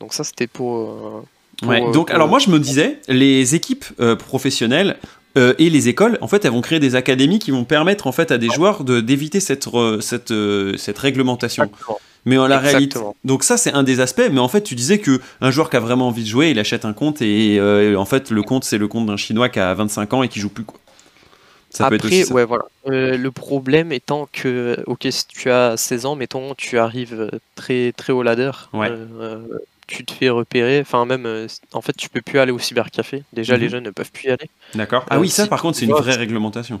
donc 0.00 0.14
ça, 0.14 0.24
c'était 0.24 0.48
pour. 0.48 0.76
euh, 0.78 1.22
pour, 1.60 1.68
Ouais, 1.68 1.80
euh, 1.82 1.92
donc, 1.92 2.08
pour- 2.08 2.14
alors 2.16 2.28
moi, 2.28 2.38
je 2.40 2.50
me 2.50 2.58
disais, 2.58 2.98
les 3.08 3.54
équipes 3.54 3.84
euh, 4.00 4.16
professionnelles 4.16 4.96
euh, 5.38 5.54
et 5.58 5.70
les 5.70 5.88
écoles, 5.88 6.18
en 6.20 6.28
fait, 6.28 6.44
elles 6.44 6.50
vont 6.50 6.62
créer 6.62 6.80
des 6.80 6.96
académies 6.96 7.38
qui 7.38 7.50
vont 7.52 7.64
permettre, 7.64 8.06
en 8.08 8.12
fait, 8.12 8.32
à 8.32 8.38
des 8.38 8.50
joueurs 8.50 8.82
de 8.84 9.00
d'éviter 9.00 9.38
cette 9.38 9.68
cette 10.00 10.30
euh, 10.32 10.76
cette 10.76 10.98
réglementation. 10.98 11.64
Exactement. 11.64 12.00
Mais 12.26 12.36
en 12.38 12.46
la 12.48 12.58
réalité, 12.58 12.98
donc 13.24 13.44
ça 13.44 13.56
c'est 13.56 13.72
un 13.72 13.82
des 13.84 14.00
aspects. 14.00 14.28
Mais 14.30 14.40
en 14.40 14.48
fait, 14.48 14.62
tu 14.62 14.74
disais 14.74 14.98
que 14.98 15.20
un 15.40 15.50
joueur 15.50 15.70
qui 15.70 15.76
a 15.76 15.80
vraiment 15.80 16.08
envie 16.08 16.24
de 16.24 16.28
jouer, 16.28 16.50
il 16.50 16.58
achète 16.58 16.84
un 16.84 16.92
compte 16.92 17.22
et 17.22 17.58
euh, 17.58 17.96
en 17.96 18.04
fait, 18.04 18.30
le 18.30 18.42
compte 18.42 18.64
c'est 18.64 18.78
le 18.78 18.88
compte 18.88 19.06
d'un 19.06 19.16
chinois 19.16 19.48
qui 19.48 19.60
a 19.60 19.72
25 19.72 20.12
ans 20.12 20.22
et 20.22 20.28
qui 20.28 20.40
joue 20.40 20.48
plus 20.50 20.64
quoi. 20.64 20.78
Ça 21.70 21.88
peut 21.88 21.94
être 21.96 22.04
Après, 22.06 22.22
aussi 22.22 22.32
ouais, 22.32 22.44
voilà. 22.44 22.64
Euh, 22.88 23.16
le 23.18 23.30
problème 23.30 23.92
étant 23.92 24.28
que, 24.32 24.78
ok, 24.86 25.06
si 25.10 25.26
tu 25.26 25.50
as 25.50 25.76
16 25.76 26.06
ans, 26.06 26.16
mettons, 26.16 26.54
tu 26.56 26.78
arrives 26.78 27.30
très 27.54 27.92
très 27.92 28.12
haut 28.12 28.22
ladder, 28.22 28.50
Ouais. 28.72 28.88
euh, 28.90 29.38
tu 29.86 30.04
te 30.04 30.12
fais 30.12 30.30
repérer. 30.30 30.80
Enfin, 30.80 31.04
même, 31.04 31.46
en 31.72 31.80
fait, 31.82 31.92
tu 31.96 32.08
peux 32.08 32.22
plus 32.22 32.38
aller 32.38 32.52
au 32.52 32.58
cybercafé. 32.58 33.24
Déjà, 33.32 33.56
les 33.56 33.66
Mhm. 33.66 33.70
jeunes 33.72 33.84
ne 33.84 33.90
peuvent 33.90 34.10
plus 34.10 34.28
y 34.28 34.30
aller. 34.30 34.48
D'accord. 34.74 35.04
Ah 35.10 35.20
oui, 35.20 35.28
ça 35.28 35.42
si 35.44 35.48
par 35.48 35.60
contre, 35.60 35.76
c'est 35.78 35.84
une 35.84 35.92
vraie 35.92 36.16
réglementation. 36.16 36.80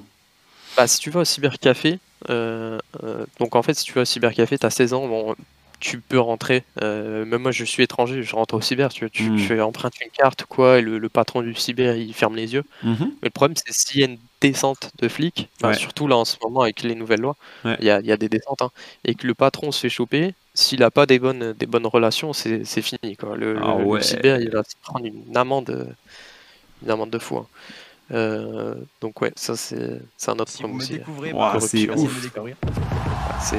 Bah, 0.76 0.86
si 0.86 0.98
tu 1.00 1.10
vas 1.10 1.20
au 1.20 1.24
cybercafé, 1.24 1.98
euh, 2.30 2.78
euh, 3.02 3.24
donc 3.38 3.54
en 3.56 3.62
fait, 3.62 3.74
si 3.74 3.84
tu 3.84 3.92
vas 3.92 4.02
au 4.02 4.04
cybercafé, 4.04 4.58
tu 4.58 4.66
as 4.66 4.70
16 4.70 4.92
ans, 4.92 5.06
bon, 5.08 5.34
tu 5.80 6.00
peux 6.00 6.18
rentrer. 6.18 6.64
Euh, 6.82 7.24
même 7.24 7.42
moi, 7.42 7.50
je 7.50 7.64
suis 7.64 7.82
étranger, 7.82 8.22
je 8.22 8.34
rentre 8.34 8.54
au 8.54 8.60
cyber, 8.60 8.92
tu, 8.92 9.10
tu, 9.10 9.30
Mm. 9.30 9.36
tu 9.46 9.60
empruntes 9.60 9.94
une 10.02 10.10
carte 10.10 10.42
ou 10.42 10.46
quoi, 10.46 10.78
et 10.78 10.82
le, 10.82 10.98
le 10.98 11.08
patron 11.08 11.42
du 11.42 11.54
cyber, 11.54 11.96
il 11.96 12.12
ferme 12.14 12.36
les 12.36 12.52
yeux. 12.54 12.64
Mhm. 12.82 12.96
Mais 13.22 13.26
le 13.26 13.30
problème, 13.30 13.56
c'est 13.56 13.72
s'il 13.72 14.00
y 14.00 14.04
a 14.04 14.06
une 14.06 14.18
descente 14.40 14.90
de 14.98 15.08
flics, 15.08 15.48
Ouais. 15.62 15.74
surtout 15.74 16.08
là 16.08 16.16
en 16.16 16.24
ce 16.24 16.36
moment 16.42 16.60
avec 16.62 16.82
les 16.82 16.94
nouvelles 16.94 17.20
lois, 17.20 17.36
il 17.64 17.70
Ouais. 17.70 17.76
y, 17.80 17.90
a, 17.90 18.00
y 18.00 18.12
a 18.12 18.16
des 18.16 18.28
descentes, 18.28 18.62
hein, 18.62 18.70
et 19.04 19.14
que 19.14 19.26
le 19.26 19.34
patron 19.34 19.72
se 19.72 19.80
fait 19.80 19.88
choper, 19.90 20.34
s'il 20.54 20.80
n'a 20.80 20.90
pas 20.90 21.06
des 21.06 21.18
bonnes, 21.18 21.52
des 21.52 21.66
bonnes 21.66 21.86
relations, 21.86 22.32
c'est 22.32 22.64
fini. 22.82 23.16
Quoi. 23.16 23.36
Le, 23.36 23.58
Ah 23.62 23.76
le 23.78 23.84
ouais. 23.84 24.02
cyber, 24.02 24.40
il 24.40 24.50
va 24.50 24.62
se 24.62 24.74
prendre 24.82 25.04
une 25.06 25.36
amende, 25.36 25.94
une 26.82 26.90
amende 26.90 27.10
de 27.10 27.18
fou. 27.18 27.36
hein. 27.38 27.46
Euh, 28.12 28.74
donc 29.00 29.20
ouais, 29.20 29.32
ça 29.36 29.56
c'est 29.56 30.00
un 30.28 30.32
autre 30.34 30.50
Si 30.52 30.58
problème 30.58 30.78
aussi. 30.78 30.92
découvrez, 30.94 31.32
Ouah, 31.32 31.54
bah, 31.54 31.60
c'est 31.60 31.90
ouf. 31.90 32.30
C'est 33.42 33.56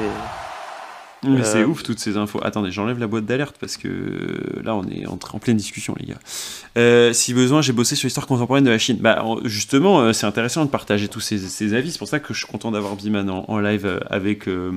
Mais 1.24 1.42
c'est 1.42 1.58
Euh, 1.62 1.66
ouf 1.66 1.82
toutes 1.82 1.98
ces 1.98 2.16
infos. 2.16 2.40
Attendez, 2.44 2.70
j'enlève 2.70 2.98
la 2.98 3.08
boîte 3.08 3.26
d'alerte 3.26 3.56
parce 3.60 3.76
que 3.76 4.60
là 4.62 4.74
on 4.76 4.84
est 4.88 5.04
en, 5.06 5.18
en 5.32 5.38
pleine 5.38 5.56
discussion 5.56 5.94
les 5.98 6.06
gars. 6.06 6.18
Euh, 6.78 7.12
si 7.12 7.34
besoin, 7.34 7.60
j'ai 7.60 7.72
bossé 7.72 7.96
sur 7.96 8.06
l'histoire 8.06 8.26
contemporaine 8.26 8.64
de 8.64 8.70
la 8.70 8.78
Chine. 8.78 8.98
Bah 9.00 9.22
en- 9.24 9.40
justement, 9.44 10.00
euh, 10.00 10.12
c'est 10.12 10.26
intéressant 10.26 10.64
de 10.64 10.70
partager 10.70 11.08
tous 11.08 11.20
ces, 11.20 11.38
ces 11.38 11.74
avis. 11.74 11.90
C'est 11.92 11.98
pour 11.98 12.08
ça 12.08 12.20
que 12.20 12.32
je 12.32 12.38
suis 12.38 12.46
content 12.46 12.70
d'avoir 12.70 12.94
Biman 12.96 13.28
en, 13.28 13.44
en 13.48 13.58
live 13.58 13.84
euh, 13.84 13.98
avec 14.10 14.46
euh, 14.48 14.72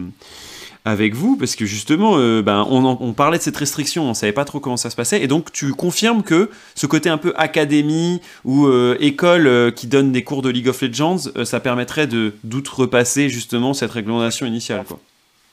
avec 0.86 1.14
vous 1.14 1.36
parce 1.36 1.56
que 1.56 1.66
justement, 1.66 2.18
euh, 2.18 2.42
ben 2.42 2.66
on, 2.70 3.14
parlait 3.14 3.38
de 3.38 3.44
cette 3.44 3.58
restriction, 3.58 4.10
on 4.10 4.14
savait 4.14 4.32
pas 4.32 4.46
trop 4.46 4.60
comment 4.60 4.78
ça 4.78 4.90
se 4.90 4.96
passait 4.96 5.22
et 5.22 5.28
donc 5.28 5.52
tu 5.52 5.74
confirmes 5.74 6.24
que 6.24 6.50
ce 6.76 6.88
côté 6.88 7.10
un 7.10 7.18
peu 7.18 7.34
académie 7.36 8.22
ou 8.46 8.66
euh, 8.66 8.98
école 9.00 9.48
euh, 9.48 9.72
qui 9.72 9.88
donne 9.88 10.12
des 10.12 10.24
cours 10.24 10.42
de 10.42 10.50
League 10.50 10.68
of 10.68 10.82
Legends, 10.82 11.20
ça 11.44 11.60
permettrait 11.60 12.08
de 12.08 12.34
d'outrepasser 12.44 13.30
justement 13.30 13.74
cette 13.74 13.92
réglementation 13.92 14.46
initiale 14.46 14.84
quoi. 14.86 15.00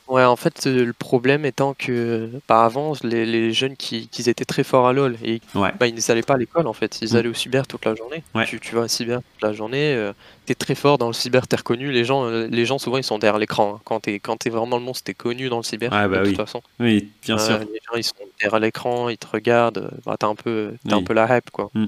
Ouais, 0.09 0.25
en 0.25 0.37
fait, 0.37 0.67
euh, 0.67 0.87
le 0.87 0.93
problème 0.95 1.45
étant 1.45 1.75
que 1.75 2.31
bah, 2.49 2.65
avant, 2.65 2.95
les, 3.03 3.27
les 3.27 3.53
jeunes 3.53 3.77
qui, 3.77 4.09
qui 4.09 4.29
étaient 4.29 4.47
très 4.47 4.65
forts 4.65 4.87
à 4.89 4.95
LoL 4.95 5.17
et 5.23 5.43
Ouais. 5.55 5.71
bah, 5.79 5.87
ils 5.87 5.95
n'allaient 6.09 6.23
pas 6.23 6.35
à 6.35 6.39
l'école 6.39 6.67
en 6.67 6.73
fait, 6.73 6.99
ils 7.03 7.13
Mm. 7.13 7.17
allaient 7.17 7.29
au 7.29 7.35
cyber 7.35 7.67
toute 7.67 7.85
la 7.85 7.95
journée. 7.95 8.23
Ouais. 8.35 8.47
Tu, 8.47 8.59
tu 8.59 8.75
vas 8.75 8.83
au 8.83 8.89
cyber 8.89 9.19
toute 9.21 9.43
la 9.43 9.53
journée, 9.53 9.93
euh, 9.95 10.13
t'es 10.47 10.55
très 10.55 10.75
fort 10.75 10.97
dans 10.97 11.09
le 11.09 11.13
cyber, 11.13 11.47
t'es 11.47 11.57
reconnu. 11.57 11.93
Les 11.93 12.05
gens, 12.07 12.25
euh, 12.25 12.47
les 12.51 12.65
gens 12.65 12.79
souvent 12.79 12.97
ils 12.97 13.05
sont 13.05 13.19
derrière 13.19 13.39
l'écran. 13.39 13.75
hein. 13.77 13.81
Quand 13.85 14.01
t'es 14.01 14.19
quand 14.19 14.39
t'es 14.39 14.49
vraiment 14.49 14.79
le 14.79 14.83
monstre, 14.85 15.05
t'es 15.05 15.13
connu 15.15 15.51
dans 15.51 15.59
le 15.59 15.63
cyber. 15.63 15.91
Ah, 15.93 16.09
bah 16.09 16.19
de 16.19 16.23
oui. 16.23 16.29
toute 16.29 16.37
façon. 16.39 16.63
Oui, 16.81 17.11
bien 17.23 17.37
Euh, 17.37 17.39
sûr. 17.39 17.59
les 17.59 17.67
gens 17.87 17.97
ils 17.97 18.03
sont 18.05 18.15
derrière 18.41 18.61
l'écran, 18.61 19.11
ils 19.11 19.19
te 19.19 19.27
regardent. 19.27 19.91
Bah, 20.07 20.17
t'as 20.19 20.29
un 20.29 20.35
peu, 20.35 20.73
t'as 20.89 20.97
Oui. 20.97 21.03
un 21.03 21.05
peu 21.05 21.13
la 21.13 21.37
hype 21.37 21.51
quoi. 21.51 21.71
Mm. 21.75 21.87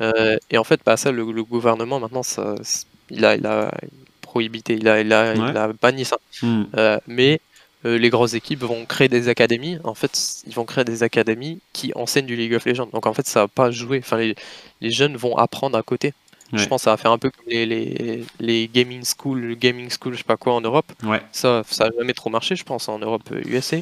Euh, 0.00 0.36
et 0.50 0.58
en 0.58 0.64
fait, 0.64 0.80
bah, 0.84 0.96
ça, 0.96 1.12
le, 1.12 1.30
le 1.30 1.44
gouvernement 1.44 2.00
maintenant, 2.00 2.24
ça, 2.24 2.56
c'est- 2.64 2.86
il 3.10 3.24
a, 3.24 3.36
il 3.36 3.46
a 3.46 3.70
prohibité, 4.20 4.74
il 4.74 4.88
a, 4.88 5.00
il 5.00 5.12
a, 5.12 5.32
Ouais. 5.34 5.50
il 5.50 5.56
a 5.56 5.68
banni 5.80 6.04
ça. 6.04 6.16
Euh, 6.76 6.98
mais 7.06 7.40
euh, 7.84 7.98
les 7.98 8.10
grosses 8.10 8.34
équipes 8.34 8.60
vont 8.62 8.84
créer 8.86 9.08
des 9.08 9.28
académies. 9.28 9.78
En 9.84 9.94
fait, 9.94 10.42
ils 10.46 10.54
vont 10.54 10.64
créer 10.64 10.84
des 10.84 11.02
académies 11.02 11.60
qui 11.72 11.92
enseignent 11.96 12.26
du 12.26 12.36
League 12.36 12.54
of 12.54 12.64
Legends. 12.64 12.88
Donc 12.92 13.06
en 13.06 13.14
fait, 13.14 13.26
ça 13.26 13.40
va 13.40 13.48
pas 13.48 13.70
jouer. 13.70 13.98
Enfin, 14.04 14.18
les, 14.18 14.34
les 14.80 14.90
jeunes 14.90 15.16
vont 15.16 15.36
apprendre 15.36 15.76
à 15.76 15.82
côté. 15.82 16.14
Ouais. 16.52 16.58
Je 16.58 16.66
pense 16.66 16.82
que 16.82 16.84
ça 16.84 16.90
va 16.90 16.96
faire 16.98 17.10
un 17.12 17.18
peu 17.18 17.30
comme 17.30 17.46
les, 17.48 17.64
les, 17.64 18.24
les 18.38 18.68
gaming 18.68 19.02
school, 19.04 19.40
le 19.40 19.54
gaming 19.54 19.88
school, 19.90 20.12
je 20.12 20.18
sais 20.18 20.24
pas 20.24 20.36
quoi 20.36 20.52
en 20.52 20.60
Europe. 20.60 20.92
Ouais. 21.02 21.22
Ça, 21.32 21.62
ça 21.70 21.84
a 21.84 21.88
jamais 21.98 22.12
trop 22.12 22.28
marché, 22.28 22.56
je 22.56 22.64
pense, 22.64 22.88
en 22.90 22.98
Europe 22.98 23.22
euh, 23.32 23.40
USA. 23.46 23.78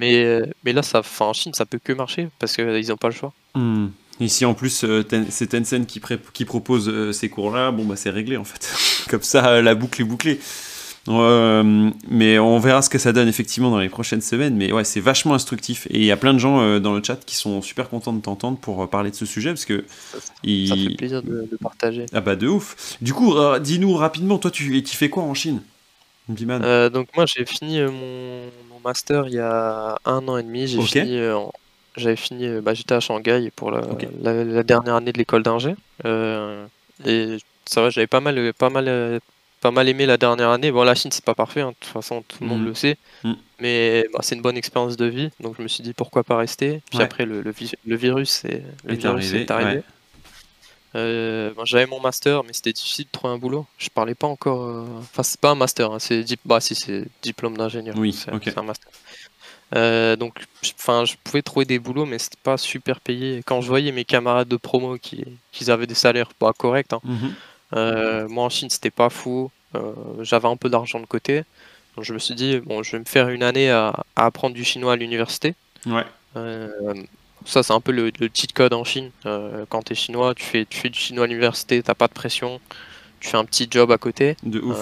Mais, 0.00 0.24
euh, 0.24 0.44
mais 0.64 0.72
là, 0.72 0.82
ça, 0.82 0.98
enfin, 0.98 1.26
en 1.26 1.32
Chine, 1.32 1.54
ça 1.54 1.64
peut 1.64 1.78
que 1.82 1.92
marcher 1.92 2.28
parce 2.40 2.56
qu'ils 2.56 2.88
n'ont 2.88 2.96
pas 2.96 3.08
le 3.08 3.14
choix. 3.14 3.32
Ici 4.20 4.44
en 4.44 4.54
plus, 4.54 4.84
euh, 4.84 5.02
Ten- 5.02 5.26
c'est 5.30 5.48
Tencent 5.48 5.86
qui, 5.86 6.00
qui 6.32 6.44
propose 6.44 7.12
ces 7.12 7.28
cours-là. 7.28 7.70
Bon, 7.70 7.84
bah 7.84 7.96
c'est 7.96 8.10
réglé 8.10 8.36
en 8.36 8.44
fait. 8.44 8.68
Comme 9.08 9.22
ça, 9.22 9.62
la 9.62 9.74
boucle 9.74 10.00
est 10.02 10.04
bouclée. 10.04 10.38
Euh, 11.08 11.90
mais 12.08 12.38
on 12.38 12.58
verra 12.60 12.80
ce 12.80 12.88
que 12.88 12.98
ça 12.98 13.12
donne 13.12 13.26
effectivement 13.28 13.70
dans 13.70 13.80
les 13.80 13.88
prochaines 13.88 14.20
semaines. 14.20 14.54
Mais 14.56 14.72
ouais, 14.72 14.84
c'est 14.84 15.00
vachement 15.00 15.34
instructif. 15.34 15.86
Et 15.90 15.98
il 15.98 16.04
y 16.04 16.12
a 16.12 16.16
plein 16.16 16.32
de 16.32 16.38
gens 16.38 16.60
euh, 16.60 16.78
dans 16.78 16.94
le 16.94 17.02
chat 17.02 17.16
qui 17.24 17.34
sont 17.34 17.60
super 17.60 17.88
contents 17.88 18.12
de 18.12 18.20
t'entendre 18.20 18.58
pour 18.58 18.82
euh, 18.82 18.86
parler 18.86 19.10
de 19.10 19.16
ce 19.16 19.26
sujet 19.26 19.50
parce 19.50 19.64
que 19.64 19.84
Ça, 20.14 20.20
fait 20.76 20.94
plaisir 20.96 21.22
de, 21.22 21.48
de 21.50 21.56
partager. 21.60 22.06
ah 22.12 22.20
bah 22.20 22.36
de 22.36 22.46
ouf. 22.46 22.96
Du 23.00 23.12
coup, 23.14 23.34
dis-nous 23.60 23.94
rapidement, 23.94 24.38
toi, 24.38 24.50
tu, 24.50 24.82
tu 24.82 24.96
fais 24.96 25.08
quoi 25.08 25.24
en 25.24 25.34
Chine, 25.34 25.60
donc 26.28 27.08
moi 27.16 27.24
j'ai 27.26 27.44
fini 27.44 27.80
mon, 27.80 28.44
mon 28.70 28.80
master 28.84 29.26
il 29.26 29.34
y 29.34 29.38
a 29.40 29.98
un 30.04 30.28
an 30.28 30.38
et 30.38 30.42
demi. 30.44 30.66
J'ai 30.68 30.78
fini, 30.82 31.20
en- 31.28 31.52
j'avais 31.96 32.16
fini, 32.16 32.60
bah, 32.60 32.74
j'étais 32.74 32.94
à 32.94 33.00
Shanghai 33.00 33.50
pour 33.54 33.70
la, 33.72 33.80
Ok. 33.80 34.06
la- 34.22 34.44
la 34.44 34.62
dernière 34.62 34.94
année 34.94 35.12
de 35.12 35.18
l'école 35.18 35.42
d'ingé. 35.42 35.74
Et 37.04 37.36
ça 37.66 37.82
va, 37.82 37.90
j'avais 37.90 38.06
pas 38.06 38.20
mal, 38.20 38.52
pas 38.56 38.70
mal, 38.70 39.20
pas 39.62 39.70
mal 39.70 39.88
aimé 39.88 40.04
la 40.04 40.18
dernière 40.18 40.50
année. 40.50 40.70
Bon, 40.70 40.82
la 40.82 40.94
Chine 40.94 41.10
c'est 41.10 41.24
pas 41.24 41.34
parfait, 41.34 41.62
hein, 41.62 41.70
de 41.70 41.76
toute 41.80 41.92
façon 41.92 42.22
tout 42.28 42.38
le 42.42 42.46
monde 42.48 42.60
Mhm. 42.60 42.66
le 42.66 42.74
sait, 42.74 42.96
Mhm. 43.24 43.36
mais 43.60 44.04
bah, 44.12 44.18
c'est 44.22 44.34
une 44.34 44.42
bonne 44.42 44.56
expérience 44.58 44.96
de 44.98 45.06
vie. 45.06 45.30
Donc 45.40 45.54
je 45.56 45.62
me 45.62 45.68
suis 45.68 45.82
dit 45.82 45.94
pourquoi 45.94 46.22
pas 46.24 46.36
rester? 46.36 46.82
Puis 46.90 46.98
Ouais. 46.98 47.04
après 47.04 47.24
le, 47.24 47.40
le, 47.40 47.50
vi- 47.52 47.72
le 47.86 47.96
virus 47.96 48.44
est, 48.44 48.62
le 48.84 48.94
virus 48.94 49.06
arrivé, 49.06 49.40
est 49.42 49.50
arrivé. 49.50 49.76
ouais. 49.76 49.82
Euh, 50.94 51.54
bon, 51.56 51.64
j'avais 51.64 51.86
mon 51.86 52.00
master, 52.00 52.44
mais 52.44 52.52
c'était 52.52 52.72
difficile 52.74 53.06
de 53.06 53.10
trouver 53.10 53.32
un 53.32 53.38
boulot. 53.38 53.66
Je 53.78 53.88
parlais 53.88 54.14
pas 54.14 54.26
encore. 54.26 54.62
euh, 54.64 54.84
Enfin, 55.00 55.22
c'est 55.22 55.40
pas 55.40 55.50
un 55.50 55.54
master, 55.54 55.90
hein, 55.90 55.98
c'est 55.98 56.22
dip- 56.22 56.40
bah 56.44 56.60
si 56.60 56.74
c'est 56.74 57.06
diplôme 57.22 57.56
d'ingénieur. 57.56 57.96
Oui, 57.96 58.12
c'est 58.12 58.30
ok. 58.30 58.42
c'est 58.44 58.58
un 58.58 58.62
master. 58.62 58.90
Euh, 59.74 60.16
donc, 60.16 60.34
enfin, 60.78 61.06
je 61.06 61.14
pouvais 61.24 61.40
trouver 61.40 61.64
des 61.64 61.78
boulots, 61.78 62.04
mais 62.04 62.18
c'était 62.18 62.36
pas 62.42 62.58
super 62.58 63.00
payé. 63.00 63.42
Quand 63.46 63.62
je 63.62 63.68
voyais 63.68 63.90
mes 63.90 64.04
camarades 64.04 64.48
de 64.48 64.56
promo 64.58 64.98
qui, 64.98 65.24
qui 65.50 65.70
avaient 65.70 65.86
des 65.86 65.94
salaires 65.94 66.34
pas 66.34 66.52
corrects, 66.52 66.92
hein, 66.92 67.00
Mhm. 67.04 67.32
Euh, 67.74 68.28
moi 68.28 68.44
en 68.44 68.48
Chine 68.50 68.70
c'était 68.70 68.90
pas 68.90 69.10
fou. 69.10 69.50
Euh, 69.74 69.92
J'avais 70.20 70.48
un 70.48 70.56
peu 70.56 70.68
d'argent 70.68 71.00
de 71.00 71.06
côté, 71.06 71.44
donc 71.96 72.04
je 72.04 72.12
me 72.12 72.18
suis 72.18 72.34
dit 72.34 72.60
bon, 72.60 72.82
je 72.82 72.92
vais 72.92 72.98
me 72.98 73.04
faire 73.04 73.28
une 73.30 73.42
année 73.42 73.70
à, 73.70 73.94
à 74.16 74.26
apprendre 74.26 74.54
du 74.54 74.64
chinois 74.64 74.92
à 74.94 74.96
l'université. 74.96 75.54
Ouais. 75.86 76.04
Euh, 76.36 76.68
ça, 77.44 77.62
c'est 77.62 77.72
un 77.72 77.80
peu 77.80 77.90
le, 77.92 78.12
le 78.20 78.28
cheat 78.32 78.52
code 78.52 78.72
en 78.72 78.84
Chine. 78.84 79.10
Quand 79.68 79.82
tu 79.82 79.92
es 79.92 79.96
chinois, 79.96 80.34
tu 80.34 80.44
fais, 80.44 80.64
tu 80.64 80.78
fais 80.78 80.90
du 80.90 80.98
chinois 80.98 81.24
à 81.24 81.26
l'université, 81.26 81.82
t'as 81.82 81.94
pas 81.94 82.06
de 82.06 82.12
pression, 82.12 82.60
tu 83.18 83.28
fais 83.28 83.36
un 83.36 83.44
petit 83.44 83.66
job 83.70 83.90
à 83.90 83.98
côté. 83.98 84.36
De 84.42 84.60
ouf. 84.60 84.78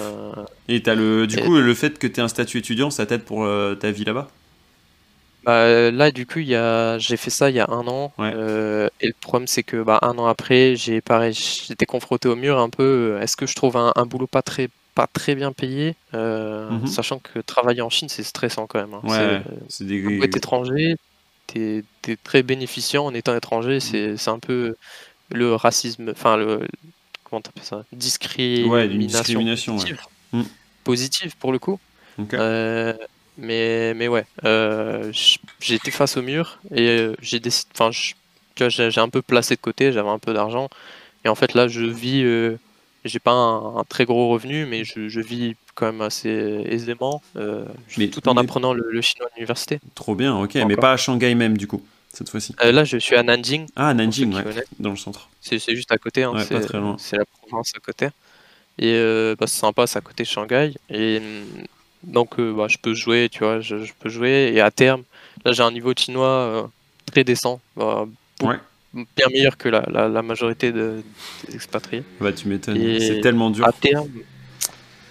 Et 0.67 0.83
t'as 0.83 0.93
le, 0.93 1.25
du 1.25 1.39
et- 1.39 1.41
coup, 1.41 1.55
le 1.57 1.73
fait 1.73 1.97
que 1.97 2.05
tu 2.07 2.19
aies 2.19 2.23
un 2.23 2.27
statut 2.27 2.59
étudiant, 2.59 2.91
ça 2.91 3.05
t'aide 3.05 3.23
pour 3.23 3.47
ta 3.79 3.91
vie 3.91 4.03
là-bas? 4.05 4.27
Bah, 5.43 5.91
là, 5.91 6.11
du 6.11 6.25
coup, 6.25 6.39
il 6.39 6.47
y 6.47 6.55
a... 6.55 6.97
j'ai 6.97 7.17
fait 7.17 7.29
ça 7.29 7.49
il 7.49 7.55
y 7.55 7.59
a 7.59 7.69
un 7.69 7.87
an. 7.87 8.13
Euh, 8.19 8.89
et 8.99 9.07
le 9.07 9.13
problème, 9.19 9.47
c'est 9.47 9.63
que 9.63 9.81
bah, 9.81 9.99
un 10.01 10.17
an 10.17 10.27
après, 10.27 10.75
j'ai 10.75 11.01
pareil, 11.01 11.33
j'étais 11.33 11.85
confronté 11.85 12.27
au 12.27 12.35
mur 12.35 12.59
un 12.59 12.69
peu. 12.69 13.17
Est-ce 13.21 13.35
que 13.35 13.45
je 13.45 13.55
trouve 13.55 13.77
un, 13.77 14.05
boulot 14.05 14.27
pas 14.27 14.41
très, 14.41 14.69
pas 14.93 15.07
très 15.07 15.35
bien 15.35 15.51
payé 15.51 15.95
euh, 16.13 16.69
mhm. 16.69 16.87
Sachant 16.87 17.19
que 17.19 17.39
travailler 17.39 17.81
en 17.81 17.89
Chine, 17.89 18.09
c'est 18.09 18.23
stressant 18.23 18.67
quand 18.67 18.79
même. 18.79 18.93
Hein. 18.93 19.43
c'est 19.67 19.87
des... 19.87 20.19
étranger, 20.23 20.95
tu 21.47 21.83
es, 22.07 22.15
très 22.23 22.43
bénéficiant 22.43 23.05
en 23.05 23.13
étant 23.13 23.35
étranger. 23.35 23.79
Mhm. 23.93 24.17
C'est 24.17 24.31
un 24.31 24.39
peu 24.39 24.75
le 25.29 25.55
racisme, 25.55 26.09
enfin, 26.11 26.37
le, 26.37 26.67
comment 27.23 27.41
t'appelles 27.41 27.63
ça 27.63 27.83
Discrimination. 27.93 29.07
discrimination 29.07 29.77
positive. 30.83 31.27
Mhm. 31.27 31.39
pour 31.39 31.51
le 31.51 31.59
coup. 31.59 31.79
Euh, 32.33 32.93
mais, 33.41 33.93
mais 33.95 34.07
ouais, 34.07 34.25
euh, 34.45 35.11
été 35.67 35.91
face 35.91 36.15
au 36.15 36.21
mur 36.21 36.59
et 36.73 36.87
euh, 36.87 37.15
j'ai 37.21 37.39
décidé, 37.39 37.69
enfin, 37.73 37.89
j'ai 37.91 39.01
un 39.01 39.09
peu 39.09 39.21
placé 39.21 39.55
de 39.55 39.59
côté, 39.59 39.91
j'avais 39.91 40.09
un 40.09 40.19
peu 40.19 40.33
d'argent. 40.33 40.69
Et 41.25 41.29
en 41.29 41.35
fait, 41.35 41.55
là, 41.55 41.67
je 41.67 41.81
vis, 41.81 42.23
euh, 42.23 42.57
j'ai 43.03 43.19
pas 43.19 43.31
un, 43.31 43.83
très 43.89 44.05
gros 44.05 44.29
revenu, 44.29 44.65
mais 44.65 44.83
je, 44.83 45.19
vis 45.19 45.55
quand 45.73 45.87
même 45.87 46.01
assez 46.01 46.29
aisément, 46.29 47.21
tout 47.33 48.29
en 48.29 48.37
apprenant 48.37 48.73
le, 48.73 49.01
chinois 49.01 49.27
à 49.27 49.35
l'université. 49.35 49.79
Trop 49.95 50.13
bien, 50.13 50.37
ok, 50.37 50.55
mais 50.67 50.75
pas 50.75 50.93
à 50.93 50.97
Shanghai 50.97 51.33
même, 51.33 51.57
du 51.57 51.65
coup, 51.65 51.83
cette 52.13 52.29
fois-ci. 52.29 52.55
là, 52.61 52.83
je 52.83 52.97
suis 52.97 53.15
à 53.15 53.23
Nanjing. 53.23 53.67
Ah, 53.75 53.93
Nanjing, 53.95 54.35
ouais, 54.35 54.43
dans 54.79 54.91
le 54.91 54.97
centre. 54.97 55.29
C'est 55.41 55.59
juste 55.75 55.91
à 55.91 55.97
côté, 55.97 56.23
hein, 56.23 56.33
c'est 56.97 57.17
la 57.17 57.25
province 57.25 57.73
à 57.75 57.79
côté. 57.79 58.09
Et 58.77 58.93
bah, 59.39 59.47
c'est 59.47 59.59
sympa, 59.59 59.87
c'est 59.87 59.97
à 59.97 60.01
côté 60.01 60.23
de 60.23 60.27
Shanghai. 60.27 60.73
Et 60.91 61.19
donc 62.03 62.39
euh, 62.39 62.53
bah, 62.53 62.67
je 62.67 62.77
peux 62.77 62.93
jouer, 62.93 63.29
tu 63.31 63.39
vois, 63.39 63.59
je, 63.59 63.75
peux 63.99 64.09
jouer. 64.09 64.51
Et 64.53 64.61
à 64.61 64.71
terme, 64.71 65.03
là 65.45 65.51
j'ai 65.51 65.63
un 65.63 65.71
niveau 65.71 65.93
chinois 65.95 66.27
euh, 66.27 66.63
très 67.05 67.23
décent. 67.23 67.61
Bah, 67.75 68.07
bien 68.93 69.27
meilleur 69.31 69.57
que 69.57 69.69
la, 69.69 69.85
la, 69.87 70.21
majorité 70.21 70.71
des 70.71 71.03
expatriés. 71.53 72.03
Bah 72.19 72.33
tu 72.33 72.47
m'étonnes, 72.47 72.99
c'est 72.99 73.21
tellement 73.21 73.49
dur. 73.49 73.65
À 73.65 73.71
terme, 73.71 74.09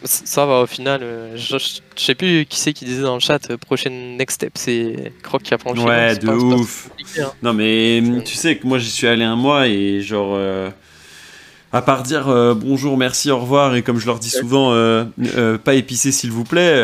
ça 0.04 0.44
va 0.46 0.60
au 0.62 0.66
final. 0.66 1.00
Euh, 1.02 1.36
je, 1.36 1.56
sais 1.96 2.14
plus 2.14 2.44
qui 2.46 2.58
c'est 2.58 2.72
qui 2.72 2.84
disait 2.84 3.02
dans 3.02 3.14
le 3.14 3.20
chat, 3.20 3.56
prochaine 3.56 4.16
next 4.16 4.36
step, 4.36 4.52
c'est 4.56 5.12
Croc 5.22 5.42
qui 5.42 5.54
apprend 5.54 5.72
le. 5.72 5.80
Ouais, 5.80 6.16
de 6.16 6.28
ouf. 6.28 6.90
Hein. 7.18 7.32
Non 7.42 7.54
mais 7.54 8.02
tu 8.24 8.34
sais 8.34 8.56
que 8.56 8.66
moi 8.66 8.78
j'y 8.78 8.90
suis 8.90 9.06
allé 9.06 9.24
un 9.24 9.36
mois 9.36 9.68
et 9.68 10.00
genre 10.02 10.38
à 11.72 11.82
part 11.82 12.02
dire 12.02 12.28
euh, 12.28 12.54
bonjour, 12.54 12.96
merci, 12.96 13.30
au 13.30 13.38
revoir, 13.38 13.76
et 13.76 13.82
comme 13.82 13.98
je 13.98 14.06
leur 14.06 14.18
dis 14.18 14.30
souvent, 14.30 14.72
euh, 14.72 15.04
euh, 15.36 15.56
pas 15.56 15.74
épicé 15.74 16.10
s'il 16.10 16.32
vous 16.32 16.44
plaît, 16.44 16.74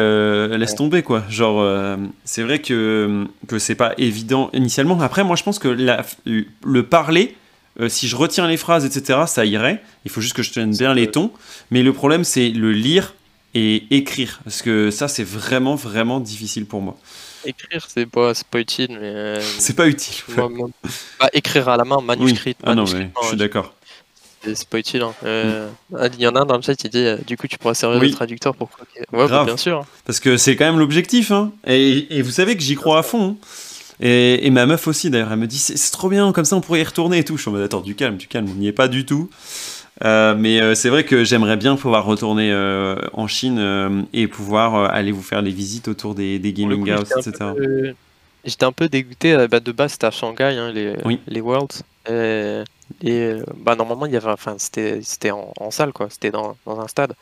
laisse 0.56 0.74
tomber 0.74 1.02
quoi. 1.02 1.24
Genre, 1.28 1.98
c'est 2.24 2.42
vrai 2.42 2.60
que, 2.60 3.26
que 3.48 3.58
c'est 3.58 3.74
pas 3.74 3.94
évident 3.98 4.50
initialement. 4.52 5.00
Après, 5.00 5.24
moi 5.24 5.36
je 5.36 5.42
pense 5.42 5.58
que 5.58 5.68
le 5.68 6.82
parler, 6.84 7.36
si 7.88 8.08
je 8.08 8.16
retiens 8.16 8.46
les 8.46 8.56
phrases, 8.56 8.84
etc., 8.84 9.20
ça 9.26 9.44
irait. 9.44 9.82
Il 10.04 10.10
faut 10.10 10.20
juste 10.20 10.36
que 10.36 10.42
je 10.42 10.52
tienne 10.52 10.70
bien 10.70 10.94
les 10.94 11.10
tons. 11.10 11.30
Mais 11.70 11.82
le 11.82 11.92
problème, 11.92 12.24
c'est 12.24 12.48
le 12.48 12.72
lire 12.72 13.14
et 13.54 13.84
écrire. 13.90 14.40
Parce 14.44 14.62
que 14.62 14.90
ça, 14.90 15.08
c'est 15.08 15.24
vraiment, 15.24 15.74
vraiment 15.74 16.20
difficile 16.20 16.64
pour 16.66 16.80
moi. 16.80 16.96
Écrire, 17.44 17.86
c'est 17.88 18.06
pas, 18.06 18.32
pas 18.50 18.60
utile, 18.60 18.96
mais. 19.00 19.40
c'est 19.40 19.76
pas 19.76 19.86
utile. 19.86 20.24
Bah, 21.20 21.28
écrire 21.32 21.68
à 21.68 21.76
la 21.76 21.84
main, 21.84 22.00
manuscrit. 22.00 22.56
Ah 22.64 22.74
non, 22.74 22.84
mais 22.92 23.10
je 23.22 23.28
suis 23.28 23.36
d'accord 23.36 23.74
c'est 24.54 24.68
pas 24.68 24.78
utile. 24.78 25.02
Hein. 25.02 25.14
Euh, 25.24 25.68
il 26.14 26.20
y 26.20 26.26
en 26.26 26.34
a 26.34 26.40
un 26.40 26.44
dans 26.44 26.56
le 26.56 26.62
chat 26.62 26.74
qui 26.74 26.88
dit 26.88 27.04
euh, 27.04 27.18
du 27.26 27.36
coup 27.36 27.46
tu 27.46 27.58
pourras 27.58 27.74
servir 27.74 28.00
de 28.00 28.08
traducteur 28.08 28.54
pour 28.54 28.70
Ouais, 29.12 29.28
bah, 29.28 29.44
bien 29.44 29.56
sûr. 29.56 29.84
Parce 30.04 30.20
que 30.20 30.36
c'est 30.36 30.56
quand 30.56 30.64
même 30.64 30.78
l'objectif. 30.78 31.30
Hein. 31.30 31.52
Et, 31.66 32.22
vous 32.22 32.30
savez 32.30 32.56
que 32.56 32.62
j'y 32.62 32.74
crois 32.74 32.98
à 32.98 33.02
fond. 33.02 33.36
Hein. 33.40 33.46
Et, 34.00 34.50
ma 34.50 34.66
meuf 34.66 34.86
aussi 34.86 35.10
d'ailleurs, 35.10 35.32
elle 35.32 35.38
me 35.38 35.46
dit 35.46 35.58
c'est 35.58 35.90
trop 35.90 36.08
bien, 36.08 36.32
comme 36.32 36.44
ça 36.44 36.56
on 36.56 36.60
pourrait 36.60 36.80
y 36.80 36.84
retourner 36.84 37.18
et 37.18 37.24
tout. 37.24 37.36
Je 37.36 37.42
suis 37.42 37.48
en 37.48 37.52
mode 37.52 37.62
attends, 37.62 37.80
du 37.80 37.94
calme, 37.94 38.16
du 38.16 38.26
calme, 38.26 38.46
on 38.50 38.54
n'y 38.54 38.68
est 38.68 38.72
pas 38.72 38.88
du 38.88 39.06
tout. 39.06 39.30
Euh, 40.04 40.34
mais 40.36 40.74
c'est 40.74 40.90
vrai 40.90 41.04
que 41.04 41.24
j'aimerais 41.24 41.56
bien 41.56 41.76
pouvoir 41.76 42.04
retourner 42.04 42.54
en 43.12 43.26
Chine 43.26 44.06
et 44.12 44.26
pouvoir 44.26 44.76
aller 44.92 45.12
vous 45.12 45.22
faire 45.22 45.42
les 45.42 45.52
visites 45.52 45.88
autour 45.88 46.14
des, 46.14 46.38
des 46.38 46.52
gaming 46.52 46.92
houses, 46.92 47.12
etc. 47.16 47.50
J'étais 48.44 48.64
un 48.64 48.72
peu 48.72 48.88
dégoûté, 48.88 49.46
bah, 49.50 49.58
de 49.58 49.72
base 49.72 49.92
c'était 49.92 50.06
à 50.06 50.10
Shanghai, 50.12 50.70
les, 50.72 50.94
les 51.26 51.40
Worlds. 51.40 51.82
Et 52.08 53.20
euh, 53.20 53.44
bah, 53.56 53.74
normalement, 53.74 54.06
il 54.06 54.12
y 54.12 54.16
avait, 54.16 54.30
enfin, 54.30 54.56
c'était, 54.58 55.00
c'était 55.02 55.30
en, 55.30 55.70
salle, 55.70 55.92
quoi. 55.92 56.08
C'était 56.10 56.30
dans, 56.30 56.56
dans 56.66 56.80
un 56.80 56.88
stade. 56.88 57.14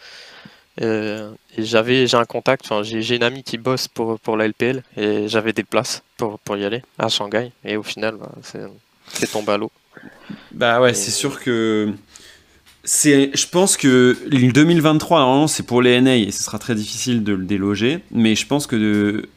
Euh, 0.83 1.31
et 1.57 1.65
j'avais, 1.65 2.07
j'ai 2.07 2.17
un 2.17 2.25
contact, 2.25 2.65
enfin, 2.65 2.83
j'ai, 2.83 3.01
j'ai 3.01 3.17
une 3.17 3.23
amie 3.23 3.45
qui 3.45 3.59
bosse 3.59 3.87
pour, 3.87 4.19
pour 4.19 4.37
la 4.37 4.49
LPL 4.49 4.83
et 4.97 5.29
j'avais 5.29 5.53
des 5.53 5.63
places 5.63 6.03
pour, 6.17 6.41
pour 6.41 6.57
y 6.57 6.65
aller 6.65 6.83
à 6.99 7.09
Shanghai. 7.09 7.53
Et 7.65 7.77
au 7.77 7.83
final, 7.83 8.17
bah, 8.17 8.33
c'est, 8.43 8.63
c'est 9.09 9.31
tombé 9.31 9.53
à 9.53 9.57
l'eau. 9.57 9.71
Bah 10.51 10.81
ouais, 10.81 10.95
c'est 10.95 11.11
sûr 11.11 11.41
que. 11.41 11.93
C'est, 12.87 13.31
je 13.35 13.47
pense 13.49 13.79
que 13.79 14.19
2023, 14.29 15.19
normalement, 15.21 15.47
c'est 15.47 15.63
pour 15.63 15.81
les 15.81 15.99
NA 16.03 16.17
et 16.17 16.31
ce 16.31 16.43
sera 16.43 16.59
très 16.59 16.75
difficile 16.75 17.25
de 17.25 17.33
le 17.33 17.45
déloger. 17.45 18.01
Mais 18.11 18.35
je 18.35 18.47
pense 18.47 18.67
que 18.67 18.77
de, 18.77 19.29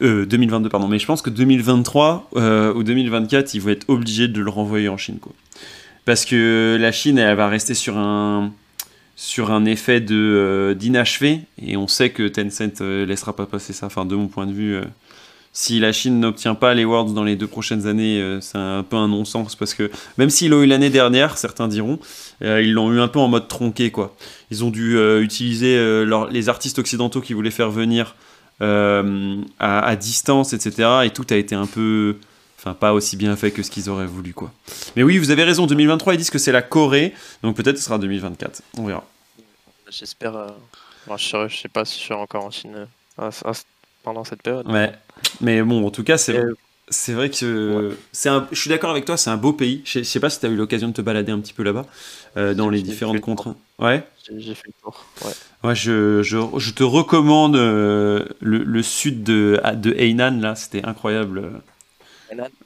2022, 0.00 0.66
euh, 0.66 0.70
pardon, 0.70 0.88
mais 0.88 0.98
je 0.98 1.06
pense 1.06 1.22
que 1.22 1.30
2023 1.30 2.30
ou 2.74 2.82
2024, 2.82 3.54
ils 3.54 3.60
vont 3.60 3.70
être 3.70 3.88
obligés 3.88 4.28
de 4.28 4.40
le 4.40 4.50
renvoyer 4.50 4.88
en 4.88 4.96
Chine. 4.96 5.18
Quoi. 5.20 5.32
Parce 6.06 6.24
que 6.24 6.76
la 6.80 6.92
Chine, 6.92 7.18
elle 7.18 7.36
va 7.36 7.48
rester 7.48 7.74
sur 7.74 7.98
un, 7.98 8.52
sur 9.16 9.50
un 9.50 9.64
effet 9.64 10.00
de 10.00 10.14
euh, 10.14 10.74
d'inachevé, 10.74 11.40
et 11.60 11.76
on 11.76 11.88
sait 11.88 12.10
que 12.10 12.28
Tencent 12.28 12.80
euh, 12.80 13.06
laissera 13.06 13.34
pas 13.34 13.46
passer 13.46 13.72
ça. 13.72 13.86
Enfin, 13.86 14.04
de 14.04 14.14
mon 14.14 14.28
point 14.28 14.46
de 14.46 14.52
vue, 14.52 14.76
euh, 14.76 14.84
si 15.52 15.80
la 15.80 15.92
Chine 15.92 16.20
n'obtient 16.20 16.54
pas 16.54 16.74
les 16.74 16.84
Worlds 16.84 17.14
dans 17.14 17.24
les 17.24 17.34
deux 17.34 17.46
prochaines 17.46 17.86
années, 17.86 18.22
c'est 18.42 18.58
un 18.58 18.82
peu 18.82 18.96
un 18.96 19.08
non-sens, 19.08 19.56
parce 19.56 19.72
que 19.72 19.90
même 20.18 20.28
s'ils 20.28 20.50
l'ont 20.50 20.62
eu 20.62 20.66
l'année 20.66 20.90
dernière, 20.90 21.38
certains 21.38 21.66
diront, 21.66 21.98
ils 22.42 22.74
l'ont 22.74 22.92
eu 22.92 23.00
un 23.00 23.08
peu 23.08 23.20
en 23.20 23.28
mode 23.28 23.48
tronqué, 23.48 23.90
quoi. 23.90 24.14
Ils 24.50 24.64
ont 24.64 24.70
dû 24.70 24.98
utiliser 25.18 26.04
les 26.30 26.48
artistes 26.50 26.78
occidentaux 26.78 27.22
qui 27.22 27.32
voulaient 27.32 27.50
faire 27.50 27.70
venir 27.70 28.16
à, 28.60 29.02
à, 29.58 29.96
distance, 29.96 30.52
etc., 30.52 30.88
et 31.04 31.10
tout 31.10 31.26
a 31.30 31.36
été 31.36 31.54
un 31.54 31.66
peu 31.66 32.16
Enfin, 32.58 32.74
pas 32.74 32.94
aussi 32.94 33.16
bien 33.16 33.36
fait 33.36 33.50
que 33.50 33.62
ce 33.62 33.70
qu'ils 33.70 33.90
auraient 33.90 34.06
voulu, 34.06 34.32
quoi. 34.32 34.50
Mais 34.96 35.02
oui, 35.02 35.18
vous 35.18 35.30
avez 35.30 35.44
raison, 35.44 35.66
2023, 35.66 36.14
ils 36.14 36.16
disent 36.16 36.30
que 36.30 36.38
c'est 36.38 36.52
la 36.52 36.62
Corée, 36.62 37.14
donc 37.42 37.54
peut-être 37.54 37.76
ce 37.76 37.84
sera 37.84 37.98
2024. 37.98 38.62
On 38.78 38.86
verra. 38.86 39.04
J'espère. 39.88 40.36
Euh, 40.36 40.48
je, 41.16 41.54
sais 41.54 41.68
pas 41.68 41.84
si 41.84 42.00
je 42.00 42.06
serai 42.06 42.18
encore 42.18 42.44
en 42.44 42.50
Chine 42.50 42.88
euh, 43.20 43.30
pendant 44.02 44.24
cette 44.24 44.42
période. 44.42 44.66
Ouais. 44.68 44.92
Mais 45.40 45.62
bon, 45.62 45.86
en 45.86 45.90
tout 45.90 46.02
cas, 46.02 46.18
c'est. 46.18 46.42
C'est 46.88 47.14
vrai 47.14 47.30
que 47.30 47.96
c'est 48.12 48.28
un, 48.28 48.46
je 48.52 48.60
suis 48.60 48.70
d'accord 48.70 48.90
avec 48.90 49.04
toi, 49.04 49.16
c'est 49.16 49.30
un 49.30 49.36
beau 49.36 49.52
pays. 49.52 49.82
Je 49.84 50.02
sais, 50.04 50.20
pas 50.20 50.30
si 50.30 50.38
tu 50.38 50.46
as 50.46 50.48
eu 50.48 50.56
l'occasion 50.56 50.88
de 50.88 50.92
te 50.92 51.02
balader 51.02 51.32
un 51.32 51.40
petit 51.40 51.52
peu 51.52 51.64
là-bas, 51.64 51.84
euh, 52.36 52.54
dans 52.54 52.70
les 52.70 52.82
différentes 52.82 53.20
contraintes. 53.20 53.56
Ouais. 53.80 54.06
J'ai 54.36 54.54
fait 54.54 54.68
le 54.68 54.72
tour. 54.82 55.04
Ouais. 55.24 55.74
je, 55.74 56.22
je, 56.22 56.38
je, 56.58 56.70
te 56.72 56.84
recommande 56.84 57.56
le, 57.56 58.28
le, 58.40 58.82
sud 58.82 59.24
de, 59.24 59.60
de 59.74 59.92
Hainan, 59.92 60.40
là, 60.40 60.54
c'était 60.54 60.84
incroyable. 60.84 61.60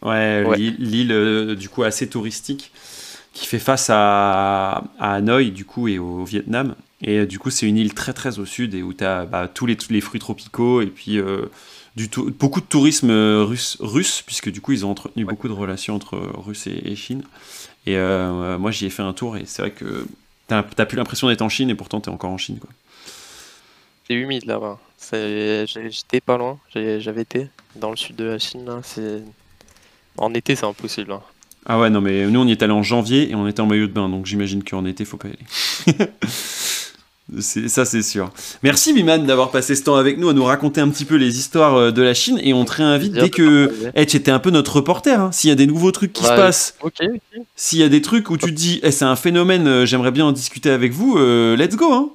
Ouais, 0.03 0.57
l'île 0.57 1.13
euh, 1.13 1.55
du 1.55 1.69
coup 1.69 1.83
assez 1.83 2.09
touristique 2.09 2.73
qui 3.33 3.47
fait 3.47 3.59
face 3.59 3.89
à, 3.91 4.85
Hanoï 4.99 5.51
du 5.51 5.65
coup 5.65 5.89
et 5.89 5.99
au 5.99 6.25
Vietnam. 6.25 6.75
Et 7.03 7.19
euh, 7.19 7.27
du 7.27 7.39
coup, 7.39 7.51
c'est 7.51 7.67
une 7.67 7.77
île 7.77 7.95
très 7.95 8.13
très 8.13 8.39
au 8.39 8.45
sud 8.45 8.75
et 8.75 8.83
où 8.83 8.93
tu 8.93 9.05
as 9.05 9.25
bah, 9.25 9.49
tous, 9.53 9.67
les, 9.67 9.77
tous 9.77 9.93
les 9.93 10.01
fruits 10.01 10.21
tropicaux 10.21 10.83
et 10.83 10.87
puis 10.87 11.19
euh, 11.19 11.47
du 11.97 12.09
tout, 12.09 12.33
beaucoup 12.39 12.61
de 12.61 12.67
tourisme 12.67 13.11
russe, 13.11 13.77
russe, 13.81 14.23
puisque 14.25 14.51
du 14.51 14.61
coup, 14.61 14.73
ils 14.73 14.87
ont 14.87 14.91
entretenu 14.91 15.25
beaucoup 15.25 15.49
de 15.49 15.53
relations 15.53 15.95
entre 15.95 16.17
Russes 16.17 16.67
et, 16.67 16.95
Chine. 16.97 17.23
Et 17.87 17.97
moi, 17.97 18.71
j'y 18.71 18.87
ai 18.87 18.91
fait 18.91 19.03
un 19.03 19.13
tour 19.13 19.37
et 19.37 19.45
c'est 19.47 19.63
vrai 19.63 19.71
que 19.71 20.07
tu 20.49 20.55
n'as 20.55 20.63
plus 20.63 20.97
l'impression 20.97 21.29
d'être 21.29 21.43
en 21.43 21.49
Chine 21.49 21.71
et 21.71 21.75
pourtant 21.75 22.01
tu 22.01 22.11
es 22.11 22.13
encore 22.13 22.31
en 22.31 22.39
Chine. 22.39 22.59
C'est 24.07 24.15
humide 24.15 24.45
là-bas. 24.47 24.79
J'étais 25.13 26.21
pas 26.21 26.37
loin, 26.37 26.59
j'avais 26.75 27.23
été 27.23 27.49
dans 27.77 27.91
le 27.91 27.97
sud 27.97 28.17
de 28.17 28.25
la 28.25 28.39
Chine. 28.39 28.69
En 30.17 30.35
été, 30.35 30.57
c'est 30.57 30.67
impossible. 30.67 31.13
Hein. 31.13 31.23
Ah 31.67 31.79
ouais, 31.79 31.91
non, 31.91 32.01
mais 32.01 32.27
nous, 32.27 32.41
on 32.41 32.47
y 32.47 32.53
est 32.53 32.63
allé 32.63 32.73
en 32.73 32.83
janvier 32.83 33.31
et 33.31 33.35
on 33.35 33.47
était 33.47 33.61
en 33.61 33.67
maillot 33.67 33.87
de 33.87 33.93
bain, 33.93 34.09
donc 34.09 34.27
j'imagine 34.27 34.65
qu'en 34.65 34.85
été, 34.85 35.05
faut 35.05 35.17
pas 35.17 35.29
y 35.29 35.33
aller. 35.33 36.09
ça, 37.39 37.85
c'est 37.85 38.03
sûr. 38.03 38.31
Merci, 38.63 38.93
Biman, 38.93 39.25
d'avoir 39.25 39.51
passé 39.51 39.75
ce 39.75 39.83
temps 39.83 39.97
avec 39.97 40.19
nous 40.19 40.29
à 40.29 40.33
nous 40.33 40.45
raconter 40.45 40.81
un 40.81 40.89
petit 40.89 41.05
peu 41.05 41.17
les 41.17 41.39
histoires 41.39 41.77
euh, 41.77 41.91
de 41.91 42.03
la 42.03 42.15
Chine 42.15 42.41
et 42.43 42.53
on 42.53 42.65
te 42.65 42.73
réinvite 42.73 43.13
dès 43.13 43.31
que. 43.31 43.73
Eh, 43.95 44.07
tu 44.07 44.17
étais 44.17 44.31
un 44.31 44.39
peu 44.39 44.51
notre 44.51 44.77
reporter. 44.77 45.21
Hein. 45.21 45.31
S'il 45.33 45.49
y 45.49 45.53
a 45.53 45.57
des 45.57 45.67
nouveaux 45.67 45.93
trucs 45.93 46.13
qui 46.13 46.23
se 46.23 46.29
passent, 46.29 46.77
s'il 47.57 47.79
y 47.79 47.83
a 47.83 47.89
des 47.89 48.03
trucs 48.03 48.31
où 48.31 48.37
tu 48.37 48.47
te 48.47 48.51
dis, 48.51 48.81
eh, 48.83 48.91
c'est 48.91 49.05
un 49.05 49.17
phénomène, 49.17 49.67
euh, 49.67 49.87
j'aimerais 49.87 50.11
bien 50.11 50.27
en 50.27 50.33
discuter 50.33 50.71
avec 50.71 50.93
vous, 50.93 51.17
euh, 51.19 51.57
let's 51.57 51.77
go. 51.77 51.93
Hein. 51.93 52.11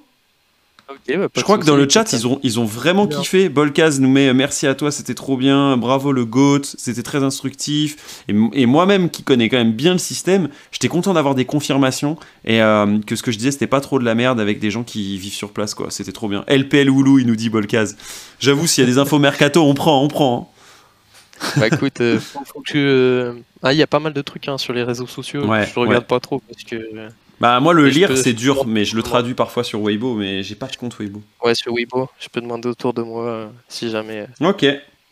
Bah, 0.87 1.27
je 1.35 1.41
crois 1.41 1.57
que 1.57 1.65
dans 1.65 1.75
le 1.75 1.89
chat, 1.89 2.13
ils 2.13 2.27
ont, 2.27 2.39
ils 2.43 2.59
ont 2.59 2.65
vraiment 2.65 3.07
kiffé. 3.07 3.49
Bolkaz 3.49 3.99
nous 3.99 4.09
met 4.09 4.33
merci 4.33 4.67
à 4.67 4.75
toi, 4.75 4.91
c'était 4.91 5.15
trop 5.15 5.35
bien. 5.35 5.77
Bravo 5.77 6.11
le 6.11 6.25
GOAT, 6.25 6.61
c'était 6.63 7.01
très 7.01 7.23
instructif. 7.23 8.23
Et, 8.27 8.65
moi-même, 8.65 9.09
qui 9.09 9.23
connais 9.23 9.49
quand 9.49 9.57
même 9.57 9.73
bien 9.73 9.93
le 9.93 9.99
système, 9.99 10.49
j'étais 10.71 10.87
content 10.87 11.13
d'avoir 11.13 11.33
des 11.33 11.45
confirmations 11.45 12.17
et 12.43 12.61
euh, 12.61 12.99
que 13.05 13.15
ce 13.15 13.23
que 13.23 13.31
je 13.31 13.37
disais, 13.37 13.51
c'était 13.51 13.67
pas 13.67 13.81
trop 13.81 13.97
de 13.97 14.05
la 14.05 14.15
merde 14.15 14.39
avec 14.39 14.59
des 14.59 14.69
gens 14.69 14.83
qui 14.83 15.17
vivent 15.17 15.33
sur 15.33 15.51
place, 15.51 15.73
quoi. 15.73 15.87
C'était 15.89 16.11
trop 16.11 16.27
bien. 16.27 16.43
LPL 16.47 16.89
Oulou, 16.89 17.19
il 17.19 17.25
nous 17.25 17.35
dit 17.35 17.49
Bolkaz. 17.49 17.95
J'avoue, 18.39 18.67
s'il 18.67 18.83
y 18.83 18.87
a 18.87 18.89
des 18.89 18.99
infos 18.99 19.17
mercato, 19.17 19.63
on 19.63 19.73
prend, 19.73 20.03
on 20.03 20.07
prend. 20.07 20.51
Hein. 20.51 20.55
Bah 21.57 21.67
écoute, 21.67 21.99
euh, 22.01 22.19
faut, 22.19 22.43
faut 22.45 22.61
que 22.61 22.71
tu, 22.71 22.77
euh, 22.77 23.33
Ah, 23.61 23.73
il 23.73 23.79
y 23.79 23.83
a 23.83 23.87
pas 23.87 23.99
mal 23.99 24.13
de 24.13 24.21
trucs 24.21 24.47
hein, 24.47 24.57
sur 24.57 24.73
les 24.73 24.83
réseaux 24.83 25.07
sociaux. 25.07 25.45
Ouais, 25.45 25.65
je 25.65 25.79
regarde 25.79 26.03
ouais. 26.03 26.07
pas 26.07 26.19
trop 26.19 26.39
parce 26.39 26.63
que. 26.63 26.75
Bah 27.39 27.59
moi 27.59 27.73
le 27.73 27.87
lire 27.89 28.09
peux- 28.09 28.15
c'est 28.15 28.33
dur, 28.33 28.65
mais 28.65 28.85
je 28.85 28.95
le 28.95 29.03
traduis 29.03 29.33
parfois 29.33 29.63
sur 29.63 29.81
Weibo, 29.81 30.15
mais 30.15 30.41
j'ai 30.43 30.55
pas 30.55 30.67
de 30.67 30.75
compte 30.75 30.95
Weibo. 30.99 31.21
Ouais, 31.43 31.55
sur 31.55 31.73
Weibo, 31.73 32.09
je 32.19 32.27
peux 32.29 32.41
demander 32.41 32.67
autour 32.69 32.93
de 32.93 33.01
moi 33.01 33.25
euh, 33.25 33.47
si 33.67 33.89
jamais 33.89 34.27
euh, 34.41 34.49
Ok, 34.49 34.61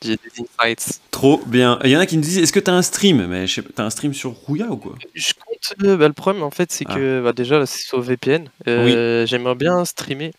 j'ai 0.02 0.16
des 0.16 0.20
insights. 0.62 1.00
trop 1.12 1.42
bien. 1.46 1.80
Il 1.84 1.90
y 1.90 1.98
en 1.98 2.00
a 2.00 2.06
qui 2.06 2.18
me 2.18 2.24
disent 2.24 2.38
est-ce 2.38 2.54
que 2.54 2.60
t'as 2.60 2.74
un 2.74 2.82
stream? 2.82 3.26
Mais 3.28 3.48
je 3.48 3.56
sais 3.56 3.62
pas, 3.62 3.70
t'as 3.76 3.84
un 3.84 3.90
stream 3.90 4.14
sur 4.14 4.32
Rouya 4.32 4.68
ou 4.68 4.78
quoi? 4.78 4.96
Je 5.14 5.34
compte. 5.34 5.74
euh, 5.84 5.98
bah, 5.98 6.08
le 6.08 6.14
problème 6.14 6.44
en 6.44 6.52
fait, 6.52 6.72
c'est 6.72 6.86
Ah. 6.90 6.96
que 6.96 7.22
bah, 7.24 7.34
déjà 7.34 7.60
là, 7.60 7.66
c'est 7.66 7.84
sur 7.86 8.00
VPN. 8.02 8.50
Euh, 8.68 9.26
J'aimerais 9.26 9.56
bien 9.56 9.84
streamer, 9.86 10.32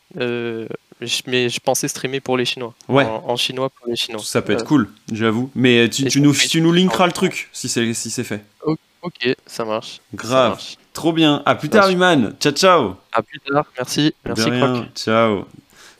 mais 1.26 1.49
je 1.49 1.61
pensais 1.61 1.89
streamer 1.89 2.20
pour 2.20 2.37
les 2.37 2.45
Chinois. 2.45 2.74
Ouais. 2.89 3.05
En, 3.05 3.24
en 3.28 3.37
chinois 3.37 3.68
pour 3.70 3.89
les 3.89 3.97
Chinois. 3.97 4.22
Ça 4.24 4.43
peut 4.43 4.53
être 4.53 4.64
cool, 4.64 4.89
j'avoue. 5.12 5.51
Mais 5.55 5.89
tu, 5.91 6.05
tu 6.07 6.20
nous, 6.20 6.32
tu 6.35 6.61
nous 6.61 6.72
linkeras 6.72 7.07
le 7.07 7.12
truc 7.12 7.49
si 7.53 7.68
c'est 7.68 7.93
si 7.95 8.11
c'est 8.11 8.24
fait. 8.24 8.45
Ok, 9.03 9.35
ça 9.47 9.64
marche. 9.66 9.97
ça 9.97 10.01
Grave, 10.14 10.49
marche. 10.53 10.76
Trop 10.95 11.12
bien. 11.12 11.42
À 11.45 11.55
plus 11.55 11.68
tard. 11.68 11.90
Human. 11.90 12.32
Ciao, 12.40 12.53
ciao. 12.53 12.95
À 13.12 13.22
plus 13.22 13.40
tard. 13.40 13.66
Merci. 13.76 14.14
Merci. 14.24 14.51
Croc. 14.51 14.86
Ciao. 14.95 15.45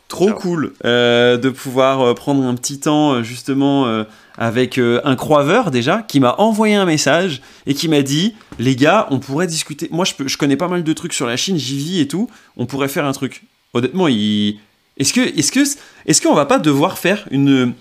Trop 0.09 0.29
Ciao. 0.29 0.39
cool 0.39 0.75
euh, 0.85 1.37
de 1.37 1.51
pouvoir 1.51 2.01
euh, 2.01 2.15
prendre 2.15 2.43
un 2.45 2.55
petit 2.55 2.79
temps 2.79 3.13
euh, 3.15 3.23
justement 3.23 3.87
euh, 3.87 4.05
avec 4.37 4.79
euh, 4.79 5.01
un 5.05 5.17
croiveur 5.17 5.71
déjà 5.71 6.03
qui 6.03 6.21
m'a 6.21 6.35
envoyé 6.39 6.75
un 6.75 6.85
message 6.85 7.41
et 7.67 7.75
qui 7.75 7.89
m'a 7.89 8.03
dit 8.03 8.35
les 8.59 8.77
gars 8.77 9.07
on 9.11 9.19
pourrait 9.19 9.47
discuter 9.47 9.89
moi 9.91 10.05
je, 10.05 10.13
peux, 10.15 10.29
je 10.29 10.37
connais 10.37 10.57
pas 10.57 10.69
mal 10.69 10.85
de 10.85 10.93
trucs 10.93 11.15
sur 11.15 11.27
la 11.27 11.39
Chine 11.39 11.57
j'y 11.57 11.79
vis 11.79 12.01
et 12.01 12.07
tout 12.07 12.29
on 12.59 12.67
pourrait 12.67 12.89
faire 12.89 13.07
un 13.07 13.13
truc 13.13 13.45
honnêtement 13.73 14.07
il 14.07 14.59
est-ce 14.99 15.15
que 15.15 15.21
est-ce 15.21 15.51
que 15.51 15.61
est-ce 16.07 16.21
qu'on 16.21 16.35
va 16.35 16.45
pas 16.45 16.59
devoir 16.59 16.99
faire 16.99 17.27
une 17.31 17.73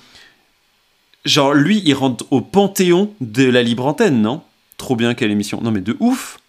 genre 1.25 1.53
lui 1.53 1.81
il 1.85 1.93
rentre 1.93 2.25
au 2.31 2.39
panthéon 2.39 3.13
de 3.19 3.43
la 3.43 3.63
libre 3.63 3.85
antenne 3.85 4.21
non? 4.21 4.41
Trop 4.77 4.95
bien 4.95 5.13
quelle 5.13 5.29
émission 5.29 5.59
non 5.61 5.71
mais 5.71 5.81
de 5.81 5.97
ouf 5.99 6.39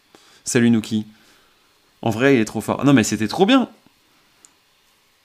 salut 0.44 0.70
Nuki 0.70 1.06
en 2.02 2.10
vrai 2.10 2.36
il 2.36 2.40
est 2.40 2.44
trop 2.44 2.60
fort 2.60 2.84
non 2.84 2.92
mais 2.92 3.04
c'était 3.04 3.28
trop 3.28 3.46
bien 3.46 3.68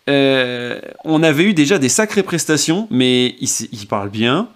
euh, 0.10 0.80
on 1.04 1.22
avait 1.22 1.44
eu 1.44 1.54
déjà 1.54 1.78
des 1.78 1.90
sacrées 1.90 2.24
prestations, 2.24 2.88
mais 2.90 3.36
il, 3.40 3.88
parle 3.88 4.10
bien, 4.10 4.50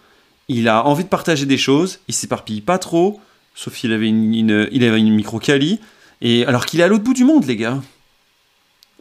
il 0.48 0.68
a 0.68 0.86
envie 0.86 1.04
de 1.04 1.10
partager 1.10 1.46
des 1.46 1.58
choses, 1.58 2.00
il 2.08 2.14
s'éparpille 2.14 2.62
pas 2.62 2.80
trop, 2.80 3.22
sauf 3.54 3.76
qu'il 3.76 3.94
avait 3.94 4.08
une, 4.08 4.68
une 4.72 5.14
micro-cali, 5.14 5.80
et 6.22 6.46
alors 6.46 6.66
qu'il 6.66 6.80
est 6.80 6.84
à 6.84 6.88
l'autre 6.88 7.04
bout 7.04 7.14
du 7.14 7.24
monde, 7.24 7.46
les 7.46 7.56
gars. 7.56 7.82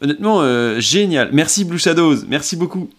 Honnêtement, 0.03 0.43
euh, 0.43 0.79
génial. 0.79 1.31
Merci 1.33 1.65
Blue 1.65 1.79
Shadows, 1.79 2.27
merci 2.29 2.57
beaucoup. 2.57 2.91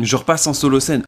Je 0.00 0.16
repasse 0.16 0.46
en 0.46 0.54
solo 0.54 0.80
scène. 0.80 0.96